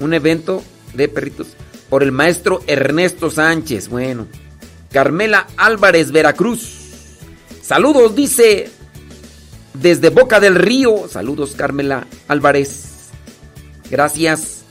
Un 0.00 0.12
evento 0.12 0.62
de 0.92 1.08
perritos 1.08 1.56
por 1.88 2.02
el 2.02 2.12
maestro 2.12 2.60
Ernesto 2.66 3.30
Sánchez. 3.30 3.88
Bueno. 3.88 4.26
Carmela 4.92 5.46
Álvarez, 5.56 6.12
Veracruz. 6.12 6.78
Saludos, 7.62 8.14
dice 8.14 8.70
desde 9.74 10.10
Boca 10.10 10.40
del 10.40 10.54
Río. 10.54 11.08
Saludos, 11.08 11.54
Carmela 11.56 12.06
Álvarez. 12.26 13.10
Gracias. 13.90 14.62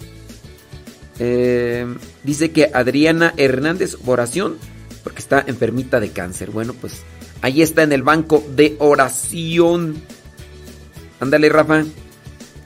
Eh, 1.20 1.86
dice 2.24 2.52
que 2.52 2.70
Adriana 2.74 3.34
Hernández, 3.38 3.98
oración, 4.06 4.58
porque 5.04 5.20
está 5.20 5.44
enfermita 5.46 6.00
de 6.00 6.12
cáncer. 6.12 6.52
Bueno, 6.52 6.74
pues 6.74 7.02
ahí 7.42 7.62
está 7.62 7.84
en 7.84 7.92
el 7.92 8.04
banco 8.04 8.44
de 8.56 8.76
oración. 8.80 10.02
Ándale, 11.20 11.50
Rafa. 11.50 11.86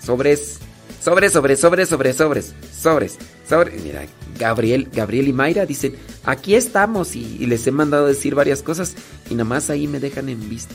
Sobres. 0.03 0.59
Sobres, 1.03 1.33
sobres, 1.33 1.59
sobres, 1.59 1.89
sobres, 1.89 2.15
sobres. 2.15 2.53
Sobres. 2.77 3.17
Sobres. 3.47 3.83
Mira, 3.83 4.05
Gabriel, 4.41 4.89
Gabriel 4.91 5.27
y 5.27 5.33
Mayra 5.33 5.67
dicen, 5.67 5.95
aquí 6.23 6.55
estamos. 6.55 7.15
Y, 7.15 7.45
les 7.45 7.67
he 7.67 7.71
mandado 7.71 8.07
decir 8.07 8.33
varias 8.33 8.63
cosas. 8.63 8.95
Y 9.29 9.35
nada 9.35 9.45
más 9.45 9.69
ahí 9.69 9.87
me 9.87 9.99
dejan 9.99 10.29
en 10.29 10.49
visto. 10.49 10.73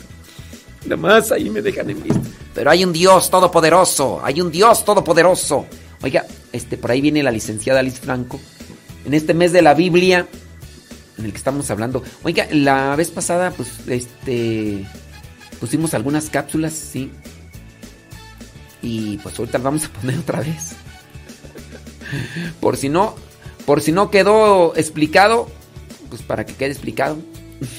Nada 0.84 0.96
más 0.96 1.32
ahí 1.32 1.50
me 1.50 1.62
dejan 1.62 1.90
en 1.90 2.00
visto. 2.00 2.22
Pero 2.54 2.70
hay 2.70 2.84
un 2.84 2.92
Dios 2.92 3.28
todopoderoso. 3.28 4.20
Hay 4.22 4.40
un 4.40 4.52
Dios 4.52 4.84
todopoderoso. 4.84 5.66
Oiga, 6.02 6.24
este, 6.52 6.76
por 6.76 6.92
ahí 6.92 7.00
viene 7.00 7.24
la 7.24 7.32
licenciada 7.32 7.80
Alice 7.80 8.00
Franco. 8.00 8.40
En 9.04 9.14
este 9.14 9.34
mes 9.34 9.52
de 9.52 9.62
la 9.62 9.74
Biblia, 9.74 10.28
en 11.18 11.24
el 11.24 11.32
que 11.32 11.38
estamos 11.38 11.68
hablando. 11.68 12.04
Oiga, 12.22 12.46
la 12.52 12.94
vez 12.94 13.10
pasada, 13.10 13.50
pues, 13.50 13.68
este, 13.88 14.86
pusimos 15.58 15.92
algunas 15.92 16.30
cápsulas, 16.30 16.72
sí. 16.72 17.10
Y 18.80 19.18
pues 19.18 19.36
ahorita 19.36 19.58
las 19.58 19.64
vamos 19.64 19.84
a 19.86 19.88
poner 19.88 20.20
otra 20.20 20.38
vez. 20.38 20.76
Por 22.60 22.76
si 22.76 22.88
no, 22.88 23.16
por 23.66 23.82
si 23.82 23.92
no 23.92 24.10
quedó 24.10 24.74
explicado, 24.76 25.48
pues 26.08 26.22
para 26.22 26.46
que 26.46 26.54
quede 26.54 26.70
explicado. 26.70 27.18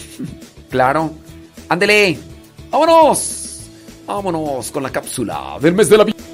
claro. 0.70 1.12
Ándele. 1.70 2.20
Vámonos. 2.70 3.62
Vámonos 4.06 4.72
con 4.72 4.84
la 4.84 4.90
cápsula 4.92 5.58
del 5.62 5.74
mes 5.74 5.90
de 5.90 5.98
la 5.98 6.04
Biblia. 6.04 6.28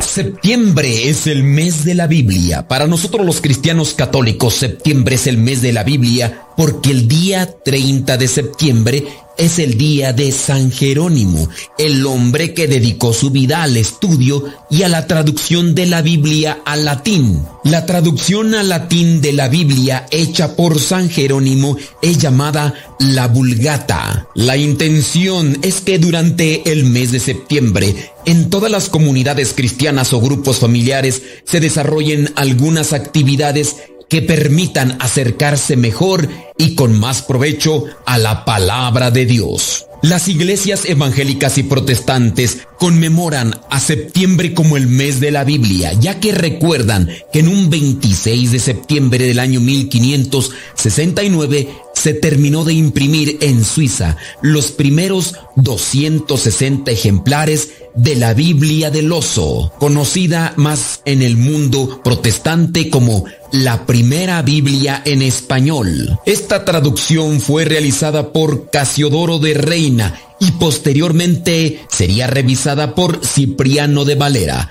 Septiembre 0.00 1.08
es 1.08 1.26
el 1.28 1.44
mes 1.44 1.84
de 1.84 1.94
la 1.94 2.06
Biblia. 2.06 2.66
Para 2.66 2.86
nosotros 2.86 3.24
los 3.24 3.40
cristianos 3.40 3.94
católicos, 3.94 4.54
septiembre 4.54 5.14
es 5.14 5.26
el 5.26 5.38
mes 5.38 5.62
de 5.62 5.72
la 5.72 5.84
Biblia 5.84 6.46
porque 6.56 6.90
el 6.90 7.06
día 7.06 7.48
30 7.64 8.16
de 8.16 8.26
septiembre 8.26 9.04
es 9.40 9.58
el 9.58 9.78
día 9.78 10.12
de 10.12 10.32
San 10.32 10.70
Jerónimo, 10.70 11.48
el 11.78 12.04
hombre 12.04 12.52
que 12.52 12.68
dedicó 12.68 13.14
su 13.14 13.30
vida 13.30 13.62
al 13.62 13.78
estudio 13.78 14.44
y 14.68 14.82
a 14.82 14.88
la 14.90 15.06
traducción 15.06 15.74
de 15.74 15.86
la 15.86 16.02
Biblia 16.02 16.60
al 16.66 16.84
latín. 16.84 17.42
La 17.64 17.86
traducción 17.86 18.54
al 18.54 18.68
latín 18.68 19.22
de 19.22 19.32
la 19.32 19.48
Biblia 19.48 20.04
hecha 20.10 20.56
por 20.56 20.78
San 20.78 21.08
Jerónimo 21.08 21.78
es 22.02 22.18
llamada 22.18 22.74
la 22.98 23.28
Vulgata. 23.28 24.28
La 24.34 24.58
intención 24.58 25.58
es 25.62 25.80
que 25.80 25.98
durante 25.98 26.70
el 26.70 26.84
mes 26.84 27.10
de 27.10 27.20
septiembre, 27.20 28.12
en 28.26 28.50
todas 28.50 28.70
las 28.70 28.90
comunidades 28.90 29.54
cristianas 29.54 30.12
o 30.12 30.20
grupos 30.20 30.58
familiares 30.58 31.22
se 31.44 31.60
desarrollen 31.60 32.30
algunas 32.36 32.92
actividades 32.92 33.76
que 34.10 34.20
permitan 34.20 34.98
acercarse 35.00 35.76
mejor 35.76 36.28
y 36.58 36.74
con 36.74 36.98
más 36.98 37.22
provecho 37.22 37.84
a 38.04 38.18
la 38.18 38.44
palabra 38.44 39.10
de 39.10 39.24
Dios. 39.24 39.86
Las 40.02 40.28
iglesias 40.28 40.86
evangélicas 40.86 41.58
y 41.58 41.62
protestantes 41.62 42.66
conmemoran 42.78 43.54
a 43.70 43.78
septiembre 43.78 44.54
como 44.54 44.76
el 44.76 44.88
mes 44.88 45.20
de 45.20 45.30
la 45.30 45.44
Biblia, 45.44 45.92
ya 45.92 46.18
que 46.18 46.32
recuerdan 46.32 47.08
que 47.32 47.38
en 47.40 47.48
un 47.48 47.68
26 47.70 48.52
de 48.52 48.58
septiembre 48.58 49.26
del 49.26 49.38
año 49.38 49.60
1569 49.60 51.68
se 52.00 52.14
terminó 52.14 52.64
de 52.64 52.72
imprimir 52.72 53.36
en 53.42 53.62
Suiza 53.62 54.16
los 54.40 54.72
primeros 54.72 55.34
260 55.56 56.90
ejemplares 56.90 57.72
de 57.94 58.16
la 58.16 58.32
Biblia 58.32 58.90
del 58.90 59.12
Oso, 59.12 59.70
conocida 59.78 60.54
más 60.56 61.02
en 61.04 61.20
el 61.20 61.36
mundo 61.36 62.00
protestante 62.02 62.88
como 62.88 63.26
la 63.52 63.84
primera 63.84 64.40
Biblia 64.40 65.02
en 65.04 65.20
español. 65.20 66.18
Esta 66.24 66.64
traducción 66.64 67.38
fue 67.38 67.66
realizada 67.66 68.32
por 68.32 68.70
Casiodoro 68.70 69.38
de 69.38 69.52
Reina 69.52 70.18
y 70.38 70.52
posteriormente 70.52 71.80
sería 71.90 72.28
revisada 72.28 72.94
por 72.94 73.22
Cipriano 73.22 74.06
de 74.06 74.14
Valera. 74.14 74.70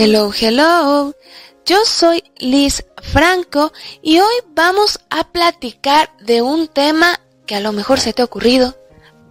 Hello, 0.00 0.30
hello. 0.32 1.12
Yo 1.66 1.84
soy 1.84 2.22
Liz 2.36 2.84
Franco 3.02 3.72
y 4.00 4.20
hoy 4.20 4.34
vamos 4.54 5.00
a 5.10 5.24
platicar 5.32 6.16
de 6.20 6.40
un 6.40 6.68
tema 6.68 7.18
que 7.46 7.56
a 7.56 7.60
lo 7.60 7.72
mejor 7.72 7.98
se 7.98 8.12
te 8.12 8.22
ha 8.22 8.26
ocurrido, 8.26 8.78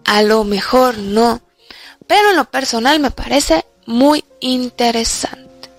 a 0.03 0.23
lo 0.23 0.43
mejor 0.43 0.97
no, 0.97 1.39
pero 2.05 2.31
en 2.31 2.35
lo 2.35 2.51
personal 2.51 2.99
me 2.99 3.11
parece 3.11 3.65
muy 3.85 4.25
interesante. 4.41 5.69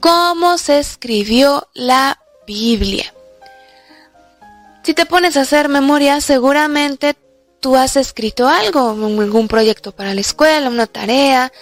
¿Cómo 0.00 0.58
se 0.58 0.80
escribió 0.80 1.68
la 1.72 2.18
Biblia? 2.48 3.14
Si 4.82 4.92
te 4.92 5.06
pones 5.06 5.36
a 5.36 5.42
hacer 5.42 5.68
memoria, 5.68 6.20
seguramente 6.20 7.14
tú 7.60 7.76
has 7.76 7.96
escrito 7.96 8.48
algo, 8.48 8.90
algún 8.90 9.46
proyecto 9.46 9.92
para 9.92 10.14
la 10.14 10.20
escuela, 10.22 10.68
una 10.68 10.86
tarea, 10.86 11.52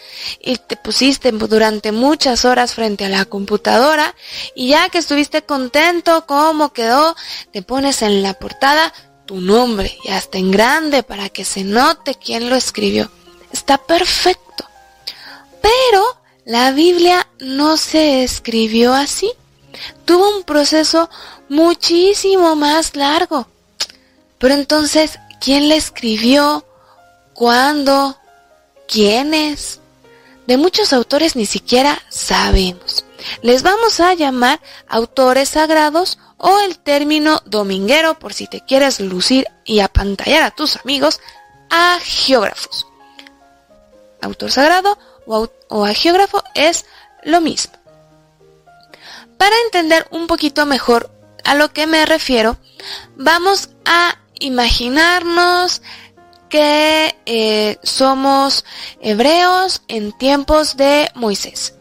y 0.41 0.57
te 0.57 0.77
pusiste 0.77 1.33
durante 1.33 1.93
muchas 1.93 2.45
horas 2.45 2.75
frente 2.75 3.05
a 3.05 3.09
la 3.09 3.25
computadora, 3.25 4.15
y 4.55 4.69
ya 4.69 4.89
que 4.89 4.99
estuviste 4.99 5.43
contento 5.43 6.25
cómo 6.27 6.73
quedó, 6.73 7.17
te 7.53 7.63
pones 7.63 8.03
en 8.03 8.23
la 8.23 8.35
portada 8.35 8.93
tu 9.27 9.41
nombre, 9.41 9.97
y 10.05 10.11
hasta 10.11 10.39
en 10.39 10.51
grande 10.51 11.03
para 11.03 11.29
que 11.29 11.45
se 11.45 11.65
note 11.65 12.15
quién 12.15 12.49
lo 12.49 12.57
escribió. 12.57 13.11
Está 13.53 13.79
perfecto. 13.79 14.65
Pero 15.61 16.19
la 16.45 16.71
Biblia 16.71 17.29
no 17.41 17.77
se 17.77 18.23
escribió 18.23 18.95
así. 18.95 19.31
tuvo 20.05 20.37
un 20.37 20.45
proceso 20.45 21.11
muchísimo 21.49 22.57
más 22.57 22.97
largo. 22.97 23.47
Pero 24.39 24.55
entonces, 24.55 25.19
¿quién 25.41 25.69
le 25.69 25.77
escribió? 25.77 26.65
¿Cuándo? 27.35 28.19
¿Quiénes? 28.87 29.81
De 30.47 30.57
muchos 30.57 30.93
autores 30.93 31.37
ni 31.37 31.47
siquiera 31.47 32.03
sabemos. 32.09 33.05
Les 33.43 33.63
vamos 33.63 34.01
a 34.01 34.15
llamar 34.15 34.61
autores 34.89 35.51
sagrados 35.51 36.19
o 36.37 36.59
el 36.61 36.79
término 36.79 37.43
dominguero 37.45 38.19
por 38.19 38.33
si 38.33 38.47
te 38.47 38.65
quieres 38.65 39.01
lucir 39.01 39.47
y 39.65 39.81
apantallar 39.81 40.43
a 40.43 40.51
tus 40.51 40.77
amigos, 40.77 41.21
agiógrafos. 41.69 42.87
Autor 44.23 44.51
sagrado 44.51 44.99
o, 45.27 45.49
o 45.69 45.85
agiógrafo 45.85 46.43
es 46.55 46.87
lo 47.25 47.41
mismo. 47.41 47.75
Para 49.37 49.55
entender 49.67 50.07
un 50.11 50.27
poquito 50.27 50.67
mejor 50.67 51.11
a 51.45 51.55
lo 51.55 51.73
que 51.73 51.87
me 51.87 52.05
refiero, 52.07 52.57
vamos 53.17 53.71
a 53.85 54.19
imaginarnos 54.41 55.83
que 56.49 57.15
eh, 57.27 57.79
somos 57.83 58.65
hebreos 59.01 59.83
en 59.89 60.13
tiempos 60.17 60.77
de 60.77 61.11
Moisés. 61.15 61.75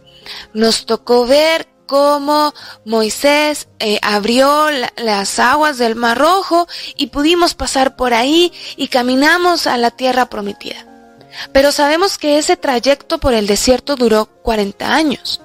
Nos 0.54 0.86
tocó 0.86 1.26
ver 1.26 1.68
cómo 1.86 2.54
Moisés 2.84 3.70
eh, 3.80 3.98
abrió 4.02 4.70
la- 4.72 4.92
las 4.98 5.40
aguas 5.40 5.78
del 5.78 5.96
Mar 5.96 6.18
Rojo 6.18 6.68
y 6.98 7.08
pudimos 7.08 7.54
pasar 7.54 7.96
por 7.96 8.14
ahí 8.14 8.52
y 8.76 8.90
caminamos 8.90 9.68
a 9.68 9.78
la 9.78 9.92
tierra 9.92 10.26
prometida. 10.30 10.86
Pero 11.54 11.72
sabemos 11.72 12.18
que 12.18 12.38
ese 12.40 12.58
trayecto 12.58 13.20
por 13.20 13.34
el 13.34 13.48
desierto 13.48 13.96
duró 13.96 14.26
40 14.42 14.94
años. 14.94 15.40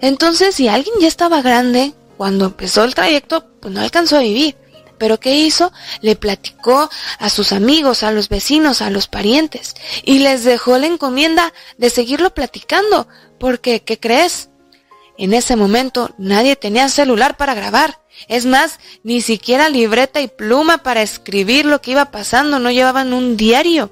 Entonces, 0.00 0.56
si 0.56 0.66
alguien 0.66 0.94
ya 0.98 1.06
estaba 1.06 1.42
grande 1.42 1.92
cuando 2.16 2.46
empezó 2.46 2.82
el 2.82 2.94
trayecto, 2.94 3.44
pues 3.60 3.72
no 3.72 3.80
alcanzó 3.80 4.16
a 4.16 4.20
vivir. 4.20 4.56
Pero 4.98 5.20
¿qué 5.20 5.36
hizo? 5.36 5.72
Le 6.00 6.16
platicó 6.16 6.90
a 7.18 7.30
sus 7.30 7.52
amigos, 7.52 8.02
a 8.02 8.12
los 8.12 8.28
vecinos, 8.28 8.82
a 8.82 8.90
los 8.90 9.08
parientes 9.08 9.74
y 10.02 10.20
les 10.20 10.44
dejó 10.44 10.78
la 10.78 10.86
encomienda 10.86 11.52
de 11.78 11.90
seguirlo 11.90 12.34
platicando. 12.34 13.08
Porque, 13.38 13.82
¿qué 13.82 13.98
crees? 13.98 14.50
En 15.16 15.34
ese 15.34 15.56
momento 15.56 16.14
nadie 16.18 16.56
tenía 16.56 16.88
celular 16.88 17.36
para 17.36 17.54
grabar. 17.54 18.00
Es 18.28 18.46
más, 18.46 18.78
ni 19.02 19.20
siquiera 19.20 19.68
libreta 19.68 20.20
y 20.20 20.28
pluma 20.28 20.78
para 20.78 21.02
escribir 21.02 21.66
lo 21.66 21.80
que 21.80 21.92
iba 21.92 22.10
pasando, 22.10 22.58
no 22.58 22.70
llevaban 22.70 23.12
un 23.12 23.36
diario. 23.36 23.90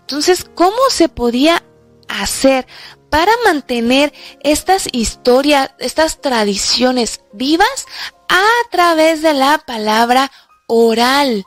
Entonces, 0.00 0.44
¿cómo 0.54 0.78
se 0.90 1.08
podía 1.08 1.62
hacer 2.08 2.66
para 3.10 3.32
mantener 3.44 4.12
estas 4.40 4.88
historias, 4.92 5.70
estas 5.78 6.20
tradiciones 6.20 7.20
vivas 7.32 7.86
a 8.28 8.44
través 8.70 9.22
de 9.22 9.34
la 9.34 9.58
palabra 9.58 10.30
oral? 10.66 11.44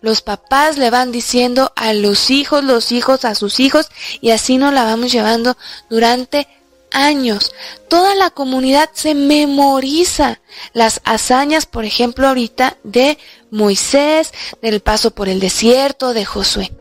Los 0.00 0.20
papás 0.20 0.78
le 0.78 0.90
van 0.90 1.12
diciendo 1.12 1.72
a 1.76 1.92
los 1.92 2.30
hijos, 2.30 2.64
los 2.64 2.92
hijos 2.92 3.24
a 3.24 3.34
sus 3.34 3.60
hijos, 3.60 3.88
y 4.20 4.30
así 4.30 4.58
nos 4.58 4.74
la 4.74 4.84
vamos 4.84 5.12
llevando 5.12 5.56
durante 5.88 6.48
años. 6.92 7.52
Toda 7.88 8.14
la 8.14 8.30
comunidad 8.30 8.90
se 8.92 9.14
memoriza 9.14 10.40
las 10.72 11.00
hazañas, 11.04 11.66
por 11.66 11.84
ejemplo, 11.84 12.26
ahorita 12.26 12.76
de 12.82 13.18
Moisés, 13.50 14.32
del 14.62 14.80
paso 14.80 15.12
por 15.12 15.28
el 15.28 15.40
desierto, 15.40 16.12
de 16.12 16.24
Josué. 16.24 16.72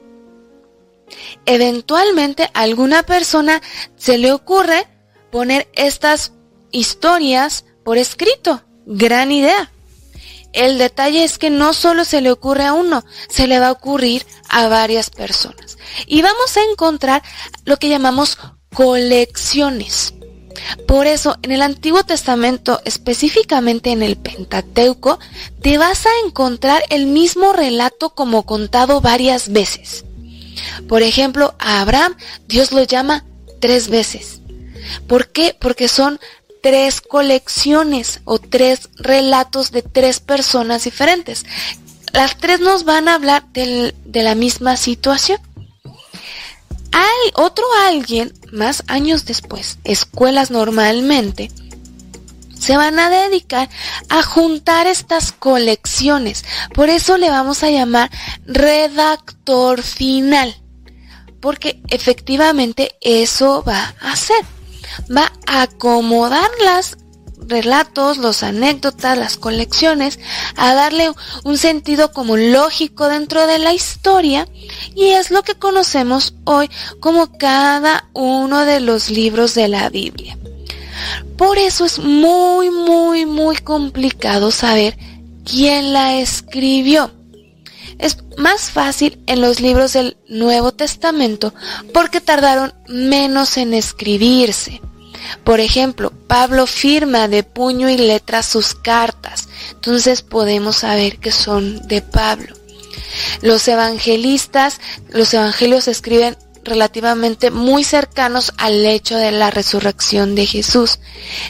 Eventualmente 1.45 2.49
a 2.53 2.61
alguna 2.61 3.03
persona 3.03 3.61
se 3.95 4.17
le 4.17 4.31
ocurre 4.31 4.87
poner 5.31 5.67
estas 5.73 6.33
historias 6.71 7.65
por 7.83 7.97
escrito. 7.97 8.63
Gran 8.85 9.31
idea. 9.31 9.71
El 10.53 10.77
detalle 10.77 11.23
es 11.23 11.37
que 11.37 11.49
no 11.49 11.73
solo 11.73 12.05
se 12.05 12.21
le 12.21 12.31
ocurre 12.31 12.63
a 12.63 12.73
uno, 12.73 13.03
se 13.27 13.45
le 13.45 13.59
va 13.59 13.67
a 13.67 13.71
ocurrir 13.73 14.25
a 14.47 14.67
varias 14.69 15.09
personas. 15.09 15.77
Y 16.07 16.21
vamos 16.21 16.55
a 16.55 16.63
encontrar 16.71 17.21
lo 17.65 17.77
que 17.77 17.89
llamamos 17.89 18.37
colecciones. 18.73 20.13
Por 20.87 21.07
eso, 21.07 21.35
en 21.41 21.51
el 21.51 21.61
Antiguo 21.61 22.03
Testamento, 22.03 22.79
específicamente 22.85 23.91
en 23.91 24.01
el 24.01 24.15
Pentateuco, 24.15 25.19
te 25.61 25.77
vas 25.77 26.05
a 26.05 26.25
encontrar 26.25 26.83
el 26.89 27.07
mismo 27.07 27.51
relato 27.51 28.11
como 28.15 28.45
contado 28.45 29.01
varias 29.01 29.51
veces. 29.51 30.05
Por 30.87 31.03
ejemplo, 31.03 31.55
a 31.59 31.81
Abraham 31.81 32.15
Dios 32.47 32.71
lo 32.71 32.83
llama 32.83 33.25
tres 33.59 33.87
veces. 33.89 34.41
¿Por 35.07 35.29
qué? 35.29 35.55
Porque 35.59 35.87
son 35.87 36.19
tres 36.61 37.01
colecciones 37.01 38.21
o 38.25 38.39
tres 38.39 38.89
relatos 38.95 39.71
de 39.71 39.81
tres 39.81 40.19
personas 40.19 40.83
diferentes. 40.83 41.45
Las 42.13 42.37
tres 42.37 42.59
nos 42.59 42.85
van 42.85 43.07
a 43.07 43.15
hablar 43.15 43.45
del- 43.53 43.93
de 44.05 44.23
la 44.23 44.35
misma 44.35 44.77
situación. 44.77 45.39
Hay 46.91 47.31
otro 47.33 47.65
alguien, 47.87 48.33
más 48.51 48.83
años 48.87 49.25
después, 49.25 49.79
escuelas 49.83 50.49
normalmente, 50.49 51.51
se 52.65 52.77
van 52.77 52.97
a 52.97 53.11
dedicar 53.11 53.69
a 54.09 54.23
juntar 54.23 54.87
estas 54.87 55.31
colecciones. 55.31 56.43
Por 56.73 56.89
eso 56.89 57.17
le 57.17 57.29
vamos 57.29 57.61
a 57.61 57.69
llamar 57.69 58.09
redactor 58.47 59.83
final. 59.83 60.55
Porque 61.39 61.79
efectivamente 61.89 62.95
eso 63.01 63.63
va 63.63 63.93
a 64.01 64.13
hacer. 64.13 64.43
Va 65.15 65.31
a 65.45 65.61
acomodar 65.61 66.49
las 66.63 66.97
relatos, 67.37 68.17
los 68.17 68.41
anécdotas, 68.41 69.15
las 69.15 69.37
colecciones, 69.37 70.17
a 70.55 70.73
darle 70.73 71.11
un 71.43 71.59
sentido 71.59 72.11
como 72.13 72.35
lógico 72.35 73.07
dentro 73.09 73.45
de 73.45 73.59
la 73.59 73.73
historia 73.73 74.47
y 74.95 75.09
es 75.09 75.29
lo 75.29 75.43
que 75.43 75.53
conocemos 75.53 76.33
hoy 76.45 76.67
como 76.99 77.37
cada 77.37 78.09
uno 78.13 78.65
de 78.65 78.79
los 78.79 79.11
libros 79.11 79.53
de 79.53 79.67
la 79.67 79.89
Biblia. 79.89 80.35
Por 81.37 81.57
eso 81.57 81.85
es 81.85 81.99
muy, 81.99 82.69
muy, 82.69 83.25
muy 83.25 83.57
complicado 83.57 84.51
saber 84.51 84.97
quién 85.45 85.93
la 85.93 86.19
escribió. 86.19 87.11
Es 87.97 88.17
más 88.37 88.71
fácil 88.71 89.19
en 89.25 89.41
los 89.41 89.61
libros 89.61 89.93
del 89.93 90.17
Nuevo 90.27 90.73
Testamento 90.73 91.53
porque 91.93 92.19
tardaron 92.19 92.73
menos 92.87 93.57
en 93.57 93.73
escribirse. 93.73 94.81
Por 95.43 95.59
ejemplo, 95.59 96.11
Pablo 96.27 96.67
firma 96.67 97.27
de 97.27 97.43
puño 97.43 97.89
y 97.89 97.97
letra 97.97 98.43
sus 98.43 98.75
cartas, 98.75 99.47
entonces 99.71 100.21
podemos 100.21 100.77
saber 100.77 101.17
que 101.17 101.31
son 101.31 101.87
de 101.87 102.01
Pablo. 102.01 102.55
Los 103.41 103.67
evangelistas, 103.67 104.79
los 105.09 105.33
evangelios 105.33 105.87
escriben 105.87 106.37
relativamente 106.65 107.51
muy 107.51 107.83
cercanos 107.83 108.53
al 108.57 108.85
hecho 108.85 109.15
de 109.15 109.31
la 109.31 109.51
resurrección 109.51 110.35
de 110.35 110.45
Jesús. 110.45 110.99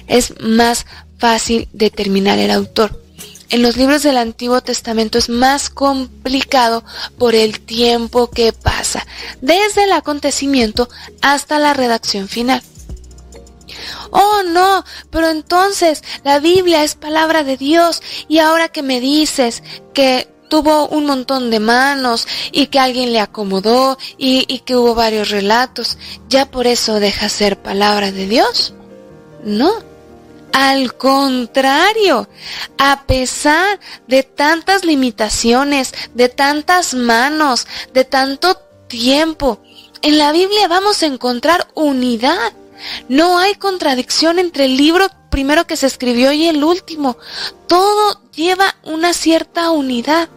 Es 0.08 0.40
más 0.42 0.86
fácil 1.18 1.68
determinar 1.74 2.38
el 2.38 2.52
autor. 2.52 3.02
En 3.50 3.62
los 3.62 3.78
libros 3.78 4.04
del 4.04 4.18
Antiguo 4.18 4.62
Testamento 4.62 5.18
es 5.18 5.30
más 5.30 5.70
complicado 5.70 6.84
por 7.18 7.36
el 7.36 7.62
tiempo 7.62 8.30
que 8.30 8.54
pasa, 8.54 9.06
desde 9.42 9.84
el 9.84 9.92
acontecimiento 9.92 10.90
hasta 11.22 11.60
la 11.60 11.74
redacción 11.74 12.28
final. 12.28 12.62
Oh, 14.12 14.44
no, 14.48 14.84
pero 15.10 15.30
entonces 15.30 16.04
la 16.24 16.40
Biblia 16.40 16.84
es 16.84 16.96
palabra 16.96 17.44
de 17.44 17.58
Dios 17.58 18.02
y 18.28 18.40
ahora 18.40 18.70
que 18.70 18.82
me 18.82 19.00
dices 19.00 19.62
que 19.94 20.28
tuvo 20.56 20.88
un 20.88 21.06
montón 21.06 21.52
de 21.52 21.60
manos 21.60 22.26
y 22.54 22.68
que 22.68 22.80
alguien 22.80 23.12
le 23.12 23.20
acomodó 23.20 23.98
y, 24.18 24.46
y 24.48 24.60
que 24.60 24.78
hubo 24.78 24.96
varios 24.96 25.30
relatos, 25.30 25.98
¿ya 26.30 26.46
por 26.46 26.66
eso 26.66 27.02
deja 27.02 27.28
ser 27.28 27.62
palabra 27.62 28.14
de 28.14 28.26
Dios? 28.26 28.74
No. 29.44 29.74
Al 30.54 30.96
contrario, 30.96 32.30
a 32.78 33.04
pesar 33.06 33.82
de 34.08 34.24
tantas 34.24 34.86
limitaciones, 34.86 35.92
de 36.14 36.30
tantas 36.30 36.94
manos, 36.94 37.68
de 37.94 38.06
tanto 38.06 38.56
tiempo, 38.88 39.60
en 40.02 40.18
la 40.18 40.32
Biblia 40.32 40.70
vamos 40.70 41.04
a 41.04 41.08
encontrar 41.08 41.68
unidad. 41.74 42.54
No 43.10 43.38
hay 43.38 43.56
contradicción 43.56 44.40
entre 44.40 44.66
el 44.66 44.78
libro 44.78 45.08
primero 45.30 45.68
que 45.68 45.76
se 45.76 45.88
escribió 45.88 46.32
y 46.32 46.48
el 46.48 46.64
último. 46.64 47.18
Todo 47.68 48.22
lleva 48.32 48.76
una 48.84 49.14
cierta 49.14 49.72
unidad. 49.72 50.30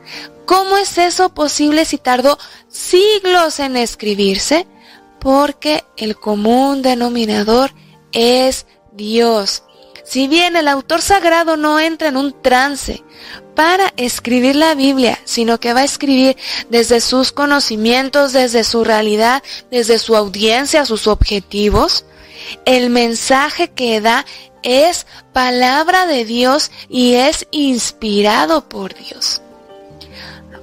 ¿Cómo 0.45 0.77
es 0.77 0.99
eso 0.99 1.29
posible 1.35 1.85
si 1.85 1.99
tardó 1.99 2.39
siglos 2.69 3.61
en 3.61 3.77
escribirse? 3.77 4.67
Porque 5.21 5.85
el 5.97 6.17
común 6.17 6.83
denominador 6.83 7.73
es 8.13 8.67
Dios. 8.93 9.63
Si 10.05 10.27
bien 10.27 10.57
el 10.57 10.69
autor 10.69 11.03
sagrado 11.03 11.57
no 11.57 11.79
entra 11.79 12.09
en 12.09 12.17
un 12.17 12.33
trance 12.41 13.05
para 13.55 13.93
escribir 13.97 14.57
la 14.57 14.75
Biblia, 14.75 15.19
sino 15.25 15.61
que 15.61 15.75
va 15.75 15.81
a 15.81 15.85
escribir 15.85 16.37
desde 16.71 17.01
sus 17.01 17.31
conocimientos, 17.31 18.33
desde 18.33 18.65
su 18.65 18.85
realidad, 18.85 19.43
desde 19.71 19.99
su 19.99 20.17
audiencia, 20.17 20.87
sus 20.87 21.07
objetivos, 21.07 22.05
el 22.65 22.91
mensaje 22.91 23.71
que 23.71 24.01
da 24.01 24.25
es 24.63 25.07
palabra 25.33 26.07
de 26.07 26.25
Dios 26.25 26.71
y 26.89 27.15
es 27.15 27.47
inspirado 27.51 28.69
por 28.69 28.95
Dios. 28.95 29.43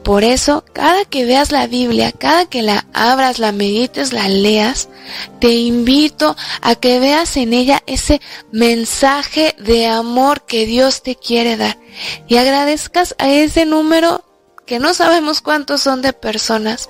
Por 0.04 0.24
eso, 0.24 0.64
cada 0.72 1.04
que 1.06 1.26
veas 1.26 1.52
la 1.52 1.66
Biblia, 1.66 2.12
cada 2.12 2.46
que 2.46 2.62
la 2.62 2.86
abras, 2.94 3.40
la 3.40 3.52
medites, 3.52 4.14
la 4.14 4.30
leas, 4.30 4.88
te 5.40 5.54
invito 5.54 6.36
a 6.62 6.76
que 6.76 7.00
veas 7.00 7.38
en 7.38 7.54
ella 7.54 7.82
ese 7.88 8.22
mensaje 8.52 9.56
de 9.58 9.88
amor 9.88 10.46
que 10.46 10.68
Dios 10.68 11.02
te 11.02 11.16
quiere 11.16 11.58
dar 11.58 11.80
y 12.28 12.38
agradezcas 12.38 13.16
a 13.18 13.30
ese 13.30 13.66
número 13.66 14.24
que 14.66 14.80
no 14.80 14.94
sabemos 14.94 15.42
cuántos 15.42 15.82
son 15.82 16.02
de 16.02 16.14
personas 16.14 16.90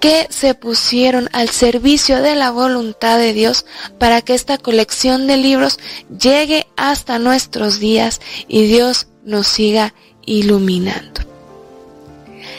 que 0.00 0.26
se 0.30 0.54
pusieron 0.54 1.28
al 1.32 1.48
servicio 1.48 2.22
de 2.22 2.34
la 2.34 2.50
voluntad 2.50 3.18
de 3.18 3.32
Dios 3.32 3.66
para 3.98 4.22
que 4.22 4.34
esta 4.34 4.58
colección 4.58 5.26
de 5.26 5.36
libros 5.36 5.78
llegue 6.16 6.66
hasta 6.76 7.18
nuestros 7.18 7.78
días 7.78 8.20
y 8.48 8.66
Dios 8.66 9.08
nos 9.24 9.46
siga 9.46 9.94
iluminando. 10.24 11.20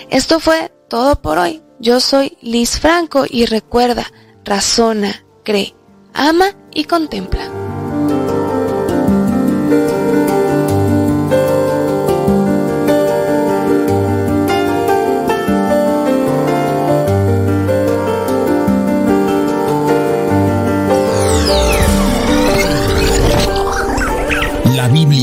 Esto 0.09 0.39
fue 0.39 0.71
todo 0.89 1.21
por 1.21 1.37
hoy. 1.37 1.61
Yo 1.79 1.99
soy 1.99 2.37
Liz 2.41 2.79
Franco 2.79 3.25
y 3.29 3.45
recuerda, 3.45 4.11
razona, 4.45 5.25
cree, 5.43 5.75
ama 6.13 6.55
y 6.73 6.85
contempla. 6.85 7.49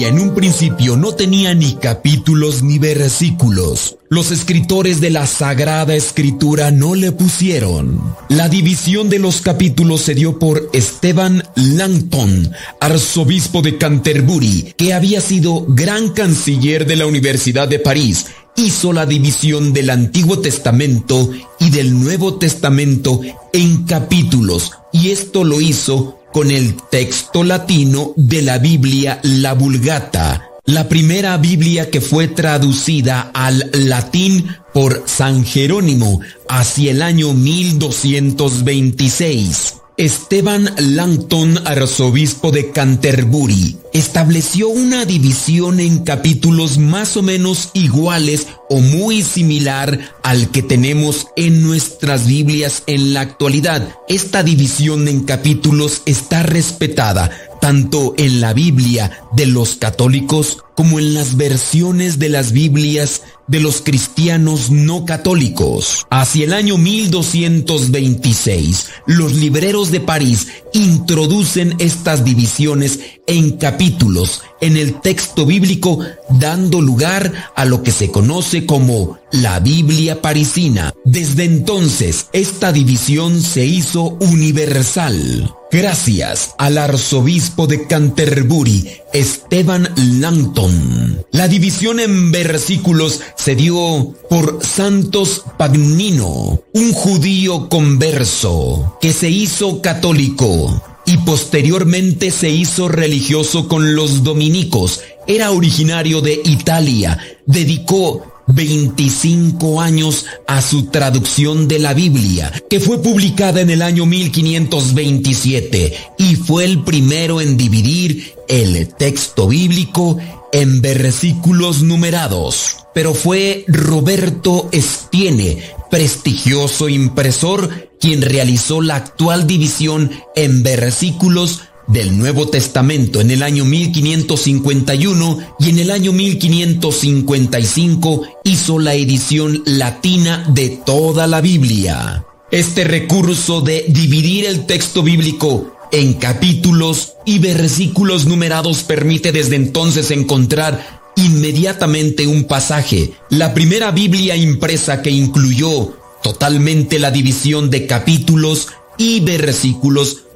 En 0.03 0.19
un 0.19 0.35
principio 0.35 0.97
no 0.97 1.13
tenía 1.15 1.55
ni 1.55 1.75
capítulos 1.75 2.63
ni 2.63 2.79
versículos. 2.79 3.97
Los 4.09 4.31
escritores 4.31 5.01
de 5.01 5.11
la 5.11 5.27
Sagrada 5.27 5.95
Escritura 5.95 6.71
no 6.71 6.95
le 6.95 7.13
pusieron. 7.13 8.01
La 8.31 8.49
división 8.49 9.11
de 9.11 9.19
los 9.19 9.43
capítulos 9.43 10.01
se 10.01 10.15
dio 10.15 10.39
por 10.39 10.71
Esteban 10.73 11.45
Langton, 11.55 12.51
arzobispo 12.81 13.61
de 13.61 13.77
Canterbury, 13.77 14.75
que 14.77 14.95
había 14.95 15.21
sido 15.21 15.67
gran 15.69 16.09
canciller 16.09 16.87
de 16.87 16.97
la 16.97 17.07
Universidad 17.07 17.69
de 17.69 17.79
París. 17.79 18.27
Hizo 18.57 18.93
la 18.95 19.05
división 19.05 19.73
del 19.75 19.91
Antiguo 19.91 20.39
Testamento 20.39 21.31
y 21.59 21.71
del 21.71 22.01
Nuevo 22.01 22.37
Testamento 22.37 23.21
en 23.53 23.85
capítulos, 23.85 24.73
y 24.93 25.11
esto 25.11 25.45
lo 25.45 25.61
hizo 25.61 26.20
con 26.32 26.51
el 26.51 26.77
texto 26.90 27.44
latino 27.44 28.12
de 28.16 28.43
la 28.43 28.59
Biblia, 28.59 29.20
la 29.23 29.55
Vulgata, 29.55 30.51
la 30.65 30.89
primera 30.89 31.36
Biblia 31.36 31.89
que 31.90 32.01
fue 32.01 32.27
traducida 32.28 33.31
al 33.35 33.70
latín 33.73 34.57
por 34.73 35.02
San 35.07 35.44
Jerónimo 35.44 36.20
hacia 36.48 36.93
el 36.93 37.02
año 37.02 37.35
1226. 37.35 39.74
Esteban 40.01 40.75
Langton, 40.79 41.59
arzobispo 41.67 42.51
de 42.51 42.71
Canterbury, 42.71 43.77
estableció 43.93 44.71
una 44.71 45.05
división 45.05 45.79
en 45.79 46.05
capítulos 46.05 46.79
más 46.79 47.19
o 47.19 47.23
menos 47.23 47.69
iguales 47.75 48.47
o 48.71 48.81
muy 48.81 49.21
similar 49.21 50.15
al 50.23 50.51
que 50.51 50.63
tenemos 50.63 51.27
en 51.37 51.63
nuestras 51.63 52.27
Biblias 52.27 52.83
en 52.87 53.13
la 53.13 53.21
actualidad. 53.21 53.91
Esta 54.09 54.43
división 54.43 55.07
en 55.07 55.25
capítulos 55.25 56.01
está 56.07 56.45
respetada 56.45 57.31
tanto 57.61 58.15
en 58.17 58.41
la 58.41 58.55
Biblia 58.55 59.25
de 59.32 59.47
los 59.47 59.77
católicos 59.77 60.59
como 60.74 60.98
en 60.98 61.15
las 61.15 61.36
versiones 61.36 62.19
de 62.19 62.31
las 62.31 62.51
Biblias 62.52 63.23
de 63.48 63.61
los 63.61 63.82
cristianos 63.82 64.70
no 64.70 65.05
católicos. 65.05 66.07
Hacia 66.09 66.44
el 66.44 66.55
año 66.55 66.78
1226, 66.78 68.86
los 69.07 69.35
libreros 69.35 69.90
de 69.90 70.01
París 70.01 70.48
introducen 70.73 71.74
estas 71.81 72.24
divisiones 72.24 73.01
en 73.27 73.59
capítulos 73.59 74.40
en 74.61 74.77
el 74.77 75.01
texto 75.01 75.47
bíblico, 75.47 76.01
dando 76.28 76.81
lugar 76.81 77.51
a 77.57 77.65
lo 77.65 77.82
que 77.82 77.93
se 77.93 78.11
conoce 78.11 78.66
como 78.66 79.19
la 79.32 79.61
Biblia 79.61 80.23
parisina. 80.23 80.93
Desde 81.05 81.44
entonces, 81.44 82.27
esta 82.32 82.73
división 82.73 83.43
se 83.43 83.65
hizo 83.65 84.19
universal. 84.20 85.55
Gracias 85.73 86.55
al 86.59 86.78
arzobispo 86.78 87.69
de 87.69 87.86
Canterbury, 87.86 89.00
Esteban 89.12 89.93
Langton. 90.20 91.24
La 91.32 91.49
división 91.49 92.01
en 92.01 92.32
versículos 92.32 93.20
se 93.37 93.55
dio 93.55 94.15
por 94.28 94.65
Santos 94.65 95.45
Pagnino, 95.59 96.62
un 96.73 96.93
judío 96.93 97.69
converso 97.69 98.99
que 99.01 99.12
se 99.12 99.31
hizo 99.31 99.81
católico 99.82 100.82
y 101.07 101.16
posteriormente 101.19 102.31
se 102.31 102.51
hizo 102.51 102.89
religioso 102.89 103.66
con 103.69 103.95
los 103.95 104.23
dominicos. 104.23 105.01
Era 105.27 105.51
originario 105.51 106.20
de 106.20 106.41
Italia. 106.45 107.19
Dedicó 107.47 108.30
25 108.55 109.81
años 109.81 110.27
a 110.47 110.63
su 110.63 110.87
traducción 110.87 111.69
de 111.69 111.79
la 111.79 111.95
Biblia, 111.95 112.53
que 112.69 112.81
fue 112.81 113.03
publicada 113.03 113.61
en 113.61 113.71
el 113.71 113.83
año 113.83 114.07
1527 114.07 115.95
y 116.19 116.37
fue 116.37 116.65
el 116.65 116.83
primero 116.83 117.41
en 117.41 117.57
dividir 117.57 118.35
el 118.49 118.89
texto 118.95 119.49
bíblico 119.49 120.19
en 120.53 120.81
versículos 120.81 121.83
numerados. 121.83 122.77
Pero 122.93 123.15
fue 123.15 123.65
Roberto 123.69 124.69
Estiene, 124.73 125.63
prestigioso 125.91 126.89
impresor, 126.89 127.91
quien 128.01 128.23
realizó 128.23 128.81
la 128.81 128.97
actual 128.97 129.47
división 129.47 130.11
en 130.35 130.63
versículos 130.63 131.61
del 131.93 132.19
Nuevo 132.19 132.49
Testamento 132.49 133.21
en 133.21 133.31
el 133.31 133.43
año 133.43 133.65
1551 133.65 135.39
y 135.59 135.71
en 135.71 135.79
el 135.79 135.91
año 135.91 136.12
1555 136.12 138.23
hizo 138.45 138.79
la 138.79 138.95
edición 138.95 139.62
latina 139.67 140.45
de 140.49 140.69
toda 140.71 141.27
la 141.27 141.41
Biblia. 141.41 142.25
Este 142.51 142.85
recurso 142.85 143.61
de 143.61 143.87
dividir 143.89 144.47
el 144.47 144.67
texto 144.67 145.03
bíblico 145.03 145.77
en 145.93 146.15
capítulos 146.15 147.15
y 147.27 147.41
versículos 147.41 148.25
numerados 148.27 148.85
permite 148.85 149.33
desde 149.33 149.57
entonces 149.57 150.12
encontrar 150.12 151.01
inmediatamente 151.17 152.27
un 152.27 152.45
pasaje, 152.45 153.12
la 153.29 153.53
primera 153.53 153.91
Biblia 153.91 154.37
impresa 154.37 155.03
que 155.03 155.11
incluyó 155.11 155.93
totalmente 156.23 157.01
la 157.01 157.11
división 157.11 157.71
de 157.71 157.87
capítulos 157.87 158.69
y 158.97 159.21
versículos 159.21 160.25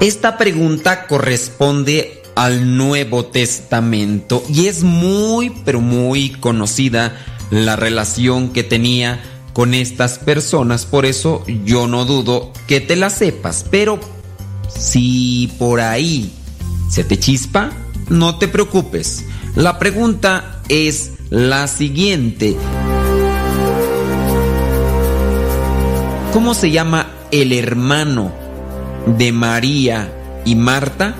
Esta 0.00 0.36
pregunta 0.36 1.06
corresponde 1.06 2.22
al 2.34 2.76
Nuevo 2.76 3.24
Testamento 3.24 4.44
y 4.52 4.66
es 4.66 4.82
muy, 4.82 5.50
pero 5.64 5.80
muy 5.80 6.30
conocida 6.30 7.16
la 7.50 7.76
relación 7.76 8.50
que 8.50 8.62
tenía 8.62 9.22
con 9.54 9.72
estas 9.72 10.18
personas. 10.18 10.84
Por 10.84 11.06
eso 11.06 11.42
yo 11.64 11.86
no 11.86 12.04
dudo 12.04 12.52
que 12.66 12.82
te 12.82 12.94
la 12.94 13.08
sepas. 13.08 13.64
Pero 13.70 13.98
si 14.68 15.50
por 15.58 15.80
ahí 15.80 16.30
se 16.90 17.02
te 17.02 17.18
chispa, 17.18 17.72
no 18.10 18.36
te 18.36 18.48
preocupes. 18.48 19.24
La 19.54 19.78
pregunta 19.78 20.60
es 20.68 21.12
la 21.30 21.68
siguiente. 21.68 22.54
¿Cómo 26.34 26.52
se 26.52 26.70
llama 26.70 27.12
el 27.30 27.54
hermano 27.54 28.45
de 29.06 29.32
María 29.32 30.12
y 30.44 30.54
Marta? 30.54 31.14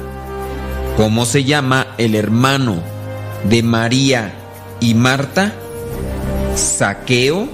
¿Cómo 0.97 1.25
se 1.25 1.45
llama 1.45 1.89
el 1.99 2.15
hermano 2.15 2.77
de 3.49 3.63
María 3.63 4.35
y 4.81 4.95
Marta? 4.95 5.53
Saqueo, 6.55 7.49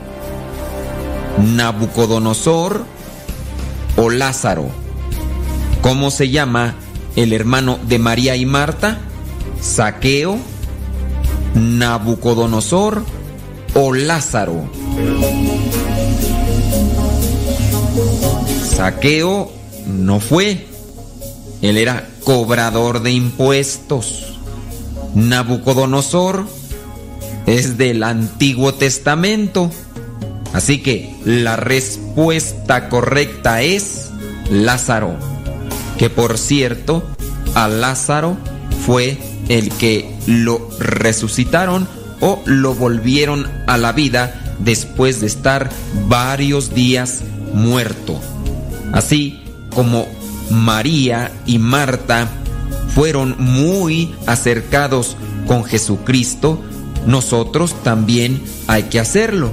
Nabucodonosor 1.55 2.85
o 3.97 4.11
Lázaro. 4.11 4.69
¿Cómo 5.81 6.11
se 6.11 6.31
llama 6.31 6.75
el 7.17 7.33
hermano 7.33 7.79
de 7.89 7.99
María 7.99 8.37
y 8.37 8.47
Marta? 8.47 8.99
Saqueo, 9.61 10.39
Nabucodonosor 11.55 13.05
o 13.75 13.93
Lázaro. 13.93 14.71
Saqueo 18.77 19.62
no 19.87 20.21
fue. 20.21 20.67
Él 21.61 21.79
era 21.79 22.09
cobrador 22.25 23.03
de 23.03 23.13
impuestos. 23.13 24.39
Nabucodonosor 25.15 26.47
es 27.47 27.79
del 27.79 28.03
Antiguo 28.03 28.75
Testamento. 28.75 29.71
Así 30.53 30.83
que 30.83 31.15
la 31.25 31.57
respuesta 31.57 32.89
correcta 32.89 33.63
es 33.63 34.11
Lázaro. 34.51 35.17
Que 35.99 36.11
por 36.11 36.39
cierto, 36.39 37.03
a 37.55 37.69
Lázaro 37.69 38.37
fue 38.85 39.19
el 39.49 39.71
que 39.71 40.15
lo 40.27 40.69
resucitaron 40.79 41.89
o 42.21 42.43
lo 42.45 42.75
volvieron 42.75 43.51
a 43.67 43.77
la 43.79 43.93
vida 43.93 44.57
después 44.59 45.21
de 45.21 45.27
estar 45.27 45.71
varios 46.09 46.75
días 46.75 47.23
muerto. 47.53 48.21
Así 48.93 49.42
como 49.75 50.07
María 50.51 51.33
y 51.47 51.59
Marta 51.59 52.29
fueron 52.95 53.37
muy 53.39 54.15
acercados 54.27 55.17
con 55.47 55.65
Jesucristo, 55.65 56.61
nosotros 57.07 57.75
también 57.83 58.43
hay 58.67 58.85
que 58.85 59.01
hacerlo. 59.01 59.51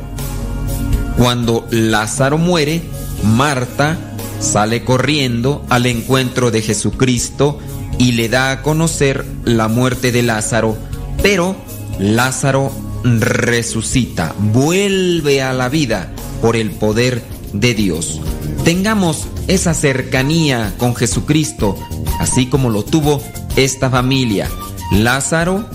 Cuando 1.17 1.67
Lázaro 1.71 2.37
muere, 2.37 2.81
Marta 3.23 3.97
sale 4.39 4.83
corriendo 4.83 5.65
al 5.69 5.85
encuentro 5.85 6.51
de 6.51 6.61
Jesucristo 6.61 7.59
y 7.97 8.13
le 8.13 8.29
da 8.29 8.51
a 8.51 8.61
conocer 8.61 9.25
la 9.43 9.67
muerte 9.67 10.11
de 10.11 10.23
Lázaro, 10.23 10.77
pero 11.21 11.55
Lázaro 11.99 12.71
resucita, 13.03 14.33
vuelve 14.37 15.41
a 15.41 15.53
la 15.53 15.69
vida 15.69 16.11
por 16.41 16.55
el 16.55 16.71
poder 16.71 17.21
de 17.53 17.73
Dios. 17.73 18.21
Tengamos 18.63 19.27
esa 19.47 19.73
cercanía 19.73 20.73
con 20.77 20.95
Jesucristo, 20.95 21.75
así 22.19 22.47
como 22.47 22.69
lo 22.69 22.83
tuvo 22.83 23.21
esta 23.55 23.89
familia, 23.89 24.49
Lázaro, 24.91 25.65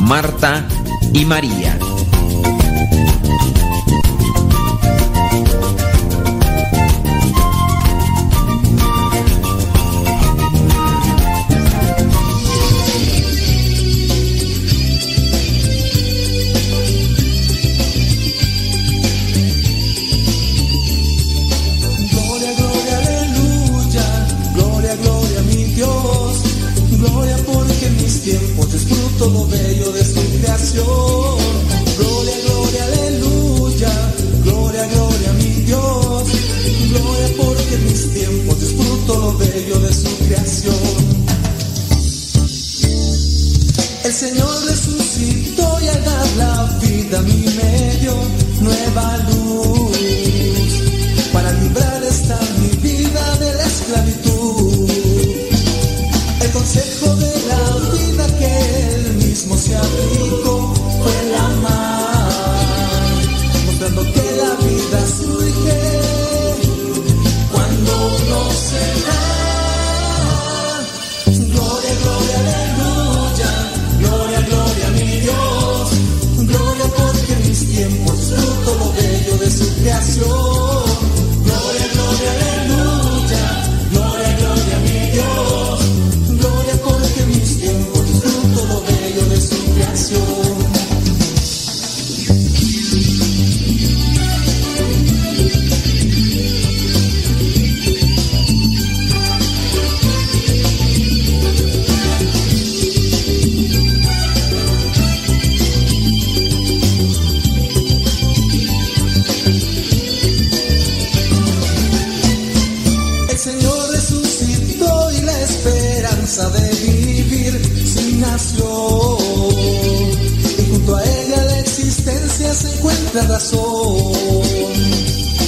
Marta 0.00 0.66
y 1.12 1.24
María. 1.24 1.78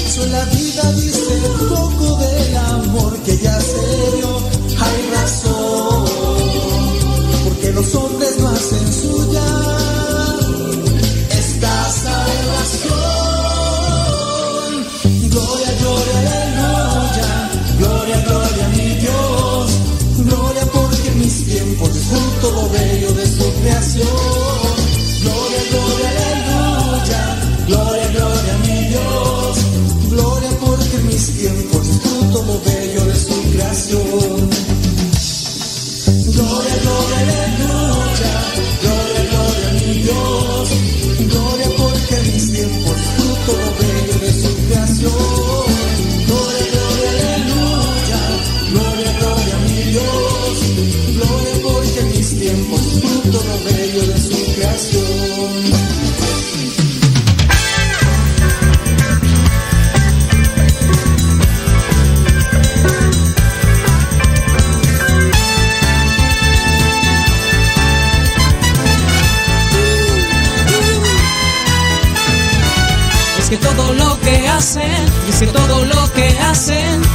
Soy 0.09 0.29
la 0.31 0.45
vida, 0.47 0.93
dice 0.93 1.41
poco 1.69 2.20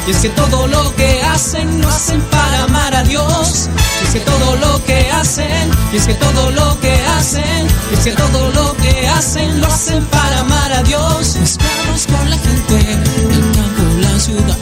y 0.08 0.12
es 0.12 0.18
que 0.18 0.30
todo 0.30 0.68
lo 0.68 0.96
que 0.96 1.22
hacen 1.24 1.82
lo 1.82 1.90
hacen 1.90 2.22
para 2.30 2.64
amar 2.64 2.96
a 2.96 3.04
Dios. 3.04 3.70
Y 4.02 4.06
es 4.06 4.14
que 4.14 4.20
todo 4.20 4.56
lo 4.58 4.84
que 4.86 5.10
hacen, 5.12 5.72
y 5.92 5.98
es 5.98 6.06
que 6.06 6.14
todo 6.14 6.52
lo 6.52 6.80
que 6.80 6.94
hacen, 7.18 7.68
y 7.92 7.94
es 7.96 8.00
que 8.04 8.12
todo 8.12 8.52
lo 8.52 8.76
que 8.78 9.08
hacen 9.08 9.60
lo 9.62 9.68
hacen 9.68 10.06
para 10.06 10.42
amar 10.42 10.72
a 10.74 10.84
Dios. 10.84 11.38
Mezclados 11.38 12.08
con 12.08 12.30
la 12.30 12.38
gente, 12.38 12.80
el 12.80 13.52
campo, 13.56 13.84
la 14.02 14.20
ciudad, 14.20 14.58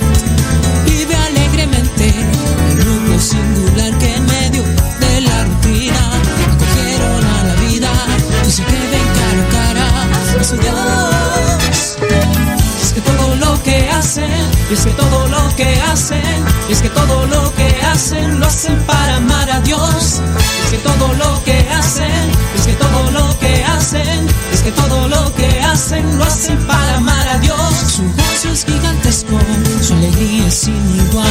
vive 0.86 1.16
alegremente, 1.16 2.14
un 2.70 2.80
grupo 2.80 3.20
singular 3.20 3.98
que 3.98 4.16
en 4.16 4.26
medio 4.26 4.64
de 5.00 5.22
la 5.22 5.44
rutina 5.44 6.12
acogieron 6.54 7.26
a 7.26 7.44
la 7.44 7.56
vida 7.56 7.92
y 8.48 8.52
se 8.52 8.64
ven 8.64 9.08
cara 9.18 9.42
a 9.42 9.50
cara 9.52 10.04
a 10.40 11.13
es 14.18 14.86
que 14.86 14.92
todo 14.92 15.28
lo 15.28 15.56
que 15.56 15.82
hacen, 15.82 16.46
es 16.70 16.82
que 16.84 16.90
todo 16.90 17.26
lo 17.26 17.52
que 17.56 17.82
hacen 17.82 18.40
lo 18.40 18.46
hacen 18.46 18.78
para 18.84 19.16
amar 19.16 19.50
a 19.50 19.60
Dios. 19.62 20.22
Es 20.66 20.72
que 20.72 20.78
todo 20.78 21.14
lo 21.16 21.44
que 21.44 21.58
hacen, 21.72 22.32
es 22.56 22.68
que 22.68 22.74
todo 22.74 23.10
lo 23.12 23.40
que 23.40 23.64
hacen, 23.64 24.28
es 24.54 24.62
que 24.62 24.72
todo 24.72 25.08
lo 25.08 25.34
que 25.34 25.60
hacen 25.62 26.18
lo 26.18 26.24
hacen 26.26 26.58
para 26.68 26.98
amar 26.98 27.28
a 27.28 27.40
Dios. 27.40 27.74
Su 27.88 28.04
gozo 28.04 28.50
es 28.54 28.66
gigantesco, 28.66 29.40
su 29.82 29.94
alegría 29.94 30.48
es 30.48 30.54
sin 30.54 30.96
igual. 31.08 31.28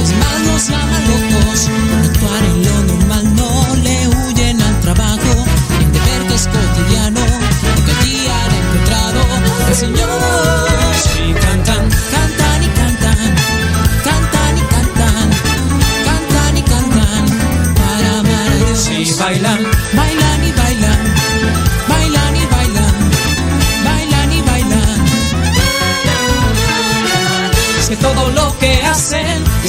Los 0.00 0.12
más 0.20 0.40
nos 0.46 0.68
llaman 0.70 1.04
locos 1.10 1.68
actuar 2.04 2.44
en 2.44 2.64
lo 2.64 2.94
normal, 2.94 3.36
no 3.36 3.76
le 3.82 4.08
huyen 4.08 4.62
al 4.62 4.80
trabajo, 4.80 5.44
en 5.78 5.92
deber 5.92 6.26
que 6.28 6.93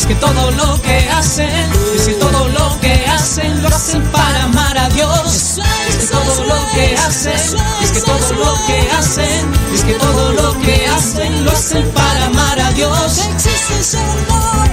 es 0.05 0.09
que 0.09 0.15
todo 0.21 0.51
lo 0.51 0.81
que 0.83 1.09
hacen, 1.09 1.71
es 1.95 2.05
que 2.05 2.13
todo 2.13 2.47
lo 2.49 2.79
que 2.79 2.93
hacen 3.07 3.63
lo 3.63 3.69
hacen 3.69 4.03
para 4.11 4.43
amar 4.43 4.77
a 4.77 4.87
Dios. 4.89 5.57
Es 5.89 5.95
que 5.97 6.05
todo 6.05 6.43
lo 6.43 6.55
que 6.75 6.95
hacen, 6.95 7.33
es 7.81 7.91
que 7.91 8.01
todo 8.01 8.33
lo 8.33 8.53
que 8.67 8.91
hacen, 8.91 9.51
es 9.73 9.83
que 9.83 9.93
todo 9.95 10.31
lo 10.33 10.59
que 10.61 10.87
hacen 10.87 11.43
lo 11.43 11.51
hacen 11.51 11.89
para 11.89 12.25
amar 12.25 12.59
a 12.59 12.71
Dios. 12.73 13.17
Existe 13.17 13.97
amor, 13.97 14.69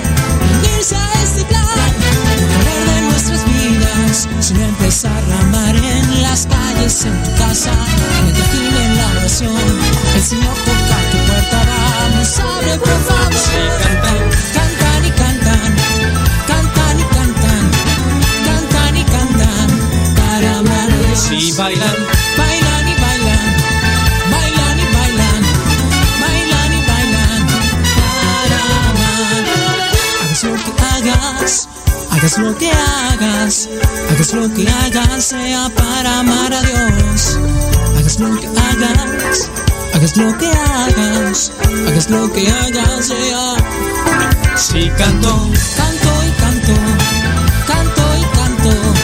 unirse 0.61 0.97
a 0.97 1.23
este 1.23 1.45
plan, 1.47 1.65
poder 2.53 2.95
de 2.95 3.01
nuestras 3.01 3.45
vidas, 3.47 4.29
sino 4.41 4.65
empezar 4.65 5.23
a 5.33 5.41
amar 5.41 5.77
en 5.77 6.23
las 6.23 6.47
calles, 6.47 7.07
en 7.07 7.23
tu 7.23 7.35
casa, 7.37 7.71
en 7.73 8.27
el 8.27 8.35
trajín, 8.35 8.77
en 8.77 8.97
la 8.99 9.07
oración. 9.13 9.81
El 10.15 10.23
Señor 10.23 10.55
toca 10.67 10.97
tu 11.11 11.19
puerta, 11.27 11.63
vamos, 12.13 12.39
abre 12.39 12.79
por 12.79 13.05
favor. 13.07 13.33
cantan, 13.83 14.31
cantan 14.53 14.82
Y 21.35 21.51
bailan, 21.53 21.97
bailan 22.37 22.89
y 22.89 22.95
bailan, 23.01 23.57
bailan 24.31 24.79
y 24.79 24.87
bailan, 24.95 25.43
bailan 26.21 26.73
y 26.73 26.81
bailan 26.87 27.47
para 27.97 28.59
amar. 28.91 29.45
Hagas 30.23 30.45
lo 30.45 30.55
que 30.55 30.71
hagas, 30.85 31.69
hagas 32.11 32.39
lo 32.39 32.59
que 32.59 32.71
hagas, 32.71 33.69
hagas 34.11 34.35
lo 34.35 34.55
que 34.55 34.69
hagas, 34.69 35.25
sea 35.25 35.71
para 35.75 36.21
amar 36.21 36.53
a 36.53 36.61
Dios. 36.61 37.39
Hagas 37.99 38.21
lo 38.21 38.39
que 38.39 38.47
hagas, 38.47 39.49
hagas 39.95 40.17
lo 40.19 40.39
que 40.39 40.51
hagas, 40.51 41.53
hagas 41.89 42.11
lo 42.11 42.33
que 42.33 42.51
hagas, 42.51 43.07
sea. 43.07 43.57
Si 44.57 44.91
canto, 44.91 45.51
canto 45.77 46.13
y 46.27 46.31
canto, 46.41 46.75
canto 47.67 48.03
y 48.19 48.37
canto 48.37 49.02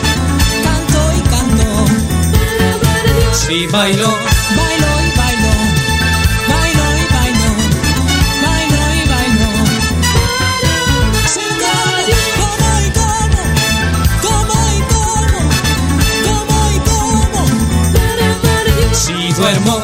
Si 3.47 3.67
bailo, 3.69 4.09
bailo 4.57 4.91
y 5.01 5.11
bailo, 5.17 5.53
bailo 6.49 6.85
y 6.99 7.05
bailo, 7.15 7.51
bailo 8.43 8.83
y 8.93 9.09
como, 12.39 12.57
como 14.23 14.49
y 14.49 14.81
como, 14.93 15.41
como 16.25 16.59
y 16.67 16.81
como, 16.81 17.21
como 17.25 17.31
y 17.31 17.31
como. 17.31 17.43
Si 18.95 19.33
duermo, 19.33 19.78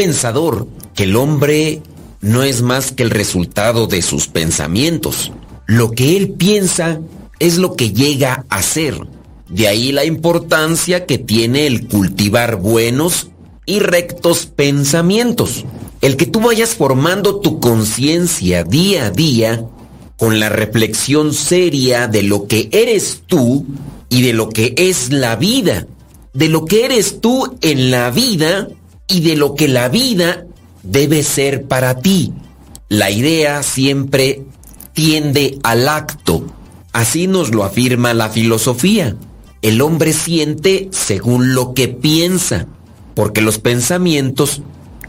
pensador 0.00 0.66
que 0.94 1.02
el 1.02 1.14
hombre 1.14 1.82
no 2.22 2.42
es 2.42 2.62
más 2.62 2.90
que 2.90 3.02
el 3.02 3.10
resultado 3.10 3.86
de 3.86 4.00
sus 4.00 4.28
pensamientos. 4.28 5.30
Lo 5.66 5.90
que 5.90 6.16
él 6.16 6.30
piensa 6.30 7.00
es 7.38 7.58
lo 7.58 7.76
que 7.76 7.92
llega 7.92 8.46
a 8.48 8.62
ser. 8.62 8.98
De 9.50 9.68
ahí 9.68 9.92
la 9.92 10.06
importancia 10.06 11.04
que 11.04 11.18
tiene 11.18 11.66
el 11.66 11.86
cultivar 11.86 12.56
buenos 12.56 13.28
y 13.66 13.80
rectos 13.80 14.46
pensamientos. 14.46 15.66
El 16.00 16.16
que 16.16 16.24
tú 16.24 16.40
vayas 16.40 16.70
formando 16.70 17.40
tu 17.40 17.60
conciencia 17.60 18.64
día 18.64 19.04
a 19.04 19.10
día 19.10 19.66
con 20.16 20.40
la 20.40 20.48
reflexión 20.48 21.34
seria 21.34 22.08
de 22.08 22.22
lo 22.22 22.46
que 22.46 22.70
eres 22.72 23.20
tú 23.26 23.66
y 24.08 24.22
de 24.22 24.32
lo 24.32 24.48
que 24.48 24.72
es 24.78 25.12
la 25.12 25.36
vida. 25.36 25.86
De 26.32 26.48
lo 26.48 26.64
que 26.64 26.86
eres 26.86 27.20
tú 27.20 27.58
en 27.60 27.90
la 27.90 28.10
vida 28.10 28.66
y 29.10 29.20
de 29.20 29.36
lo 29.36 29.54
que 29.54 29.68
la 29.68 29.88
vida 29.88 30.46
debe 30.82 31.22
ser 31.22 31.64
para 31.64 32.00
ti. 32.00 32.32
La 32.88 33.10
idea 33.10 33.62
siempre 33.62 34.42
tiende 34.92 35.58
al 35.62 35.88
acto. 35.88 36.44
Así 36.92 37.26
nos 37.26 37.50
lo 37.50 37.64
afirma 37.64 38.14
la 38.14 38.30
filosofía. 38.30 39.16
El 39.62 39.80
hombre 39.80 40.12
siente 40.12 40.88
según 40.90 41.54
lo 41.54 41.74
que 41.74 41.88
piensa, 41.88 42.66
porque 43.14 43.42
los 43.42 43.58
pensamientos 43.58 44.62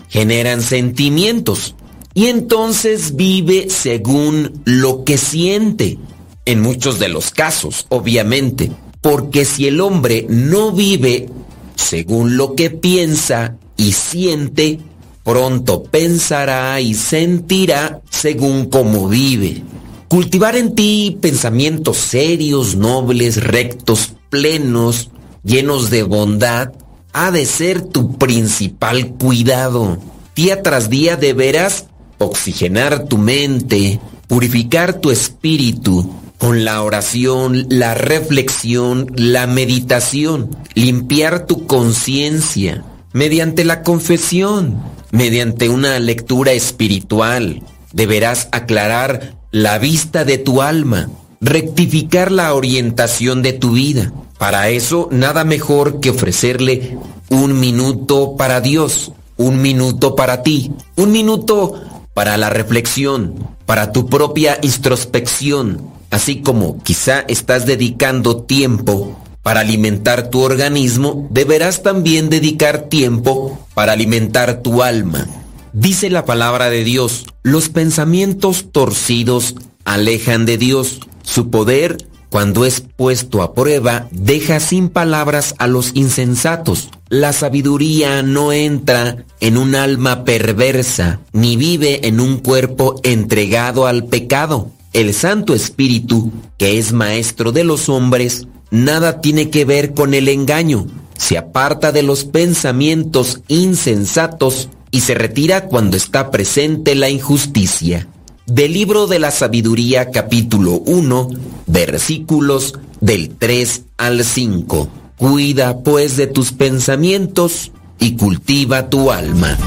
generan 0.09 0.61
sentimientos 0.61 1.75
y 2.13 2.27
entonces 2.27 3.15
vive 3.15 3.69
según 3.69 4.61
lo 4.65 5.03
que 5.03 5.17
siente. 5.17 5.97
En 6.43 6.59
muchos 6.59 6.97
de 6.99 7.07
los 7.07 7.29
casos, 7.29 7.85
obviamente, 7.89 8.71
porque 8.99 9.45
si 9.45 9.67
el 9.67 9.79
hombre 9.79 10.25
no 10.27 10.71
vive 10.71 11.29
según 11.75 12.35
lo 12.35 12.55
que 12.55 12.71
piensa 12.71 13.57
y 13.81 13.93
siente, 13.93 14.79
pronto 15.23 15.81
pensará 15.81 16.79
y 16.79 16.93
sentirá 16.93 17.99
según 18.11 18.65
como 18.65 19.07
vive. 19.07 19.63
Cultivar 20.07 20.55
en 20.55 20.75
ti 20.75 21.17
pensamientos 21.19 21.97
serios, 21.97 22.75
nobles, 22.75 23.43
rectos, 23.43 24.13
plenos, 24.29 25.09
llenos 25.43 25.89
de 25.89 26.03
bondad, 26.03 26.73
ha 27.11 27.31
de 27.31 27.47
ser 27.47 27.81
tu 27.81 28.19
principal 28.19 29.15
cuidado. 29.15 29.97
Día 30.35 30.61
tras 30.61 30.91
día 30.91 31.15
deberás 31.15 31.87
oxigenar 32.19 33.05
tu 33.05 33.17
mente, 33.17 33.99
purificar 34.27 34.99
tu 34.99 35.09
espíritu 35.09 36.07
con 36.37 36.65
la 36.65 36.83
oración, 36.83 37.65
la 37.69 37.95
reflexión, 37.95 39.07
la 39.15 39.47
meditación, 39.47 40.55
limpiar 40.75 41.47
tu 41.47 41.65
conciencia 41.65 42.85
mediante 43.13 43.65
la 43.65 43.83
confesión, 43.83 44.81
mediante 45.11 45.69
una 45.69 45.99
lectura 45.99 46.51
espiritual. 46.53 47.61
Deberás 47.93 48.47
aclarar 48.51 49.35
la 49.51 49.77
vista 49.77 50.23
de 50.23 50.37
tu 50.37 50.61
alma, 50.61 51.09
rectificar 51.41 52.31
la 52.31 52.53
orientación 52.53 53.41
de 53.41 53.53
tu 53.53 53.73
vida. 53.73 54.13
Para 54.37 54.69
eso, 54.69 55.09
nada 55.11 55.43
mejor 55.43 55.99
que 55.99 56.09
ofrecerle 56.09 56.97
un 57.29 57.59
minuto 57.59 58.35
para 58.37 58.61
Dios, 58.61 59.11
un 59.37 59.61
minuto 59.61 60.15
para 60.15 60.41
ti, 60.43 60.71
un 60.95 61.11
minuto 61.11 61.81
para 62.13 62.37
la 62.37 62.49
reflexión, 62.49 63.35
para 63.65 63.91
tu 63.91 64.07
propia 64.07 64.57
introspección, 64.61 65.91
así 66.09 66.41
como 66.41 66.81
quizá 66.83 67.19
estás 67.21 67.65
dedicando 67.65 68.43
tiempo 68.43 69.17
para 69.43 69.61
alimentar 69.61 70.29
tu 70.29 70.41
organismo, 70.41 71.27
deberás 71.31 71.83
también 71.83 72.29
dedicar 72.29 72.83
tiempo 72.83 73.59
para 73.73 73.93
alimentar 73.93 74.61
tu 74.61 74.83
alma. 74.83 75.27
Dice 75.73 76.09
la 76.09 76.25
palabra 76.25 76.69
de 76.69 76.83
Dios, 76.83 77.25
los 77.43 77.69
pensamientos 77.69 78.67
torcidos 78.71 79.55
alejan 79.85 80.45
de 80.45 80.57
Dios. 80.57 80.99
Su 81.23 81.49
poder, 81.49 81.97
cuando 82.29 82.65
es 82.65 82.81
puesto 82.81 83.41
a 83.41 83.53
prueba, 83.53 84.07
deja 84.11 84.59
sin 84.59 84.89
palabras 84.89 85.55
a 85.57 85.67
los 85.67 85.91
insensatos. 85.95 86.89
La 87.09 87.33
sabiduría 87.33 88.21
no 88.21 88.51
entra 88.51 89.25
en 89.39 89.57
un 89.57 89.75
alma 89.75 90.23
perversa, 90.23 91.19
ni 91.33 91.55
vive 91.55 92.07
en 92.07 92.19
un 92.19 92.37
cuerpo 92.37 92.99
entregado 93.03 93.87
al 93.87 94.05
pecado. 94.05 94.71
El 94.93 95.13
Santo 95.13 95.53
Espíritu, 95.53 96.31
que 96.57 96.77
es 96.77 96.91
maestro 96.91 97.53
de 97.53 97.63
los 97.63 97.87
hombres, 97.87 98.47
nada 98.71 99.21
tiene 99.21 99.49
que 99.49 99.65
ver 99.65 99.93
con 99.93 100.13
el 100.15 100.27
engaño. 100.27 100.87
Se 101.17 101.37
aparta 101.37 101.91
de 101.91 102.01
los 102.01 102.23
pensamientos 102.23 103.41
insensatos 103.47 104.69
y 104.89 105.01
se 105.01 105.13
retira 105.13 105.65
cuando 105.65 105.95
está 105.95 106.31
presente 106.31 106.95
la 106.95 107.09
injusticia. 107.09 108.07
Del 108.47 108.73
libro 108.73 109.05
de 109.05 109.19
la 109.19 109.29
sabiduría 109.29 110.09
capítulo 110.09 110.81
1, 110.85 111.29
versículos 111.67 112.73
del 112.99 113.35
3 113.35 113.83
al 113.97 114.23
5. 114.23 114.89
Cuida 115.17 115.79
pues 115.79 116.17
de 116.17 116.27
tus 116.27 116.51
pensamientos 116.51 117.71
y 117.99 118.15
cultiva 118.15 118.89
tu 118.89 119.11
alma. 119.11 119.57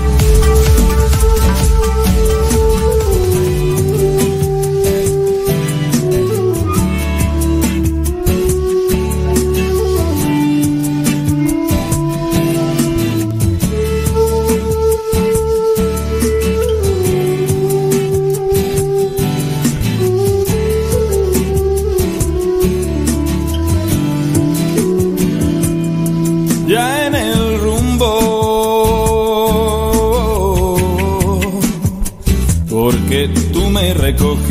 Porque 33.14 33.28
tú 33.52 33.70
me 33.70 33.94
recogiste. 33.94 34.44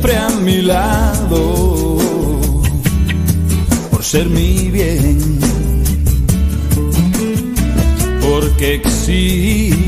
Siempre 0.00 0.16
a 0.16 0.28
mi 0.28 0.62
lado, 0.62 1.98
por 3.90 4.04
ser 4.04 4.28
mi 4.28 4.70
bien, 4.70 5.18
porque 8.20 8.74
exististe. 8.74 9.87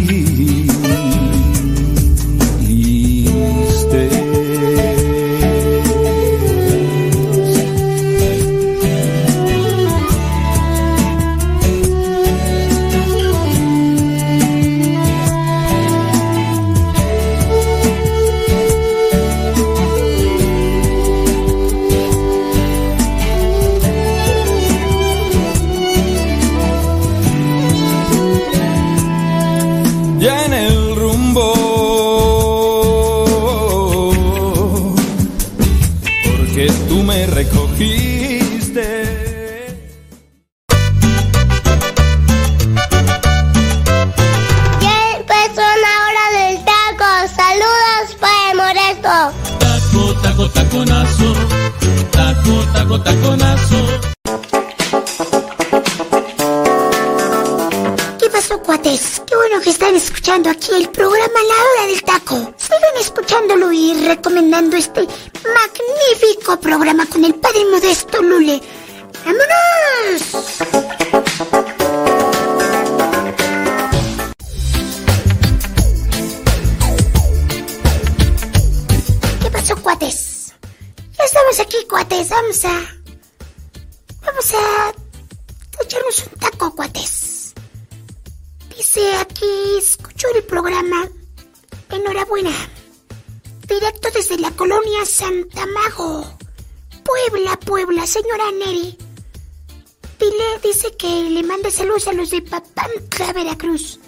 Saludos 101.80 102.08
a 102.08 102.12
los 102.12 102.30
de 102.30 102.42
Papantla, 102.42 103.32
Veracruz. 103.32 103.98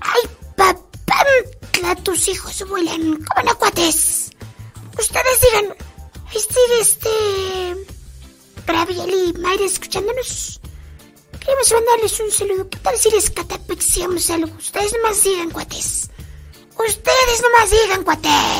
¡Ay, 0.00 0.22
Papantla! 0.56 1.96
Tus 2.04 2.28
hijos 2.28 2.64
vuelan. 2.68 3.24
¿Cómo 3.24 3.46
no, 3.46 3.58
cuates? 3.58 4.30
Ustedes 4.96 5.40
digan, 5.40 5.76
este, 6.32 6.60
este... 6.80 7.08
Graviel 8.64 9.12
y 9.12 9.32
Mayra 9.40 9.64
escuchándonos. 9.64 10.60
Queremos 11.40 11.72
mandarles 11.72 12.20
un 12.20 12.30
saludo. 12.30 12.70
¿Qué 12.70 12.78
tal 12.78 12.96
si 12.96 13.10
les 13.10 13.28
catapexiamos 13.30 14.30
algo? 14.30 14.56
Ustedes 14.56 14.92
nomás 14.92 15.24
digan, 15.24 15.50
cuates. 15.50 16.10
Ustedes 16.78 17.42
nomás 17.42 17.70
digan, 17.70 18.04
cuates. 18.04 18.55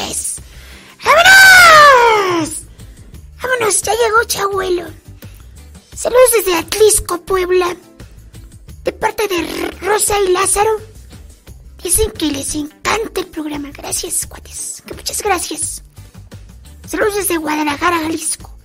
Puebla. 7.27 7.77
De 8.85 8.93
parte 8.93 9.27
de 9.29 9.71
Rosa 9.81 10.19
y 10.21 10.33
Lázaro. 10.33 10.71
Dicen 11.83 12.11
que 12.13 12.27
les 12.27 12.55
encanta 12.55 13.21
el 13.21 13.27
programa. 13.27 13.71
Gracias, 13.73 14.27
cuates. 14.27 14.83
Muchas 14.95 15.23
gracias. 15.23 15.83
Saludos 16.89 17.17
desde 17.17 17.37
Guadalajara, 17.37 17.99
Jalisco. 17.99 18.57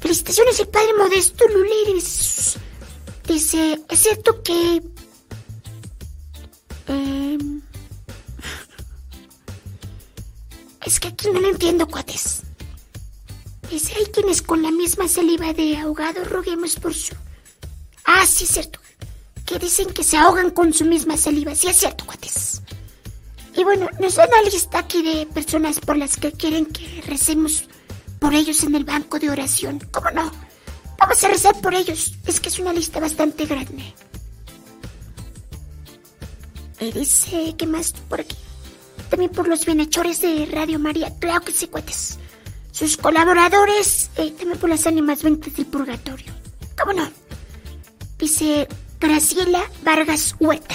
Felicitaciones 0.00 0.60
al 0.60 0.68
padre 0.68 0.94
Modesto 0.98 1.44
Luleres. 1.48 2.56
Dice, 3.26 3.80
es 3.88 3.98
cierto 4.00 4.42
que... 4.42 4.82
em, 6.88 7.62
es 10.84 11.00
que 11.00 11.08
aquí 11.08 11.28
no 11.30 11.40
lo 11.40 11.48
entiendo, 11.48 11.86
cuates. 11.86 12.42
Dice, 13.70 13.94
hay 13.96 14.06
quienes 14.06 14.42
con 14.42 14.62
la 14.62 14.70
misma 14.70 15.08
saliva 15.08 15.52
de 15.52 15.78
ahogado 15.78 16.24
roguemos 16.24 16.76
por 16.76 16.92
su... 16.92 17.13
Sí, 18.44 18.50
es 18.50 18.52
cierto. 18.52 18.78
Que 19.46 19.58
dicen 19.58 19.90
que 19.94 20.04
se 20.04 20.18
ahogan 20.18 20.50
con 20.50 20.74
su 20.74 20.84
misma 20.84 21.16
saliva. 21.16 21.54
Sí, 21.54 21.68
es 21.68 21.76
cierto, 21.76 22.04
cuates. 22.04 22.60
Y 23.56 23.64
bueno, 23.64 23.88
nos 23.98 24.16
dan 24.16 24.28
una 24.28 24.42
lista 24.42 24.80
aquí 24.80 25.02
de 25.02 25.24
personas 25.24 25.80
por 25.80 25.96
las 25.96 26.18
que 26.18 26.30
quieren 26.30 26.66
que 26.66 27.02
recemos 27.06 27.64
por 28.18 28.34
ellos 28.34 28.62
en 28.64 28.74
el 28.74 28.84
banco 28.84 29.18
de 29.18 29.30
oración. 29.30 29.80
¿Cómo 29.90 30.10
no? 30.10 30.30
Vamos 30.98 31.24
a 31.24 31.28
rezar 31.28 31.58
por 31.62 31.74
ellos. 31.74 32.12
Es 32.26 32.38
que 32.38 32.50
es 32.50 32.58
una 32.58 32.74
lista 32.74 33.00
bastante 33.00 33.46
grande. 33.46 33.94
Me 36.82 36.92
dice, 36.92 37.54
¿qué 37.56 37.66
más 37.66 37.92
por 37.92 38.20
aquí? 38.20 38.36
También 39.08 39.30
por 39.30 39.48
los 39.48 39.64
bienhechores 39.64 40.20
de 40.20 40.44
Radio 40.52 40.78
María. 40.78 41.14
Claro 41.18 41.40
que 41.40 41.52
sí, 41.52 41.68
cuates. 41.68 42.18
Sus 42.72 42.98
colaboradores, 42.98 44.10
eh, 44.16 44.32
también 44.32 44.58
por 44.58 44.68
las 44.68 44.86
ánimas 44.86 45.22
ventas 45.22 45.54
del 45.56 45.64
purgatorio. 45.64 46.34
¿Cómo 46.78 46.92
no? 46.92 47.23
Dice 48.24 48.66
Graciela 49.00 49.70
Vargas 49.82 50.34
Huerta. 50.40 50.74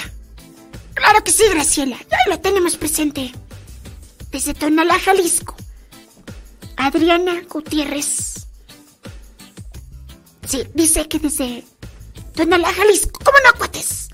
Claro 0.94 1.24
que 1.24 1.32
sí, 1.32 1.42
Graciela. 1.50 1.98
Ya 2.08 2.18
lo 2.28 2.38
tenemos 2.38 2.76
presente. 2.76 3.32
Desde 4.30 4.54
Tonalá, 4.54 5.00
Jalisco. 5.00 5.56
Adriana 6.76 7.42
Gutiérrez. 7.48 8.46
Sí, 10.46 10.62
dice 10.74 11.08
que 11.08 11.18
desde 11.18 11.64
Tonalá, 12.36 12.72
Jalisco. 12.72 13.18
¿Cómo 13.18 13.38
no, 13.44 13.58
cuates? 13.58 14.10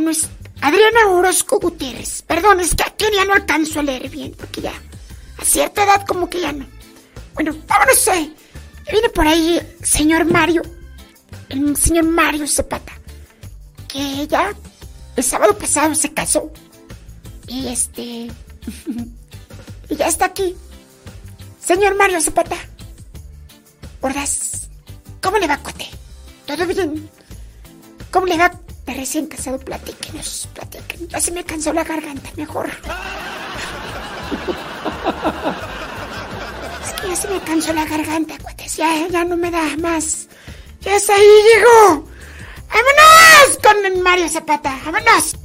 No 0.00 0.10
es 0.10 0.28
Adriana 0.60 1.06
Orozco 1.06 1.60
Gutiérrez. 1.60 2.22
Perdón, 2.22 2.58
es 2.58 2.74
que 2.74 2.82
aquí 2.82 3.04
ya 3.14 3.24
no 3.24 3.34
alcanzo 3.34 3.78
a 3.78 3.84
leer 3.84 4.08
bien, 4.08 4.34
porque 4.36 4.60
ya 4.60 4.72
a 5.38 5.44
cierta 5.44 5.84
edad 5.84 6.04
como 6.04 6.28
que 6.28 6.40
ya 6.40 6.52
no. 6.52 6.66
Bueno, 7.34 7.54
vámonos. 7.68 8.08
Eh. 8.08 8.34
Viene 8.90 9.08
por 9.08 9.26
ahí 9.26 9.60
señor 9.82 10.24
Mario, 10.24 10.62
el 11.48 11.76
señor 11.76 12.04
Mario 12.04 12.46
Zapata, 12.46 12.92
que 13.88 14.26
ya 14.26 14.52
el 15.16 15.24
sábado 15.24 15.56
pasado 15.56 15.94
se 15.94 16.12
casó. 16.12 16.50
Y 17.46 17.68
este... 17.68 18.02
y 19.88 19.96
ya 19.96 20.06
está 20.06 20.26
aquí. 20.26 20.54
Señor 21.60 21.96
Mario 21.96 22.20
Zapata. 22.20 22.56
¿Cómo 25.22 25.38
le 25.38 25.46
va, 25.46 25.56
cuate? 25.56 25.88
¿Todo 26.46 26.66
bien? 26.66 27.08
¿Cómo 28.10 28.26
le 28.26 28.36
va 28.36 28.50
de 28.86 28.94
recién 28.94 29.26
casado? 29.26 29.58
Platíquenos, 29.58 30.48
platíquenos. 30.52 31.08
Ya 31.08 31.20
se 31.20 31.32
me 31.32 31.44
cansó 31.44 31.72
la 31.72 31.82
garganta, 31.82 32.30
mejor. 32.36 32.70
Ya 37.08 37.16
se 37.16 37.28
me 37.28 37.40
cansó 37.40 37.72
la 37.72 37.84
garganta, 37.84 38.34
cuates. 38.42 38.76
Ya, 38.76 39.06
ya 39.08 39.24
no 39.24 39.36
me 39.36 39.50
da 39.50 39.76
más. 39.76 40.28
Ya 40.80 40.96
es 40.96 41.08
ahí, 41.10 41.26
llegó. 41.54 42.04
¡Vámonos 42.68 43.58
con 43.62 44.02
Mario 44.02 44.28
Zapata! 44.28 44.78
¡Vámonos! 44.84 45.36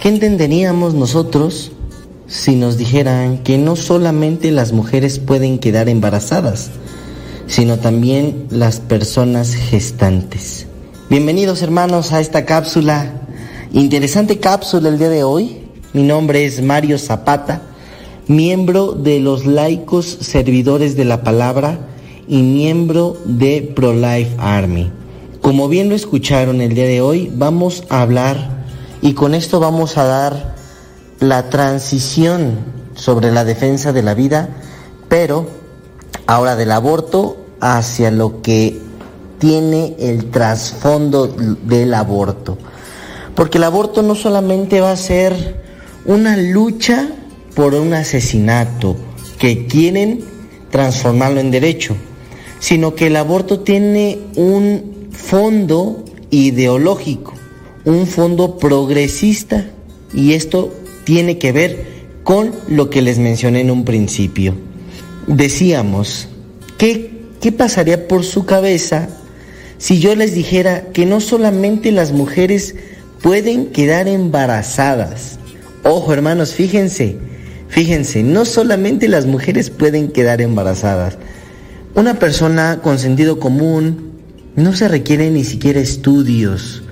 ¿Qué 0.00 0.08
entenderíamos 0.08 0.94
nosotros 0.94 1.72
si 2.28 2.54
nos 2.54 2.76
dijeran 2.76 3.38
que 3.42 3.58
no 3.58 3.74
solamente 3.74 4.50
las 4.52 4.72
mujeres 4.72 5.18
pueden 5.18 5.58
quedar 5.58 5.88
embarazadas, 5.88 6.70
sino 7.48 7.78
también 7.78 8.46
las 8.50 8.78
personas 8.78 9.54
gestantes? 9.54 10.66
Bienvenidos 11.08 11.62
hermanos 11.62 12.12
a 12.12 12.20
esta 12.20 12.44
cápsula, 12.44 13.22
interesante 13.72 14.38
cápsula 14.38 14.90
el 14.90 14.98
día 14.98 15.08
de 15.08 15.24
hoy. 15.24 15.64
Mi 15.94 16.02
nombre 16.02 16.44
es 16.44 16.62
Mario 16.62 16.98
Zapata, 16.98 17.62
miembro 18.26 18.92
de 18.92 19.18
los 19.18 19.46
laicos 19.46 20.18
servidores 20.20 20.94
de 20.96 21.06
la 21.06 21.22
palabra 21.22 21.78
y 22.28 22.42
miembro 22.42 23.16
de 23.24 23.72
ProLife 23.74 24.36
Army. 24.38 24.92
Como 25.40 25.68
bien 25.68 25.88
lo 25.88 25.94
escucharon 25.94 26.60
el 26.60 26.74
día 26.74 26.84
de 26.84 27.00
hoy, 27.00 27.32
vamos 27.34 27.84
a 27.88 28.02
hablar 28.02 28.66
y 29.00 29.14
con 29.14 29.34
esto 29.34 29.58
vamos 29.58 29.96
a 29.96 30.04
dar 30.04 30.54
la 31.20 31.48
transición 31.48 32.58
sobre 32.94 33.32
la 33.32 33.44
defensa 33.44 33.94
de 33.94 34.02
la 34.02 34.12
vida, 34.12 34.50
pero 35.08 35.57
ahora 36.28 36.56
del 36.56 36.72
aborto 36.72 37.38
hacia 37.58 38.10
lo 38.10 38.42
que 38.42 38.78
tiene 39.38 39.96
el 39.98 40.30
trasfondo 40.30 41.26
del 41.26 41.94
aborto. 41.94 42.58
Porque 43.34 43.56
el 43.56 43.64
aborto 43.64 44.02
no 44.02 44.14
solamente 44.14 44.82
va 44.82 44.92
a 44.92 44.96
ser 44.96 45.56
una 46.04 46.36
lucha 46.36 47.08
por 47.54 47.74
un 47.74 47.94
asesinato 47.94 48.94
que 49.38 49.66
quieren 49.66 50.22
transformarlo 50.70 51.40
en 51.40 51.50
derecho, 51.50 51.96
sino 52.58 52.94
que 52.94 53.06
el 53.06 53.16
aborto 53.16 53.60
tiene 53.60 54.18
un 54.36 55.08
fondo 55.10 56.04
ideológico, 56.30 57.32
un 57.86 58.06
fondo 58.06 58.58
progresista 58.58 59.64
y 60.12 60.34
esto 60.34 60.74
tiene 61.04 61.38
que 61.38 61.52
ver 61.52 61.86
con 62.22 62.52
lo 62.68 62.90
que 62.90 63.00
les 63.00 63.18
mencioné 63.18 63.62
en 63.62 63.70
un 63.70 63.86
principio. 63.86 64.67
Decíamos, 65.28 66.26
¿qué, 66.78 67.10
qué 67.42 67.52
pasaría 67.52 68.08
por 68.08 68.24
su 68.24 68.46
cabeza 68.46 69.10
si 69.76 70.00
yo 70.00 70.16
les 70.16 70.34
dijera 70.34 70.84
que 70.94 71.04
no 71.04 71.20
solamente 71.20 71.92
las 71.92 72.12
mujeres 72.12 72.74
pueden 73.22 73.66
quedar 73.66 74.08
embarazadas? 74.08 75.38
Ojo 75.84 76.14
hermanos, 76.14 76.54
fíjense, 76.54 77.18
fíjense, 77.68 78.22
no 78.22 78.46
solamente 78.46 79.06
las 79.06 79.26
mujeres 79.26 79.68
pueden 79.68 80.08
quedar 80.08 80.40
embarazadas. 80.40 81.18
Una 81.94 82.18
persona 82.18 82.80
con 82.82 82.98
sentido 82.98 83.38
común 83.38 84.12
no 84.56 84.74
se 84.74 84.88
requiere 84.88 85.30
ni 85.30 85.44
siquiera 85.44 85.78
estudios, 85.78 86.82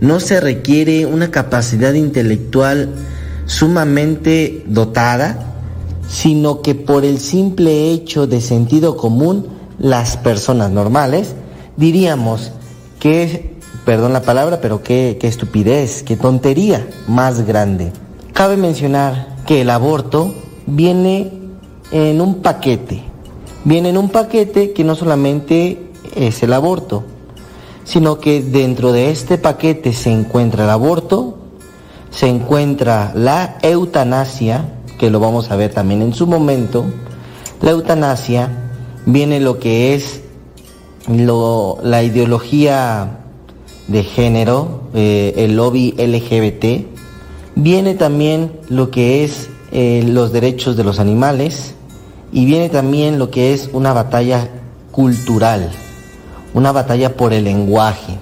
no 0.00 0.18
se 0.18 0.40
requiere 0.40 1.04
una 1.04 1.30
capacidad 1.30 1.92
intelectual 1.92 2.88
sumamente 3.44 4.64
dotada, 4.66 5.51
sino 6.12 6.60
que 6.60 6.74
por 6.74 7.06
el 7.06 7.18
simple 7.18 7.90
hecho 7.90 8.26
de 8.26 8.42
sentido 8.42 8.98
común, 8.98 9.46
las 9.78 10.18
personas 10.18 10.70
normales 10.70 11.34
diríamos 11.78 12.52
que, 13.00 13.56
perdón 13.86 14.12
la 14.12 14.20
palabra, 14.20 14.60
pero 14.60 14.82
qué, 14.82 15.16
qué 15.18 15.26
estupidez, 15.26 16.02
qué 16.02 16.18
tontería 16.18 16.86
más 17.08 17.46
grande. 17.46 17.92
Cabe 18.34 18.58
mencionar 18.58 19.36
que 19.46 19.62
el 19.62 19.70
aborto 19.70 20.34
viene 20.66 21.32
en 21.92 22.20
un 22.20 22.42
paquete, 22.42 23.02
viene 23.64 23.88
en 23.88 23.96
un 23.96 24.10
paquete 24.10 24.74
que 24.74 24.84
no 24.84 24.94
solamente 24.94 25.92
es 26.14 26.42
el 26.42 26.52
aborto, 26.52 27.04
sino 27.84 28.18
que 28.18 28.42
dentro 28.42 28.92
de 28.92 29.10
este 29.10 29.38
paquete 29.38 29.94
se 29.94 30.12
encuentra 30.12 30.64
el 30.64 30.70
aborto, 30.70 31.38
se 32.10 32.28
encuentra 32.28 33.12
la 33.14 33.56
eutanasia, 33.62 34.68
que 35.02 35.10
lo 35.10 35.18
vamos 35.18 35.50
a 35.50 35.56
ver 35.56 35.74
también 35.74 36.00
en 36.00 36.14
su 36.14 36.28
momento. 36.28 36.84
La 37.60 37.72
eutanasia 37.72 38.48
viene 39.04 39.40
lo 39.40 39.58
que 39.58 39.96
es 39.96 40.20
lo, 41.08 41.80
la 41.82 42.04
ideología 42.04 43.18
de 43.88 44.04
género, 44.04 44.82
eh, 44.94 45.34
el 45.38 45.56
lobby 45.56 45.92
LGBT. 45.98 46.86
Viene 47.56 47.94
también 47.96 48.52
lo 48.68 48.92
que 48.92 49.24
es 49.24 49.50
eh, 49.72 50.04
los 50.06 50.32
derechos 50.32 50.76
de 50.76 50.84
los 50.84 51.00
animales 51.00 51.74
y 52.32 52.44
viene 52.44 52.68
también 52.68 53.18
lo 53.18 53.28
que 53.28 53.54
es 53.54 53.70
una 53.72 53.92
batalla 53.92 54.50
cultural, 54.92 55.68
una 56.54 56.70
batalla 56.70 57.16
por 57.16 57.32
el 57.32 57.42
lenguaje. 57.42 58.18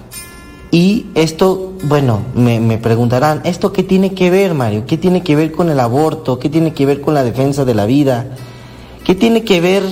Y 0.71 1.07
esto, 1.15 1.73
bueno, 1.83 2.21
me, 2.33 2.77
preguntarán, 2.77 3.41
¿esto 3.43 3.73
qué 3.73 3.83
tiene 3.83 4.13
que 4.13 4.29
ver, 4.29 4.53
Mario? 4.53 4.85
¿Qué 4.87 4.97
tiene 4.97 5.21
que 5.21 5.35
ver 5.35 5.51
con 5.51 5.69
el 5.69 5.81
aborto? 5.81 6.39
¿Qué 6.39 6.49
tiene 6.49 6.73
que 6.73 6.85
ver 6.85 7.01
con 7.01 7.13
la 7.13 7.25
defensa 7.25 7.65
de 7.65 7.75
la 7.75 7.85
vida? 7.85 8.27
¿Qué 9.03 9.13
tiene 9.13 9.43
que 9.43 9.59
ver 9.59 9.83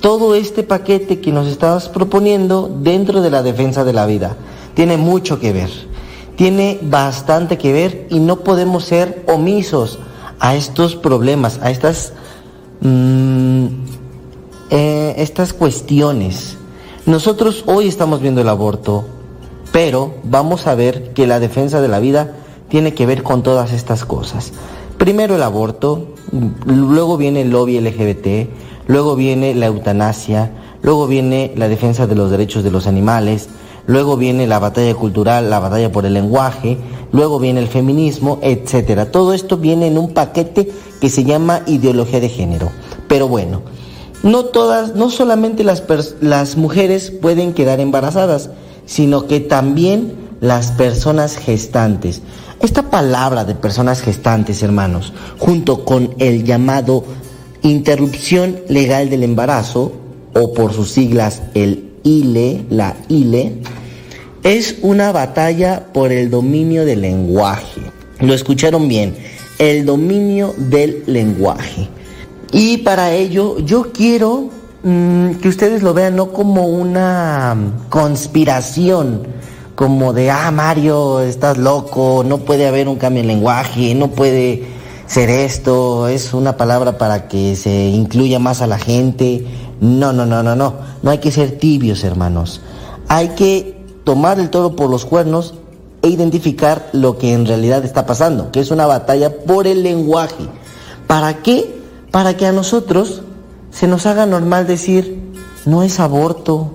todo 0.00 0.34
este 0.34 0.62
paquete 0.62 1.20
que 1.20 1.32
nos 1.32 1.46
estás 1.46 1.88
proponiendo 1.88 2.70
dentro 2.82 3.22
de 3.22 3.30
la 3.30 3.42
defensa 3.42 3.82
de 3.82 3.94
la 3.94 4.04
vida? 4.04 4.36
Tiene 4.74 4.98
mucho 4.98 5.40
que 5.40 5.54
ver, 5.54 5.70
tiene 6.36 6.78
bastante 6.82 7.56
que 7.56 7.72
ver 7.72 8.06
y 8.10 8.20
no 8.20 8.40
podemos 8.40 8.84
ser 8.84 9.24
omisos 9.26 9.98
a 10.38 10.54
estos 10.54 10.96
problemas, 10.96 11.60
a 11.62 11.70
estas, 11.70 12.12
mmm, 12.82 13.66
eh, 14.68 15.14
estas 15.16 15.54
cuestiones. 15.54 16.58
Nosotros 17.06 17.64
hoy 17.66 17.88
estamos 17.88 18.20
viendo 18.20 18.42
el 18.42 18.48
aborto, 18.50 19.13
pero 19.74 20.14
vamos 20.22 20.68
a 20.68 20.76
ver 20.76 21.12
que 21.14 21.26
la 21.26 21.40
defensa 21.40 21.80
de 21.80 21.88
la 21.88 21.98
vida 21.98 22.36
tiene 22.68 22.94
que 22.94 23.06
ver 23.06 23.24
con 23.24 23.42
todas 23.42 23.72
estas 23.72 24.04
cosas. 24.04 24.52
Primero 24.98 25.34
el 25.34 25.42
aborto, 25.42 26.14
luego 26.64 27.16
viene 27.16 27.40
el 27.40 27.50
lobby 27.50 27.80
LGBT, 27.80 28.48
luego 28.86 29.16
viene 29.16 29.52
la 29.52 29.66
eutanasia, 29.66 30.52
luego 30.80 31.08
viene 31.08 31.52
la 31.56 31.66
defensa 31.66 32.06
de 32.06 32.14
los 32.14 32.30
derechos 32.30 32.62
de 32.62 32.70
los 32.70 32.86
animales, 32.86 33.48
luego 33.88 34.16
viene 34.16 34.46
la 34.46 34.60
batalla 34.60 34.94
cultural, 34.94 35.50
la 35.50 35.58
batalla 35.58 35.90
por 35.90 36.06
el 36.06 36.14
lenguaje, 36.14 36.78
luego 37.10 37.40
viene 37.40 37.58
el 37.58 37.66
feminismo, 37.66 38.38
etcétera. 38.42 39.10
Todo 39.10 39.34
esto 39.34 39.56
viene 39.56 39.88
en 39.88 39.98
un 39.98 40.14
paquete 40.14 40.70
que 41.00 41.10
se 41.10 41.24
llama 41.24 41.62
ideología 41.66 42.20
de 42.20 42.28
género. 42.28 42.70
Pero 43.08 43.26
bueno, 43.26 43.62
no 44.22 44.44
todas, 44.44 44.94
no 44.94 45.10
solamente 45.10 45.64
las, 45.64 45.82
las 46.20 46.56
mujeres 46.56 47.10
pueden 47.10 47.54
quedar 47.54 47.80
embarazadas, 47.80 48.50
sino 48.86 49.26
que 49.26 49.40
también 49.40 50.12
las 50.40 50.72
personas 50.72 51.36
gestantes. 51.36 52.20
Esta 52.60 52.90
palabra 52.90 53.44
de 53.44 53.54
personas 53.54 54.00
gestantes, 54.00 54.62
hermanos, 54.62 55.12
junto 55.38 55.84
con 55.84 56.14
el 56.18 56.44
llamado 56.44 57.04
interrupción 57.62 58.60
legal 58.68 59.10
del 59.10 59.22
embarazo, 59.22 59.92
o 60.34 60.52
por 60.52 60.72
sus 60.72 60.90
siglas 60.90 61.42
el 61.54 61.92
ILE, 62.02 62.64
la 62.70 62.96
ILE, 63.08 63.62
es 64.42 64.76
una 64.82 65.12
batalla 65.12 65.86
por 65.92 66.12
el 66.12 66.30
dominio 66.30 66.84
del 66.84 67.00
lenguaje. 67.00 67.80
Lo 68.20 68.34
escucharon 68.34 68.88
bien, 68.88 69.14
el 69.58 69.86
dominio 69.86 70.54
del 70.56 71.02
lenguaje. 71.06 71.88
Y 72.52 72.78
para 72.78 73.12
ello 73.12 73.58
yo 73.60 73.90
quiero 73.92 74.50
mm, 74.84 75.40
que 75.40 75.48
ustedes 75.48 75.82
lo 75.82 75.94
vean 75.94 76.14
no 76.14 76.32
como 76.32 76.68
una 76.68 77.56
conspiración, 77.88 79.26
como 79.74 80.12
de, 80.12 80.30
ah, 80.30 80.50
Mario, 80.52 81.20
estás 81.20 81.58
loco, 81.58 82.22
no 82.24 82.38
puede 82.38 82.68
haber 82.68 82.88
un 82.88 82.96
cambio 82.96 83.22
en 83.22 83.26
lenguaje, 83.26 83.94
no 83.94 84.08
puede 84.12 84.62
ser 85.06 85.30
esto, 85.30 86.08
es 86.08 86.32
una 86.32 86.56
palabra 86.56 86.98
para 86.98 87.28
que 87.28 87.56
se 87.56 87.88
incluya 87.88 88.38
más 88.38 88.62
a 88.62 88.66
la 88.66 88.78
gente. 88.78 89.44
No, 89.80 90.12
no, 90.12 90.24
no, 90.24 90.42
no, 90.42 90.54
no, 90.54 90.74
no 91.02 91.10
hay 91.10 91.18
que 91.18 91.32
ser 91.32 91.58
tibios, 91.58 92.04
hermanos. 92.04 92.60
Hay 93.08 93.30
que 93.30 93.76
tomar 94.04 94.38
el 94.38 94.50
toro 94.50 94.76
por 94.76 94.88
los 94.88 95.04
cuernos 95.04 95.54
e 96.02 96.08
identificar 96.08 96.88
lo 96.92 97.18
que 97.18 97.32
en 97.32 97.46
realidad 97.46 97.84
está 97.84 98.06
pasando, 98.06 98.52
que 98.52 98.60
es 98.60 98.70
una 98.70 98.86
batalla 98.86 99.38
por 99.44 99.66
el 99.66 99.82
lenguaje. 99.82 100.46
¿Para 101.06 101.42
qué? 101.42 101.80
Para 102.10 102.36
que 102.36 102.46
a 102.46 102.52
nosotros 102.52 103.22
se 103.74 103.88
nos 103.88 104.06
haga 104.06 104.24
normal 104.24 104.68
decir, 104.68 105.20
no 105.66 105.82
es 105.82 105.98
aborto, 105.98 106.70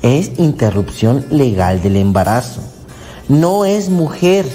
es 0.00 0.38
interrupción 0.38 1.26
legal 1.30 1.82
del 1.82 1.96
embarazo. 1.96 2.62
No 3.28 3.66
es 3.66 3.90
mujer, 3.90 4.46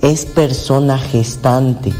es 0.00 0.24
persona 0.24 0.98
gestante. 0.98 1.92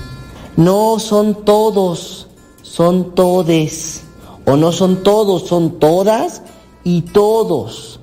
No 0.56 0.98
son 0.98 1.44
todos, 1.44 2.28
son 2.62 3.14
todes. 3.14 4.01
O 4.47 4.56
no 4.56 4.72
son 4.72 5.02
todos, 5.02 5.48
son 5.48 5.78
todas 5.78 6.40
y 6.82 7.02
todos. 7.02 8.01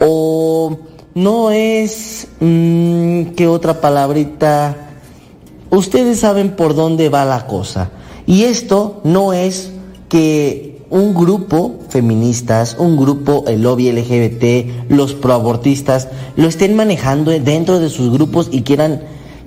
O 0.00 0.76
no 1.14 1.50
es... 1.52 2.26
Mm, 2.40 3.34
¿Qué 3.36 3.46
otra 3.46 3.80
palabrita? 3.80 4.76
Ustedes 5.70 6.18
saben 6.20 6.56
por 6.56 6.74
dónde 6.74 7.08
va 7.08 7.24
la 7.24 7.46
cosa. 7.46 7.90
Y 8.26 8.44
esto 8.44 9.00
no 9.04 9.32
es 9.32 9.72
que 10.10 10.82
un 10.90 11.14
grupo 11.14 11.78
feministas, 11.88 12.76
un 12.78 12.96
grupo, 12.96 13.44
el 13.46 13.62
lobby 13.62 13.90
LGBT, 13.92 14.90
los 14.90 15.14
proabortistas, 15.14 16.08
lo 16.36 16.48
estén 16.48 16.74
manejando 16.74 17.30
dentro 17.30 17.78
de 17.78 17.88
sus 17.88 18.12
grupos 18.12 18.48
y 18.52 18.62
quieran, 18.62 19.00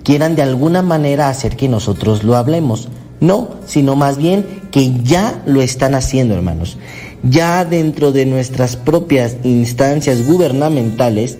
quieran 0.03 0.35
de 0.35 0.41
alguna 0.41 0.81
manera 0.81 1.30
hacer 1.30 1.56
que 1.56 1.68
nosotros 1.68 2.23
lo 2.23 2.35
hablemos. 2.35 2.88
No, 3.19 3.49
sino 3.68 3.95
más 3.95 4.18
bien 4.18 4.45
que 4.72 4.94
ya 5.03 5.44
lo 5.45 5.61
están 5.61 5.95
haciendo, 5.95 6.34
hermanos. 6.34 6.77
Ya 7.23 7.64
dentro 7.64 8.11
de 8.11 8.26
nuestras 8.26 8.76
propias 8.76 9.38
instancias 9.44 10.26
gubernamentales, 10.26 11.38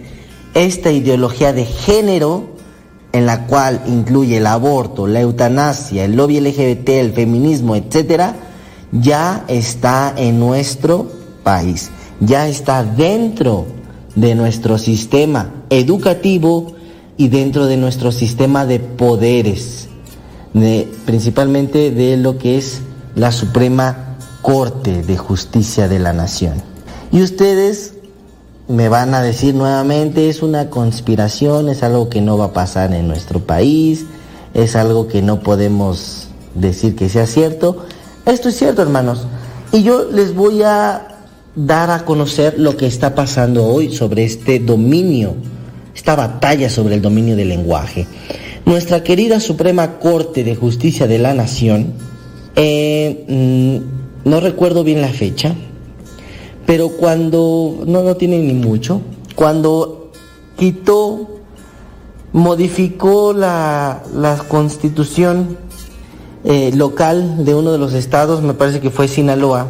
esta 0.54 0.92
ideología 0.92 1.52
de 1.52 1.66
género, 1.66 2.54
en 3.14 3.26
la 3.26 3.48
cual 3.48 3.82
incluye 3.88 4.38
el 4.38 4.48
aborto, 4.48 5.08
la 5.08 5.22
eutanasia, 5.22 6.06
el 6.06 6.16
lobby 6.16 6.40
LGBT, 6.40 6.90
el 6.90 7.14
feminismo, 7.14 7.76
etcétera, 7.76 8.36
ya 8.94 9.44
está 9.48 10.14
en 10.16 10.40
nuestro 10.40 11.10
país, 11.44 11.92
ya 12.20 12.48
está 12.48 12.84
dentro 12.84 13.66
de 14.16 14.36
nuestro 14.36 14.78
sistema 14.78 15.52
educativo 15.70 16.74
y 17.18 17.28
dentro 17.28 17.66
de 17.66 17.78
nuestro 17.78 18.12
sistema 18.12 18.66
de 18.66 18.80
poderes, 18.80 19.88
principalmente 21.06 21.92
de 21.92 22.18
lo 22.18 22.38
que 22.38 22.58
es 22.58 22.82
la 23.16 23.32
Suprema 23.32 24.18
Corte 24.42 25.04
de 25.04 25.18
Justicia 25.18 25.88
de 25.88 26.00
la 26.00 26.14
Nación. 26.14 26.62
Y 27.12 27.22
ustedes 27.22 27.94
me 28.68 28.90
van 28.90 29.14
a 29.14 29.22
decir 29.22 29.56
nuevamente, 29.56 30.30
es 30.30 30.42
una 30.42 30.70
conspiración, 30.70 31.70
es 31.70 31.84
algo 31.84 32.10
que 32.10 32.22
no 32.22 32.38
va 32.38 32.46
a 32.46 32.54
pasar 32.54 32.94
en 32.94 33.08
nuestro 33.08 33.40
país, 33.42 34.06
es 34.54 34.76
algo 34.76 35.08
que 35.08 35.22
no 35.22 35.42
podemos 35.42 36.28
decir 36.56 36.96
que 36.96 37.10
sea 37.10 37.28
cierto. 37.28 37.86
Esto 38.26 38.48
es 38.48 38.56
cierto, 38.56 38.82
hermanos. 38.82 39.28
Y 39.74 39.84
yo 39.84 40.10
les 40.10 40.34
voy 40.34 40.62
a 40.64 41.08
dar 41.56 41.92
a 41.92 42.06
conocer 42.06 42.58
lo 42.58 42.78
que 42.78 42.88
está 42.88 43.16
pasando 43.16 43.66
hoy 43.66 43.94
sobre 43.94 44.24
este 44.24 44.60
dominio, 44.60 45.36
esta 45.94 46.16
batalla 46.16 46.70
sobre 46.70 46.96
el 46.96 47.02
dominio 47.02 47.36
del 47.36 47.50
lenguaje. 47.50 48.08
Nuestra 48.66 49.04
querida 49.04 49.42
Suprema 49.42 50.00
Corte 50.00 50.46
de 50.46 50.56
Justicia 50.56 51.06
de 51.06 51.20
la 51.20 51.34
Nación, 51.34 51.94
eh, 52.56 53.26
mm, 53.28 54.30
no 54.30 54.40
recuerdo 54.40 54.86
bien 54.86 55.02
la 55.02 55.10
fecha, 55.10 55.54
pero 56.66 56.90
cuando, 56.90 57.84
no, 57.86 58.04
no 58.04 58.16
tiene 58.16 58.40
ni 58.40 58.54
mucho, 58.54 59.02
cuando 59.36 60.12
quitó, 60.56 61.42
modificó 62.32 63.34
la, 63.34 64.02
la 64.16 64.38
constitución 64.38 65.58
eh, 66.44 66.72
local 66.76 67.46
de 67.46 67.56
uno 67.56 67.72
de 67.72 67.78
los 67.78 67.94
estados, 67.94 68.42
me 68.42 68.54
parece 68.54 68.82
que 68.82 68.90
fue 68.90 69.08
Sinaloa, 69.08 69.68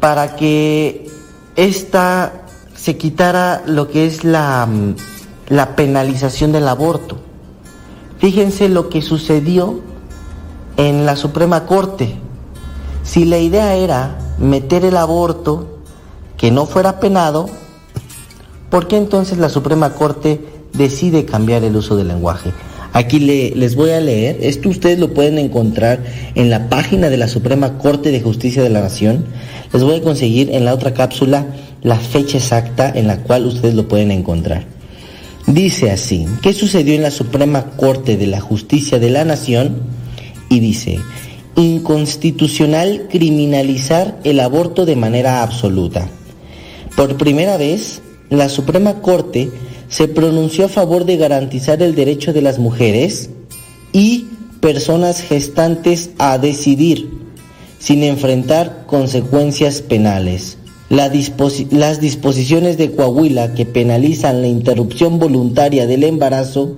para 0.00 0.36
que 0.36 1.10
esta 1.56 2.44
se 2.74 2.96
quitara 2.96 3.62
lo 3.66 3.88
que 3.88 4.06
es 4.06 4.24
la, 4.24 4.68
la 5.48 5.76
penalización 5.76 6.52
del 6.52 6.68
aborto. 6.68 7.18
Fíjense 8.18 8.68
lo 8.68 8.88
que 8.88 9.02
sucedió 9.02 9.80
en 10.76 11.06
la 11.06 11.16
Suprema 11.16 11.66
Corte. 11.66 12.16
Si 13.02 13.24
la 13.24 13.38
idea 13.38 13.74
era 13.74 14.18
meter 14.38 14.84
el 14.84 14.96
aborto, 14.96 15.78
que 16.36 16.50
no 16.50 16.66
fuera 16.66 17.00
penado, 17.00 17.48
¿por 18.70 18.88
qué 18.88 18.96
entonces 18.96 19.38
la 19.38 19.48
Suprema 19.48 19.90
Corte 19.94 20.44
decide 20.72 21.24
cambiar 21.24 21.64
el 21.64 21.76
uso 21.76 21.96
del 21.96 22.08
lenguaje? 22.08 22.52
Aquí 22.94 23.18
les 23.18 23.74
voy 23.74 23.90
a 23.90 24.00
leer, 24.00 24.38
esto 24.40 24.68
ustedes 24.68 25.00
lo 25.00 25.12
pueden 25.12 25.36
encontrar 25.38 25.98
en 26.36 26.48
la 26.48 26.68
página 26.68 27.10
de 27.10 27.16
la 27.16 27.26
Suprema 27.26 27.76
Corte 27.76 28.12
de 28.12 28.20
Justicia 28.20 28.62
de 28.62 28.70
la 28.70 28.82
Nación. 28.82 29.26
Les 29.72 29.82
voy 29.82 29.96
a 29.96 30.00
conseguir 30.00 30.54
en 30.54 30.64
la 30.64 30.72
otra 30.72 30.94
cápsula 30.94 31.44
la 31.82 31.98
fecha 31.98 32.38
exacta 32.38 32.92
en 32.94 33.08
la 33.08 33.16
cual 33.16 33.46
ustedes 33.46 33.74
lo 33.74 33.88
pueden 33.88 34.12
encontrar. 34.12 34.66
Dice 35.48 35.90
así, 35.90 36.26
¿qué 36.40 36.52
sucedió 36.52 36.94
en 36.94 37.02
la 37.02 37.10
Suprema 37.10 37.72
Corte 37.76 38.16
de 38.16 38.28
la 38.28 38.40
Justicia 38.40 39.00
de 39.00 39.10
la 39.10 39.24
Nación? 39.24 39.82
Y 40.48 40.60
dice, 40.60 41.00
inconstitucional 41.56 43.08
criminalizar 43.10 44.20
el 44.22 44.38
aborto 44.38 44.86
de 44.86 44.94
manera 44.94 45.42
absoluta. 45.42 46.08
Por 46.94 47.16
primera 47.16 47.56
vez, 47.56 48.02
la 48.30 48.48
Suprema 48.48 49.00
Corte 49.00 49.50
se 49.88 50.08
pronunció 50.08 50.66
a 50.66 50.68
favor 50.68 51.04
de 51.04 51.16
garantizar 51.16 51.82
el 51.82 51.94
derecho 51.94 52.32
de 52.32 52.42
las 52.42 52.58
mujeres 52.58 53.30
y 53.92 54.26
personas 54.60 55.20
gestantes 55.20 56.10
a 56.18 56.38
decidir 56.38 57.10
sin 57.78 58.02
enfrentar 58.02 58.84
consecuencias 58.86 59.82
penales. 59.82 60.56
las 60.88 62.00
disposiciones 62.00 62.78
de 62.78 62.92
Coahuila 62.92 63.54
que 63.54 63.66
penalizan 63.66 64.40
la 64.40 64.48
interrupción 64.48 65.18
voluntaria 65.18 65.86
del 65.86 66.04
embarazo 66.04 66.76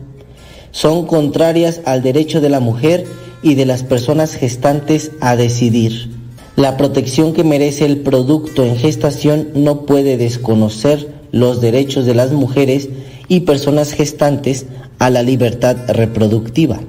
son 0.73 1.07
contrarias 1.07 1.81
al 1.85 2.03
derecho 2.03 2.41
de 2.41 2.49
la 2.49 2.61
mujer 2.61 3.05
y 3.43 3.55
de 3.55 3.67
las 3.67 3.83
personas 3.83 4.35
gestantes 4.35 5.13
a 5.21 5.37
decidir. 5.37 6.11
La 6.57 6.77
protección 6.77 7.35
que 7.35 7.45
merece 7.45 7.85
el 7.85 8.01
producto 8.01 8.65
en 8.65 8.77
gestación 8.77 9.51
no 9.55 9.83
puede 9.83 10.17
desconocer 10.17 11.16
los 11.33 11.61
derechos 11.61 12.07
de 12.07 12.15
las 12.15 12.33
mujeres 12.33 12.89
y 13.29 13.41
personas 13.41 13.93
gestantes 13.93 14.67
a 14.99 15.11
la 15.11 15.23
libertad 15.23 15.77
reproductiva. 15.89 16.81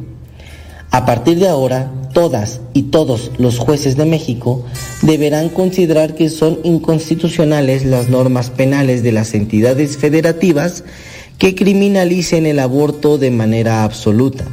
A 0.92 1.06
partir 1.06 1.40
de 1.40 1.50
ahora, 1.50 1.92
todas 2.14 2.62
y 2.74 2.84
todos 2.84 3.32
los 3.38 3.60
jueces 3.60 3.98
de 3.98 4.06
México 4.06 4.66
deberán 5.02 5.50
considerar 5.50 6.16
que 6.16 6.30
son 6.30 6.60
inconstitucionales 6.64 7.86
las 7.86 8.10
normas 8.10 8.50
penales 8.50 9.04
de 9.04 9.12
las 9.12 9.34
entidades 9.34 9.98
federativas 9.98 10.84
que 11.38 11.56
criminalicen 11.56 12.46
el 12.46 12.60
aborto 12.60 13.18
de 13.18 13.32
manera 13.32 13.84
absoluta. 13.84 14.46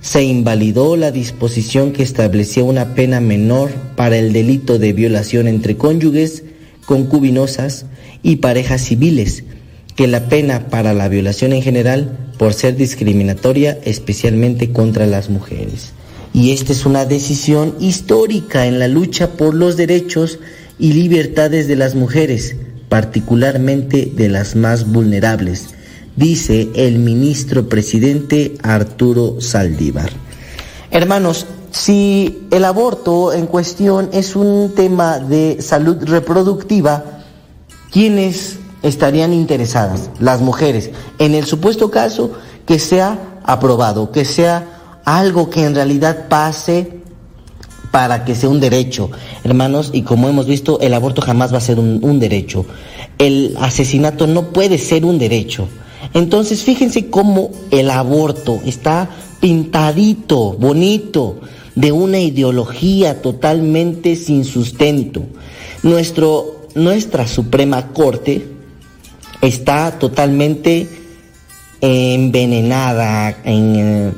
Se 0.00 0.22
invalidó 0.22 0.96
la 0.96 1.10
disposición 1.10 1.92
que 1.92 2.02
establecía 2.02 2.64
una 2.64 2.94
pena 2.94 3.20
menor 3.20 3.70
para 3.96 4.16
el 4.16 4.32
delito 4.32 4.78
de 4.78 4.92
violación 4.92 5.48
entre 5.48 5.76
cónyuges, 5.76 6.44
concubinosas 6.86 7.86
y 8.22 8.36
parejas 8.36 8.82
civiles, 8.82 9.44
que 9.96 10.06
la 10.06 10.28
pena 10.28 10.68
para 10.68 10.94
la 10.94 11.08
violación 11.08 11.52
en 11.52 11.62
general 11.62 12.16
por 12.38 12.54
ser 12.54 12.76
discriminatoria 12.76 13.78
especialmente 13.84 14.72
contra 14.72 15.06
las 15.06 15.28
mujeres. 15.28 15.92
Y 16.32 16.52
esta 16.52 16.72
es 16.72 16.86
una 16.86 17.04
decisión 17.04 17.74
histórica 17.80 18.66
en 18.66 18.78
la 18.78 18.88
lucha 18.88 19.32
por 19.32 19.54
los 19.54 19.76
derechos 19.76 20.38
y 20.78 20.92
libertades 20.92 21.68
de 21.68 21.76
las 21.76 21.94
mujeres, 21.94 22.56
particularmente 22.88 24.10
de 24.14 24.28
las 24.28 24.56
más 24.56 24.90
vulnerables, 24.90 25.66
dice 26.16 26.68
el 26.74 26.98
ministro 26.98 27.68
presidente 27.68 28.56
Arturo 28.62 29.40
Saldívar. 29.40 30.10
Hermanos, 30.90 31.46
si 31.70 32.46
el 32.50 32.64
aborto 32.64 33.32
en 33.32 33.46
cuestión 33.46 34.08
es 34.12 34.34
un 34.34 34.72
tema 34.74 35.18
de 35.18 35.58
salud 35.60 35.98
reproductiva, 36.04 37.19
¿quiénes 37.90 38.58
estarían 38.82 39.32
interesadas? 39.32 40.10
Las 40.18 40.40
mujeres. 40.40 40.90
En 41.18 41.34
el 41.34 41.44
supuesto 41.44 41.90
caso 41.90 42.32
que 42.66 42.78
sea 42.78 43.40
aprobado, 43.44 44.10
que 44.10 44.24
sea 44.24 45.00
algo 45.04 45.50
que 45.50 45.64
en 45.64 45.74
realidad 45.74 46.28
pase 46.28 47.00
para 47.90 48.24
que 48.24 48.36
sea 48.36 48.48
un 48.48 48.60
derecho, 48.60 49.10
hermanos, 49.42 49.90
y 49.92 50.02
como 50.02 50.28
hemos 50.28 50.46
visto, 50.46 50.78
el 50.80 50.94
aborto 50.94 51.22
jamás 51.22 51.52
va 51.52 51.58
a 51.58 51.62
ser 51.62 51.80
un, 51.80 51.98
un 52.02 52.20
derecho. 52.20 52.64
El 53.18 53.56
asesinato 53.60 54.28
no 54.28 54.52
puede 54.52 54.78
ser 54.78 55.04
un 55.04 55.18
derecho. 55.18 55.66
Entonces, 56.14 56.62
fíjense 56.62 57.10
cómo 57.10 57.50
el 57.70 57.90
aborto 57.90 58.60
está 58.64 59.10
pintadito, 59.40 60.52
bonito, 60.52 61.40
de 61.74 61.92
una 61.92 62.20
ideología 62.20 63.22
totalmente 63.22 64.16
sin 64.16 64.44
sustento. 64.44 65.22
Nuestro, 65.82 66.59
nuestra 66.74 67.26
Suprema 67.26 67.88
Corte 67.88 68.46
está 69.40 69.98
totalmente 69.98 70.88
envenenada, 71.80 73.36
en, 73.44 73.74
eh, 73.76 74.12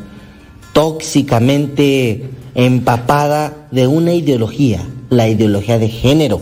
tóxicamente 0.72 2.30
empapada 2.54 3.68
de 3.70 3.86
una 3.86 4.14
ideología, 4.14 4.86
la 5.10 5.28
ideología 5.28 5.78
de 5.78 5.88
género. 5.88 6.40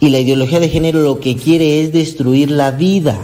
Y 0.00 0.10
la 0.10 0.20
ideología 0.20 0.60
de 0.60 0.68
género 0.68 1.00
lo 1.00 1.18
que 1.18 1.36
quiere 1.36 1.82
es 1.82 1.92
destruir 1.92 2.50
la 2.50 2.70
vida, 2.70 3.18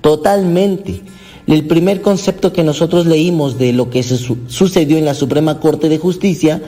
totalmente. 0.00 1.00
El 1.48 1.66
primer 1.66 2.00
concepto 2.00 2.52
que 2.52 2.62
nosotros 2.62 3.06
leímos 3.06 3.58
de 3.58 3.72
lo 3.72 3.90
que 3.90 4.04
se 4.04 4.16
su 4.16 4.38
sucedió 4.46 4.98
en 4.98 5.04
la 5.04 5.14
Suprema 5.14 5.58
Corte 5.58 5.88
de 5.88 5.98
Justicia 5.98 6.62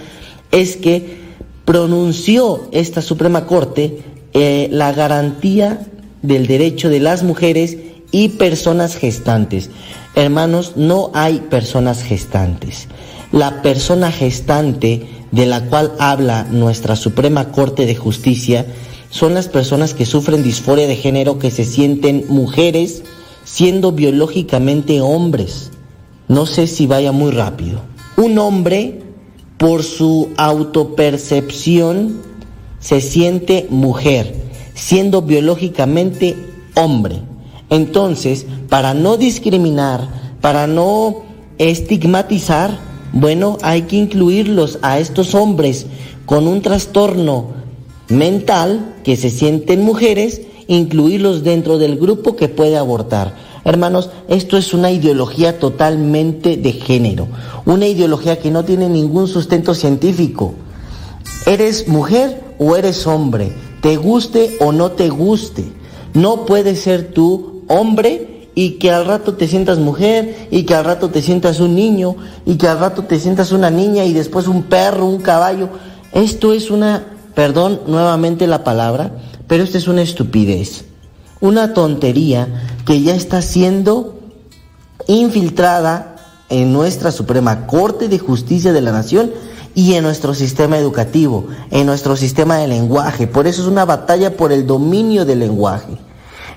es 0.50 0.76
que 0.76 1.22
pronunció 1.64 2.68
esta 2.72 3.00
Suprema 3.00 3.46
Corte 3.46 4.02
eh, 4.34 4.68
la 4.70 4.92
garantía 4.92 5.86
del 6.22 6.46
derecho 6.46 6.88
de 6.88 7.00
las 7.00 7.22
mujeres 7.22 7.76
y 8.10 8.30
personas 8.30 8.96
gestantes. 8.96 9.70
Hermanos, 10.14 10.72
no 10.76 11.10
hay 11.14 11.40
personas 11.40 12.02
gestantes. 12.02 12.88
La 13.32 13.62
persona 13.62 14.12
gestante 14.12 15.06
de 15.32 15.46
la 15.46 15.64
cual 15.64 15.92
habla 15.98 16.44
nuestra 16.44 16.94
Suprema 16.94 17.50
Corte 17.50 17.86
de 17.86 17.96
Justicia 17.96 18.66
son 19.10 19.34
las 19.34 19.48
personas 19.48 19.94
que 19.94 20.06
sufren 20.06 20.42
disforia 20.42 20.86
de 20.86 20.96
género, 20.96 21.38
que 21.38 21.50
se 21.50 21.64
sienten 21.64 22.24
mujeres 22.28 23.02
siendo 23.44 23.92
biológicamente 23.92 25.00
hombres. 25.00 25.70
No 26.28 26.46
sé 26.46 26.66
si 26.66 26.86
vaya 26.86 27.12
muy 27.12 27.30
rápido. 27.30 27.80
Un 28.16 28.38
hombre, 28.38 29.02
por 29.58 29.82
su 29.82 30.30
autopercepción, 30.36 32.22
se 32.84 33.00
siente 33.00 33.66
mujer, 33.70 34.34
siendo 34.74 35.22
biológicamente 35.22 36.36
hombre. 36.74 37.22
Entonces, 37.70 38.44
para 38.68 38.92
no 38.92 39.16
discriminar, 39.16 40.06
para 40.42 40.66
no 40.66 41.22
estigmatizar, 41.56 42.78
bueno, 43.14 43.56
hay 43.62 43.82
que 43.82 43.96
incluirlos 43.96 44.78
a 44.82 44.98
estos 44.98 45.34
hombres 45.34 45.86
con 46.26 46.46
un 46.46 46.60
trastorno 46.60 47.46
mental 48.10 48.96
que 49.02 49.16
se 49.16 49.30
sienten 49.30 49.82
mujeres, 49.82 50.42
incluirlos 50.66 51.42
dentro 51.42 51.78
del 51.78 51.96
grupo 51.96 52.36
que 52.36 52.50
puede 52.50 52.76
abortar. 52.76 53.34
Hermanos, 53.64 54.10
esto 54.28 54.58
es 54.58 54.74
una 54.74 54.90
ideología 54.90 55.58
totalmente 55.58 56.58
de 56.58 56.72
género, 56.72 57.28
una 57.64 57.86
ideología 57.86 58.38
que 58.38 58.50
no 58.50 58.62
tiene 58.62 58.90
ningún 58.90 59.26
sustento 59.26 59.72
científico. 59.74 60.52
¿Eres 61.46 61.88
mujer 61.88 62.43
o 62.58 62.76
eres 62.76 63.06
hombre? 63.06 63.52
¿Te 63.80 63.96
guste 63.96 64.56
o 64.60 64.72
no 64.72 64.92
te 64.92 65.08
guste? 65.08 65.64
No 66.14 66.46
puedes 66.46 66.80
ser 66.80 67.12
tú 67.12 67.62
hombre 67.68 68.48
y 68.54 68.72
que 68.72 68.90
al 68.90 69.06
rato 69.06 69.34
te 69.34 69.48
sientas 69.48 69.78
mujer 69.78 70.48
y 70.50 70.62
que 70.62 70.74
al 70.74 70.84
rato 70.84 71.10
te 71.10 71.22
sientas 71.22 71.60
un 71.60 71.74
niño 71.74 72.16
y 72.46 72.56
que 72.56 72.68
al 72.68 72.78
rato 72.78 73.04
te 73.04 73.18
sientas 73.18 73.52
una 73.52 73.70
niña 73.70 74.04
y 74.04 74.12
después 74.12 74.46
un 74.46 74.64
perro, 74.64 75.06
un 75.06 75.20
caballo. 75.20 75.68
Esto 76.12 76.52
es 76.52 76.70
una, 76.70 77.04
perdón 77.34 77.80
nuevamente 77.86 78.46
la 78.46 78.62
palabra, 78.62 79.12
pero 79.48 79.64
esto 79.64 79.78
es 79.78 79.88
una 79.88 80.02
estupidez, 80.02 80.84
una 81.40 81.74
tontería 81.74 82.48
que 82.86 83.02
ya 83.02 83.14
está 83.14 83.42
siendo 83.42 84.20
infiltrada 85.08 86.16
en 86.48 86.72
nuestra 86.72 87.10
Suprema 87.10 87.66
Corte 87.66 88.08
de 88.08 88.18
Justicia 88.18 88.72
de 88.72 88.80
la 88.80 88.92
Nación 88.92 89.32
y 89.74 89.94
en 89.94 90.04
nuestro 90.04 90.34
sistema 90.34 90.78
educativo, 90.78 91.46
en 91.70 91.86
nuestro 91.86 92.16
sistema 92.16 92.58
de 92.58 92.68
lenguaje. 92.68 93.26
Por 93.26 93.46
eso 93.46 93.62
es 93.62 93.68
una 93.68 93.84
batalla 93.84 94.36
por 94.36 94.52
el 94.52 94.66
dominio 94.66 95.24
del 95.24 95.40
lenguaje. 95.40 95.98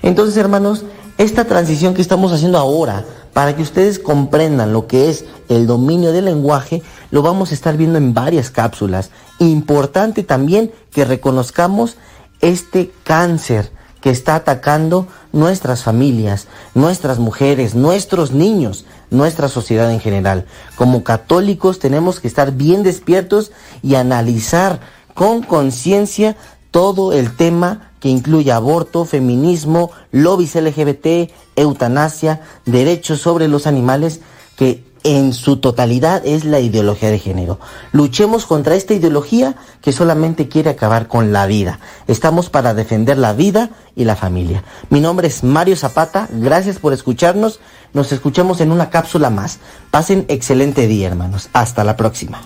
Entonces, 0.03 0.38
hermanos, 0.38 0.84
esta 1.18 1.45
transición 1.45 1.94
que 1.94 2.02
estamos 2.02 2.31
haciendo 2.31 2.57
ahora, 2.57 3.06
para 3.34 3.56
que 3.56 3.64
ustedes 3.64 3.99
comprendan 3.99 4.73
lo 4.73 4.88
que 4.88 5.10
es 5.10 5.26
el 5.49 5.68
dominio 5.68 6.11
del 6.11 6.26
lenguaje, 6.26 6.81
lo 7.11 7.22
vamos 7.22 7.52
a 7.52 7.53
estar 7.53 7.77
viendo 7.77 7.98
en 7.98 8.14
varias 8.14 8.52
cápsulas. 8.52 9.11
Importante 9.39 10.23
también 10.23 10.72
que 10.91 11.06
reconozcamos 11.06 11.98
este 12.41 12.91
cáncer 13.03 13.72
que 14.02 14.10
está 14.11 14.35
atacando 14.35 15.07
nuestras 15.34 15.84
familias, 15.84 16.48
nuestras 16.76 17.19
mujeres, 17.19 17.76
nuestros 17.76 18.31
niños, 18.31 18.85
nuestra 19.10 19.48
sociedad 19.48 19.92
en 19.92 20.00
general. 20.00 20.46
Como 20.76 21.04
católicos 21.04 21.80
tenemos 21.80 22.20
que 22.20 22.28
estar 22.28 22.52
bien 22.54 22.84
despiertos 22.84 23.52
y 23.82 23.96
analizar 23.96 24.80
con 25.14 25.42
conciencia 25.42 26.36
todo 26.72 27.14
el 27.14 27.36
tema 27.36 27.92
que 28.00 28.10
incluye 28.10 28.52
aborto, 28.52 29.06
feminismo, 29.06 29.92
lobbies 30.12 30.56
LGBT, 30.56 31.32
eutanasia, 31.56 32.42
derechos 32.66 33.20
sobre 33.22 33.48
los 33.48 33.66
animales, 33.66 34.22
que 34.56 34.84
en 35.08 35.32
su 35.32 35.58
totalidad 35.58 36.22
es 36.26 36.44
la 36.44 36.60
ideología 36.60 37.10
de 37.10 37.18
género. 37.18 37.60
Luchemos 37.94 38.46
contra 38.46 38.76
esta 38.76 38.94
ideología 38.94 39.56
que 39.82 39.94
solamente 39.94 40.50
quiere 40.50 40.70
acabar 40.70 41.08
con 41.08 41.32
la 41.32 41.46
vida. 41.46 41.80
Estamos 42.08 42.50
para 42.50 42.74
defender 42.74 43.18
la 43.18 43.32
vida 43.32 43.70
y 43.96 44.04
la 44.04 44.18
familia. 44.18 44.66
Mi 44.90 45.00
nombre 45.00 45.30
es 45.30 45.46
Mario 45.46 45.78
Zapata, 45.78 46.28
gracias 46.30 46.80
por 46.80 46.92
escucharnos. 46.92 47.62
Nos 47.94 48.12
escuchamos 48.12 48.60
en 48.60 48.74
una 48.74 48.90
cápsula 48.90 49.30
más. 49.30 49.60
Pasen 49.92 50.26
excelente 50.28 50.88
día, 50.88 51.08
hermanos. 51.08 51.48
Hasta 51.54 51.86
la 51.86 51.96
próxima. 51.96 52.42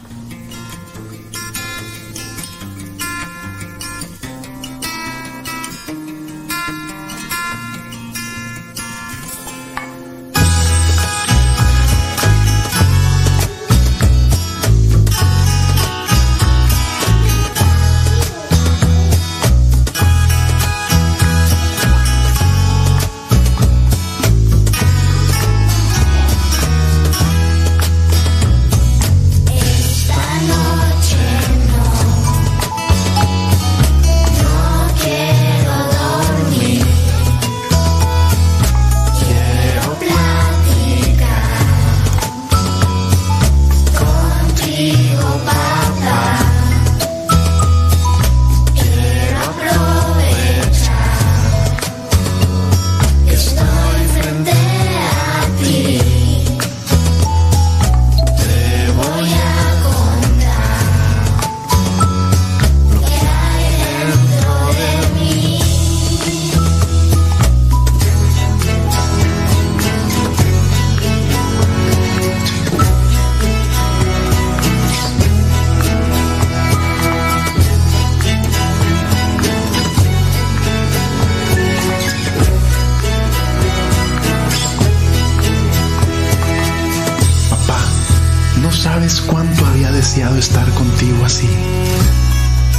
Contigo 90.75 91.25
así. 91.25 91.49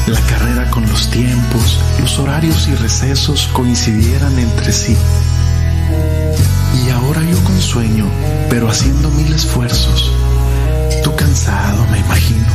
La 0.06 0.20
carrera 0.20 0.70
con 0.70 0.88
los 0.88 1.10
tiempos, 1.10 1.78
los 2.00 2.18
horarios 2.18 2.68
y 2.68 2.74
recesos 2.74 3.48
coincidieran 3.52 4.38
entre 4.38 4.72
sí. 4.72 4.96
Y 6.84 6.90
ahora 6.90 7.22
yo 7.22 7.42
con 7.44 7.60
sueño, 7.60 8.06
pero 8.48 8.68
haciendo 8.68 9.10
mil 9.10 9.32
esfuerzos. 9.32 10.12
Tú 11.02 11.14
cansado, 11.16 11.86
me 11.90 11.98
imagino. 11.98 12.46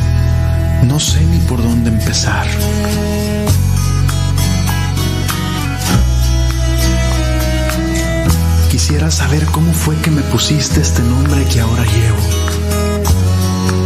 No 0.84 0.98
sé 0.98 1.20
ni 1.26 1.38
por 1.40 1.62
dónde 1.62 1.90
empezar. 1.90 2.46
Quisiera 8.70 9.10
saber 9.10 9.44
cómo 9.46 9.72
fue 9.72 9.96
que 9.96 10.10
me 10.10 10.22
pusiste 10.22 10.80
este 10.80 11.02
nombre 11.02 11.44
que 11.44 11.60
ahora 11.60 11.84
llevo. 11.84 12.37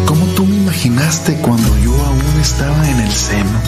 ¿Cómo 0.06 0.26
tú 0.34 0.44
me 0.44 0.56
imaginaste 0.56 1.36
cuando 1.36 1.78
yo 1.78 1.92
aún 2.04 2.40
estaba 2.40 2.88
en 2.88 3.00
el 3.00 3.12
seno? 3.12 3.60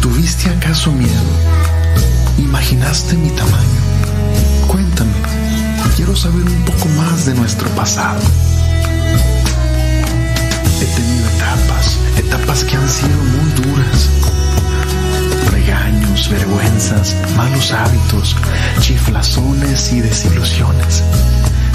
¿Tuviste 0.00 0.50
acaso 0.50 0.92
miedo? 0.92 1.30
¿Imaginaste 2.38 3.14
mi 3.14 3.30
tamaño? 3.30 3.80
Cuéntame, 4.68 5.12
quiero 5.96 6.14
saber 6.14 6.42
un 6.42 6.64
poco 6.64 6.88
más 6.90 7.26
de 7.26 7.34
nuestro 7.34 7.68
pasado. 7.70 8.20
He 10.80 10.84
tenido 10.84 11.28
etapas, 11.28 11.98
etapas 12.18 12.64
que 12.64 12.76
han 12.76 12.88
sido 12.88 13.16
muy 13.16 13.50
duras. 13.62 14.10
Regaños, 15.50 16.28
vergüenzas, 16.28 17.16
malos 17.36 17.72
hábitos, 17.72 18.36
chiflazones 18.80 19.92
y 19.92 20.00
desilusiones. 20.00 21.02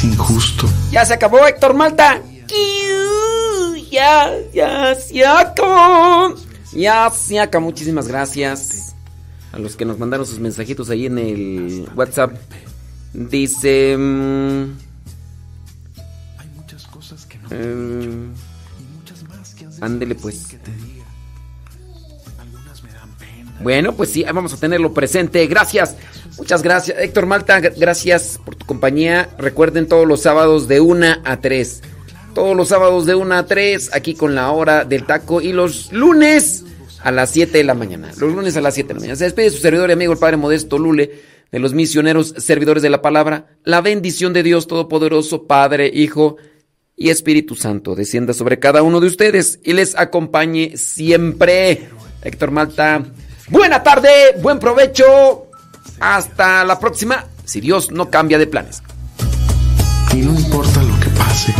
Que 0.00 0.06
injusto. 0.06 0.68
Ya 0.90 1.04
se 1.04 1.14
acabó, 1.14 1.46
Héctor 1.46 1.74
Malta. 1.74 2.22
Ya, 3.90 4.30
ya 4.52 4.94
se 4.94 5.26
acabó. 5.26 6.34
Ya 6.72 7.10
se 7.10 7.40
acabó. 7.40 7.66
Muchísimas 7.66 8.06
gracias 8.06 8.94
a 9.52 9.58
los 9.58 9.76
que 9.76 9.84
nos 9.84 9.98
mandaron 9.98 10.26
sus 10.26 10.38
mensajitos 10.38 10.90
ahí 10.90 11.06
en 11.06 11.18
el 11.18 11.88
WhatsApp. 11.94 12.32
Dice. 13.12 13.96
mm, 13.96 14.62
mm, 17.50 18.34
ándele 19.80 20.14
pues. 20.14 20.46
Bueno, 23.60 23.92
pues 23.94 24.12
sí, 24.12 24.22
vamos 24.22 24.52
a 24.52 24.56
tenerlo 24.58 24.92
presente. 24.92 25.44
Gracias. 25.46 25.96
Muchas 26.38 26.62
gracias. 26.62 26.98
Héctor 26.98 27.26
Malta, 27.26 27.60
gracias 27.60 28.40
por 28.44 28.54
tu 28.54 28.64
compañía. 28.64 29.28
Recuerden 29.38 29.88
todos 29.88 30.06
los 30.06 30.22
sábados 30.22 30.68
de 30.68 30.80
1 30.80 31.06
a 31.24 31.40
3. 31.40 31.82
Todos 32.34 32.56
los 32.56 32.68
sábados 32.68 33.06
de 33.06 33.16
1 33.16 33.34
a 33.34 33.46
3, 33.46 33.90
aquí 33.92 34.14
con 34.14 34.34
la 34.34 34.50
hora 34.52 34.84
del 34.84 35.04
taco. 35.04 35.40
Y 35.40 35.52
los 35.52 35.92
lunes 35.92 36.64
a 37.02 37.10
las 37.10 37.30
7 37.30 37.58
de 37.58 37.64
la 37.64 37.74
mañana. 37.74 38.10
Los 38.18 38.32
lunes 38.32 38.56
a 38.56 38.60
las 38.60 38.74
7 38.74 38.88
de 38.88 38.94
la 38.94 39.00
mañana. 39.00 39.16
Se 39.16 39.24
despide 39.24 39.50
su 39.50 39.58
servidor 39.58 39.90
y 39.90 39.94
amigo, 39.94 40.12
el 40.12 40.18
Padre 40.18 40.36
Modesto 40.36 40.78
Lule, 40.78 41.20
de 41.50 41.58
los 41.58 41.74
misioneros 41.74 42.34
servidores 42.38 42.82
de 42.82 42.90
la 42.90 43.02
palabra. 43.02 43.46
La 43.64 43.80
bendición 43.80 44.32
de 44.32 44.44
Dios 44.44 44.68
Todopoderoso, 44.68 45.46
Padre, 45.46 45.90
Hijo 45.92 46.36
y 46.96 47.10
Espíritu 47.10 47.54
Santo, 47.54 47.94
descienda 47.94 48.32
sobre 48.32 48.58
cada 48.58 48.82
uno 48.82 49.00
de 49.00 49.06
ustedes 49.06 49.60
y 49.64 49.72
les 49.72 49.96
acompañe 49.96 50.76
siempre. 50.76 51.88
Héctor 52.22 52.50
Malta, 52.50 53.04
buena 53.48 53.82
tarde, 53.82 54.08
buen 54.40 54.58
provecho. 54.58 55.47
Hasta 56.00 56.64
la 56.64 56.78
próxima, 56.78 57.24
si 57.44 57.60
Dios 57.60 57.90
no 57.90 58.10
cambia 58.10 58.38
de 58.38 58.46
planes. 58.46 58.82
Y 60.12 60.16
no 60.18 60.32
importa 60.32 60.82
lo 60.82 60.98
que 61.00 61.10
pase, 61.10 61.54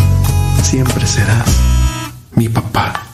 siempre 0.62 1.06
serás 1.06 1.48
mi 2.32 2.48
papá. 2.48 3.07